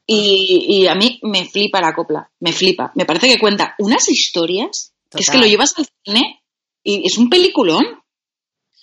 Y, 0.07 0.65
y 0.67 0.87
a 0.87 0.95
mí 0.95 1.19
me 1.23 1.45
flipa 1.45 1.81
la 1.81 1.93
copla, 1.93 2.31
me 2.39 2.53
flipa. 2.53 2.91
Me 2.95 3.05
parece 3.05 3.27
que 3.27 3.39
cuenta 3.39 3.75
unas 3.79 4.07
historias 4.09 4.93
que 5.09 5.19
es 5.19 5.29
que 5.29 5.37
lo 5.37 5.45
llevas 5.45 5.73
al 5.77 5.85
cine 6.03 6.43
y 6.83 7.05
es 7.05 7.17
un 7.17 7.29
peliculón. 7.29 8.00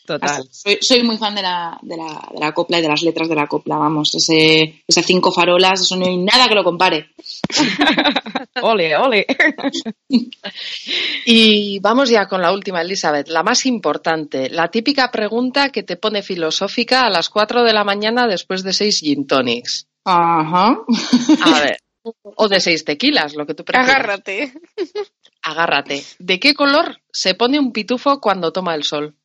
Total. 0.08 0.42
Soy, 0.50 0.78
soy 0.80 1.02
muy 1.02 1.18
fan 1.18 1.34
de 1.34 1.42
la, 1.42 1.78
de, 1.82 1.94
la, 1.94 2.30
de 2.32 2.40
la 2.40 2.52
copla 2.52 2.78
y 2.78 2.82
de 2.82 2.88
las 2.88 3.02
letras 3.02 3.28
de 3.28 3.34
la 3.34 3.46
copla, 3.46 3.76
vamos. 3.76 4.14
Ese, 4.14 4.82
esas 4.88 5.04
cinco 5.04 5.30
farolas, 5.30 5.82
eso 5.82 5.96
no 5.96 6.06
hay 6.06 6.16
nada 6.16 6.48
que 6.48 6.54
lo 6.54 6.64
compare. 6.64 7.10
Ole, 8.62 8.96
ole. 8.96 9.26
Y 11.26 11.78
vamos 11.80 12.08
ya 12.08 12.26
con 12.26 12.40
la 12.40 12.52
última, 12.52 12.80
Elizabeth, 12.80 13.28
la 13.28 13.42
más 13.42 13.66
importante, 13.66 14.48
la 14.48 14.68
típica 14.68 15.10
pregunta 15.10 15.68
que 15.68 15.82
te 15.82 15.96
pone 15.96 16.22
filosófica 16.22 17.04
a 17.04 17.10
las 17.10 17.28
4 17.28 17.62
de 17.62 17.72
la 17.74 17.84
mañana 17.84 18.26
después 18.26 18.62
de 18.62 18.72
seis 18.72 19.00
gin 19.00 19.26
tonics. 19.26 19.86
Ajá. 20.04 20.78
A 21.42 21.60
ver, 21.60 21.78
o 22.02 22.48
de 22.48 22.60
seis 22.60 22.84
tequilas, 22.84 23.34
lo 23.34 23.46
que 23.46 23.54
tú 23.54 23.64
prefieras. 23.64 23.94
Agárrate. 23.94 24.52
Agárrate. 25.42 26.02
¿De 26.18 26.40
qué 26.40 26.54
color 26.54 26.98
se 27.12 27.34
pone 27.34 27.60
un 27.60 27.72
pitufo 27.72 28.20
cuando 28.20 28.52
toma 28.52 28.74
el 28.74 28.84
sol? 28.84 29.17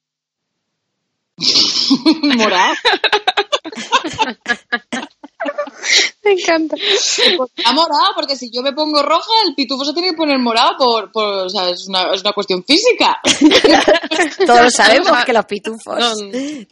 Morado. 2.37 2.73
Me 6.23 6.31
encanta. 6.33 6.75
Está 6.77 7.73
morado, 7.73 8.13
porque 8.15 8.35
si 8.37 8.49
yo 8.51 8.61
me 8.61 8.71
pongo 8.71 9.01
roja, 9.03 9.31
el 9.45 9.55
pitufo 9.55 9.83
se 9.83 9.93
tiene 9.93 10.09
que 10.11 10.15
poner 10.17 10.39
morado 10.39 10.77
por, 10.77 11.11
por 11.11 11.25
o 11.27 11.49
sea, 11.49 11.69
es 11.69 11.87
una, 11.87 12.13
es 12.13 12.21
una 12.21 12.31
cuestión 12.33 12.63
física. 12.63 13.19
Todos 14.45 14.73
sabemos 14.75 15.25
que 15.25 15.33
los 15.33 15.45
pitufos 15.45 15.99
No, 15.99 16.13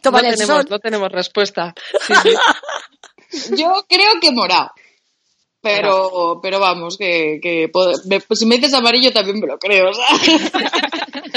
toman 0.00 0.22
no 0.22 0.28
el 0.30 0.34
tenemos, 0.36 0.56
sol. 0.62 0.66
no 0.70 0.78
tenemos 0.78 1.12
respuesta. 1.12 1.74
Sí, 2.06 2.14
sí. 3.30 3.56
Yo 3.56 3.84
creo 3.88 4.14
que 4.20 4.30
morado. 4.32 4.70
Pero, 5.60 6.40
pero 6.42 6.58
vamos, 6.58 6.96
que, 6.96 7.38
que 7.40 7.70
me- 8.06 8.36
si 8.36 8.46
me 8.46 8.56
dices 8.56 8.74
amarillo 8.74 9.12
también 9.12 9.38
me 9.38 9.46
lo 9.46 9.58
creo. 9.58 9.90
o 9.90 9.94
sea. 9.94 10.06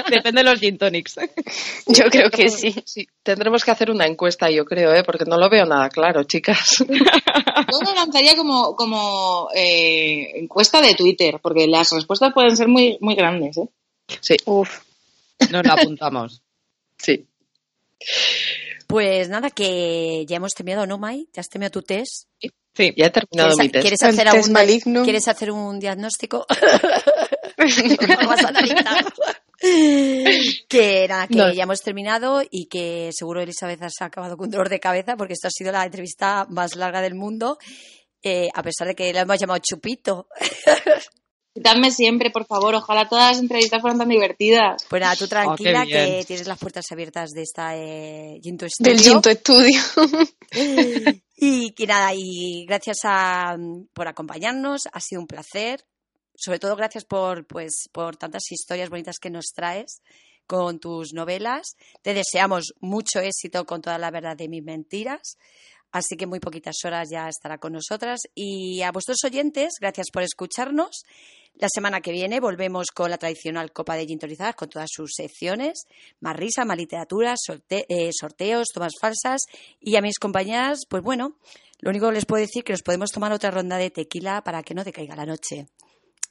Depende 0.09 0.43
de 0.43 0.49
los 0.49 0.59
gin 0.59 0.77
tonics. 0.77 1.15
Yo 1.87 2.05
creo 2.09 2.29
que 2.29 2.49
sí. 2.49 2.75
Sí, 2.85 3.07
tendremos 3.23 3.63
que 3.63 3.71
hacer 3.71 3.91
una 3.91 4.05
encuesta, 4.05 4.49
yo 4.49 4.65
creo, 4.65 4.93
¿eh? 4.93 5.03
porque 5.03 5.25
no 5.25 5.37
lo 5.37 5.49
veo 5.49 5.65
nada 5.65 5.89
claro, 5.89 6.23
chicas. 6.23 6.77
Yo 6.87 7.79
lo 7.83 7.93
lanzaría 7.95 8.35
como, 8.35 8.75
como 8.75 9.49
eh, 9.55 10.31
encuesta 10.35 10.81
de 10.81 10.93
Twitter, 10.95 11.39
porque 11.41 11.67
las 11.67 11.91
respuestas 11.91 12.33
pueden 12.33 12.55
ser 12.55 12.67
muy, 12.67 12.97
muy 13.01 13.15
grandes. 13.15 13.57
¿eh? 13.57 13.67
Sí, 14.21 14.35
Uf. 14.45 14.81
Nos 15.51 15.65
lo 15.65 15.73
apuntamos. 15.73 16.41
sí. 16.97 17.25
Pues 18.87 19.29
nada, 19.29 19.49
que 19.49 20.25
ya 20.27 20.37
hemos 20.37 20.53
terminado, 20.53 20.85
¿no, 20.85 20.97
Mai? 20.97 21.27
¿Ya 21.33 21.41
has 21.41 21.49
terminado 21.49 21.71
tu 21.71 21.81
test? 21.81 22.27
Sí. 22.39 22.93
Ya 22.95 23.07
he 23.07 23.09
terminado 23.09 23.55
¿Quieres, 23.55 23.57
mi 23.57 23.69
test. 23.69 23.81
¿quieres 23.81 24.03
hacer 24.03 24.25
test 24.25 24.35
algún 24.35 24.51
maligno. 24.51 25.03
¿Quieres 25.03 25.27
hacer 25.27 25.51
un 25.51 25.79
diagnóstico? 25.79 26.45
¿Cómo 27.57 28.29
vas 28.29 28.43
a 28.43 28.49
analizar? 28.49 29.05
que 30.69 31.05
nada, 31.07 31.27
que 31.27 31.35
No. 31.35 31.53
ya 31.53 31.63
hemos 31.63 31.81
terminado 31.81 32.41
y 32.49 32.67
que 32.67 33.09
seguro 33.13 33.41
Elizabeth 33.41 33.81
has 33.83 34.01
acabado 34.01 34.37
con 34.37 34.49
dolor 34.49 34.69
de 34.69 34.79
cabeza 34.79 35.15
porque 35.17 35.33
esto 35.33 35.47
ha 35.47 35.51
sido 35.51 35.71
la 35.71 35.83
entrevista 35.85 36.45
más 36.49 36.75
larga 36.75 37.01
del 37.01 37.15
mundo. 37.15 37.57
eh, 38.27 38.49
a 38.55 38.63
pesar 38.63 38.87
de 38.87 38.95
que 38.95 39.13
le 39.13 39.19
hemos 39.19 39.37
llamado 39.39 39.59
Chupito. 39.63 40.27
Dame 41.57 41.89
siempre, 41.91 42.31
por 42.31 42.45
favor. 42.47 42.75
Ojalá 42.75 43.07
todas 43.07 43.31
las 43.31 43.39
entrevistas 43.39 43.79
fueran 43.79 43.97
tan 43.99 44.09
divertidas. 44.09 44.83
Pues 44.89 45.01
nada, 45.01 45.15
tú 45.15 45.25
tranquila 45.27 45.83
Oh, 45.83 45.85
bien. 45.85 46.19
que 46.19 46.25
tienes 46.25 46.47
las 46.47 46.57
puertas 46.59 46.85
abiertas 46.91 47.29
de 47.31 47.43
esta 47.43 47.77
eh, 47.77 48.39
Ginto 48.43 48.67
Studio. 48.67 48.91
Del 48.93 49.01
Ginto 49.01 49.29
Estudio. 49.29 49.79
Y 51.37 51.71
que 51.71 51.85
nada, 51.85 52.13
y 52.15 52.65
gracias 52.65 52.99
a, 53.03 53.57
por 53.93 54.07
acompañarnos, 54.07 54.83
ha 54.91 54.99
sido 55.01 55.19
un 55.21 55.27
placer. 55.27 55.83
Sobre 56.35 56.59
todo 56.59 56.75
gracias 56.75 57.05
por, 57.05 57.45
pues, 57.45 57.89
por 57.91 58.17
tantas 58.17 58.51
historias 58.51 58.89
bonitas 58.89 59.19
que 59.19 59.29
nos 59.29 59.45
traes 59.53 60.01
con 60.47 60.79
tus 60.79 61.13
novelas. 61.13 61.75
Te 62.01 62.13
deseamos 62.13 62.73
mucho 62.79 63.19
éxito 63.19 63.65
con 63.65 63.81
toda 63.81 63.97
la 63.97 64.11
verdad 64.11 64.37
de 64.37 64.47
mis 64.47 64.63
mentiras. 64.63 65.37
Así 65.91 66.17
que 66.17 66.27
muy 66.27 66.39
poquitas 66.39 66.75
horas 66.83 67.07
ya 67.09 67.29
estará 67.29 67.57
con 67.57 67.73
nosotras. 67.73 68.19
Y 68.35 68.81
a 68.81 68.91
vuestros 68.91 69.23
oyentes, 69.23 69.75
gracias 69.79 70.07
por 70.11 70.23
escucharnos. 70.23 71.03
La 71.53 71.69
semana 71.73 72.01
que 72.01 72.11
viene 72.11 72.41
volvemos 72.41 72.87
con 72.93 73.09
la 73.09 73.17
tradicional 73.17 73.71
Copa 73.71 73.95
de 73.95 74.05
Gintonizadas 74.05 74.55
con 74.55 74.69
todas 74.69 74.89
sus 74.91 75.13
secciones. 75.15 75.85
Más 76.19 76.35
risa, 76.35 76.65
más 76.65 76.77
literatura, 76.77 77.35
eh, 77.69 78.09
sorteos, 78.11 78.67
tomas 78.73 78.91
falsas. 78.99 79.43
Y 79.79 79.95
a 79.95 80.01
mis 80.01 80.19
compañeras, 80.19 80.81
pues 80.89 81.01
bueno, 81.01 81.37
lo 81.79 81.91
único 81.91 82.09
que 82.09 82.15
les 82.15 82.25
puedo 82.25 82.41
decir 82.41 82.65
que 82.65 82.73
nos 82.73 82.81
podemos 82.81 83.11
tomar 83.11 83.31
otra 83.31 83.51
ronda 83.51 83.77
de 83.77 83.89
tequila 83.89 84.43
para 84.43 84.63
que 84.63 84.73
no 84.73 84.83
te 84.83 84.91
caiga 84.91 85.15
la 85.15 85.25
noche. 85.25 85.67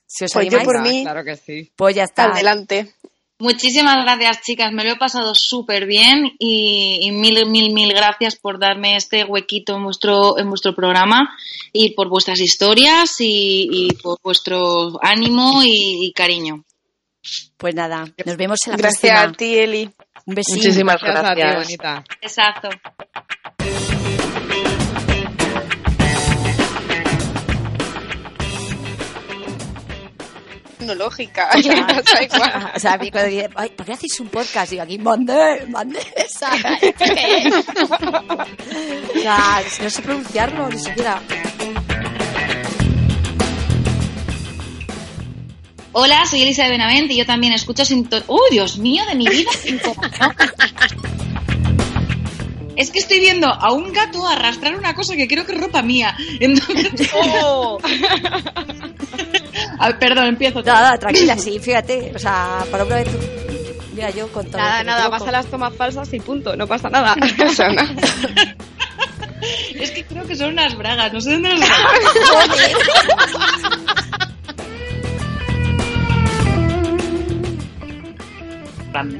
Si 0.06 0.24
os 0.24 0.32
Pues 0.32 0.48
yo 0.50 0.62
por 0.62 0.76
Venga, 0.82 0.88
mí- 0.90 1.02
Claro 1.02 1.24
que 1.24 1.36
sí. 1.36 1.70
pues 1.76 1.94
ya 1.96 2.04
está. 2.04 2.24
Adelante. 2.26 2.94
Muchísimas 3.40 3.96
gracias, 4.04 4.42
chicas. 4.42 4.72
Me 4.72 4.84
lo 4.84 4.92
he 4.92 4.96
pasado 4.96 5.34
súper 5.34 5.86
bien 5.86 6.32
y, 6.38 7.00
y 7.02 7.10
mil, 7.10 7.44
mil, 7.46 7.72
mil 7.74 7.92
gracias 7.92 8.36
por 8.36 8.60
darme 8.60 8.96
este 8.96 9.24
huequito 9.24 9.76
en 9.76 9.82
vuestro, 9.84 10.38
en 10.38 10.48
vuestro 10.48 10.74
programa 10.74 11.36
y 11.72 11.94
por 11.94 12.08
vuestras 12.08 12.40
historias 12.40 13.16
y, 13.18 13.68
y 13.70 13.88
por 13.96 14.18
vuestro 14.22 14.98
ánimo 15.02 15.62
y, 15.64 16.06
y 16.06 16.12
cariño. 16.12 16.64
Pues 17.56 17.74
nada, 17.74 18.04
nos 18.24 18.36
vemos 18.36 18.58
en 18.66 18.72
la 18.72 18.76
Gracias 18.78 19.12
a 19.18 19.22
próxima. 19.24 19.36
ti, 19.36 19.58
Eli. 19.58 19.90
Un 20.26 20.34
besito. 20.34 20.56
Muchísimas 20.58 21.00
Gracias 21.02 21.24
a 21.24 21.34
ti, 21.34 21.40
gracias. 21.40 21.64
bonita. 21.64 22.04
Exacto. 22.22 22.68
Tecnológica. 30.84 31.50
O 31.56 32.78
sea, 32.78 32.92
o 32.92 32.94
a 32.94 32.98
mí 32.98 33.10
cuando 33.10 33.30
dice, 33.30 33.48
ay, 33.54 33.70
¿por 33.70 33.86
qué 33.86 33.92
hacéis 33.92 34.20
un 34.20 34.28
podcast? 34.28 34.70
Digo, 34.70 34.82
aquí, 34.82 34.98
mande, 34.98 35.66
mande, 35.68 35.98
¿sabes? 36.28 36.62
o 39.14 39.18
sea, 39.18 39.62
no 39.82 39.90
sé 39.90 40.02
pronunciarlo, 40.02 40.68
ni 40.68 40.78
siquiera. 40.78 41.22
Hola, 45.92 46.26
soy 46.26 46.42
Elisa 46.42 46.64
de 46.64 46.70
Benavent 46.70 47.10
y 47.10 47.16
yo 47.16 47.24
también 47.24 47.52
escucho 47.52 47.84
sin... 47.84 48.08
¡Oh, 48.26 48.42
Dios 48.50 48.78
mío, 48.78 49.04
de 49.06 49.14
mi 49.14 49.28
vida! 49.28 49.50
Es 52.76 52.90
que 52.90 52.98
estoy 52.98 53.20
viendo 53.20 53.46
a 53.46 53.72
un 53.72 53.92
gato 53.92 54.26
arrastrar 54.26 54.76
una 54.76 54.94
cosa 54.94 55.16
que 55.16 55.28
creo 55.28 55.46
que 55.46 55.52
es 55.52 55.60
ropa 55.60 55.82
mía. 55.82 56.16
Entonces... 56.40 57.10
A 59.78 59.88
ver, 59.88 59.98
perdón, 59.98 60.26
empiezo. 60.26 60.62
Nada, 60.62 60.98
tranquila, 60.98 61.36
sí, 61.36 61.58
fíjate. 61.58 62.12
O 62.14 62.18
sea, 62.18 62.64
para 62.70 62.84
una 62.84 62.96
vez. 62.96 63.08
Mira, 63.94 64.10
yo 64.10 64.28
con 64.28 64.46
todo. 64.46 64.58
Nada, 64.58 64.82
nada, 64.82 65.08
vas 65.08 65.22
a 65.22 65.30
las 65.30 65.46
tomas 65.46 65.74
falsas 65.74 66.12
y 66.12 66.20
punto, 66.20 66.56
no 66.56 66.66
pasa 66.66 66.90
nada. 66.90 67.14
O 67.46 67.50
sea, 67.50 67.68
no. 67.68 67.82
Es 69.74 69.90
que 69.90 70.04
creo 70.04 70.26
que 70.26 70.36
son 70.36 70.52
unas 70.52 70.74
bragas, 70.74 71.12
no 71.12 71.20
sé 71.20 71.32
dónde 71.32 71.50
las 71.54 71.68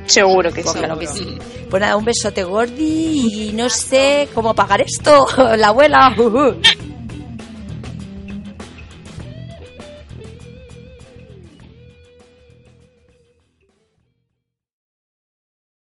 Seguro 0.07 0.53
que 0.53 0.63
sí. 0.63 0.79
Claro 0.79 0.99
que 0.99 1.07
sí. 1.07 1.39
Pues 1.71 1.81
nada, 1.81 1.97
un 1.97 2.05
besote 2.05 2.45
gordi 2.45 3.49
y 3.49 3.53
no 3.53 3.69
sé 3.69 4.29
cómo 4.35 4.55
pagar 4.55 4.81
esto. 4.81 5.27
La 5.57 5.69
abuela. 5.69 6.15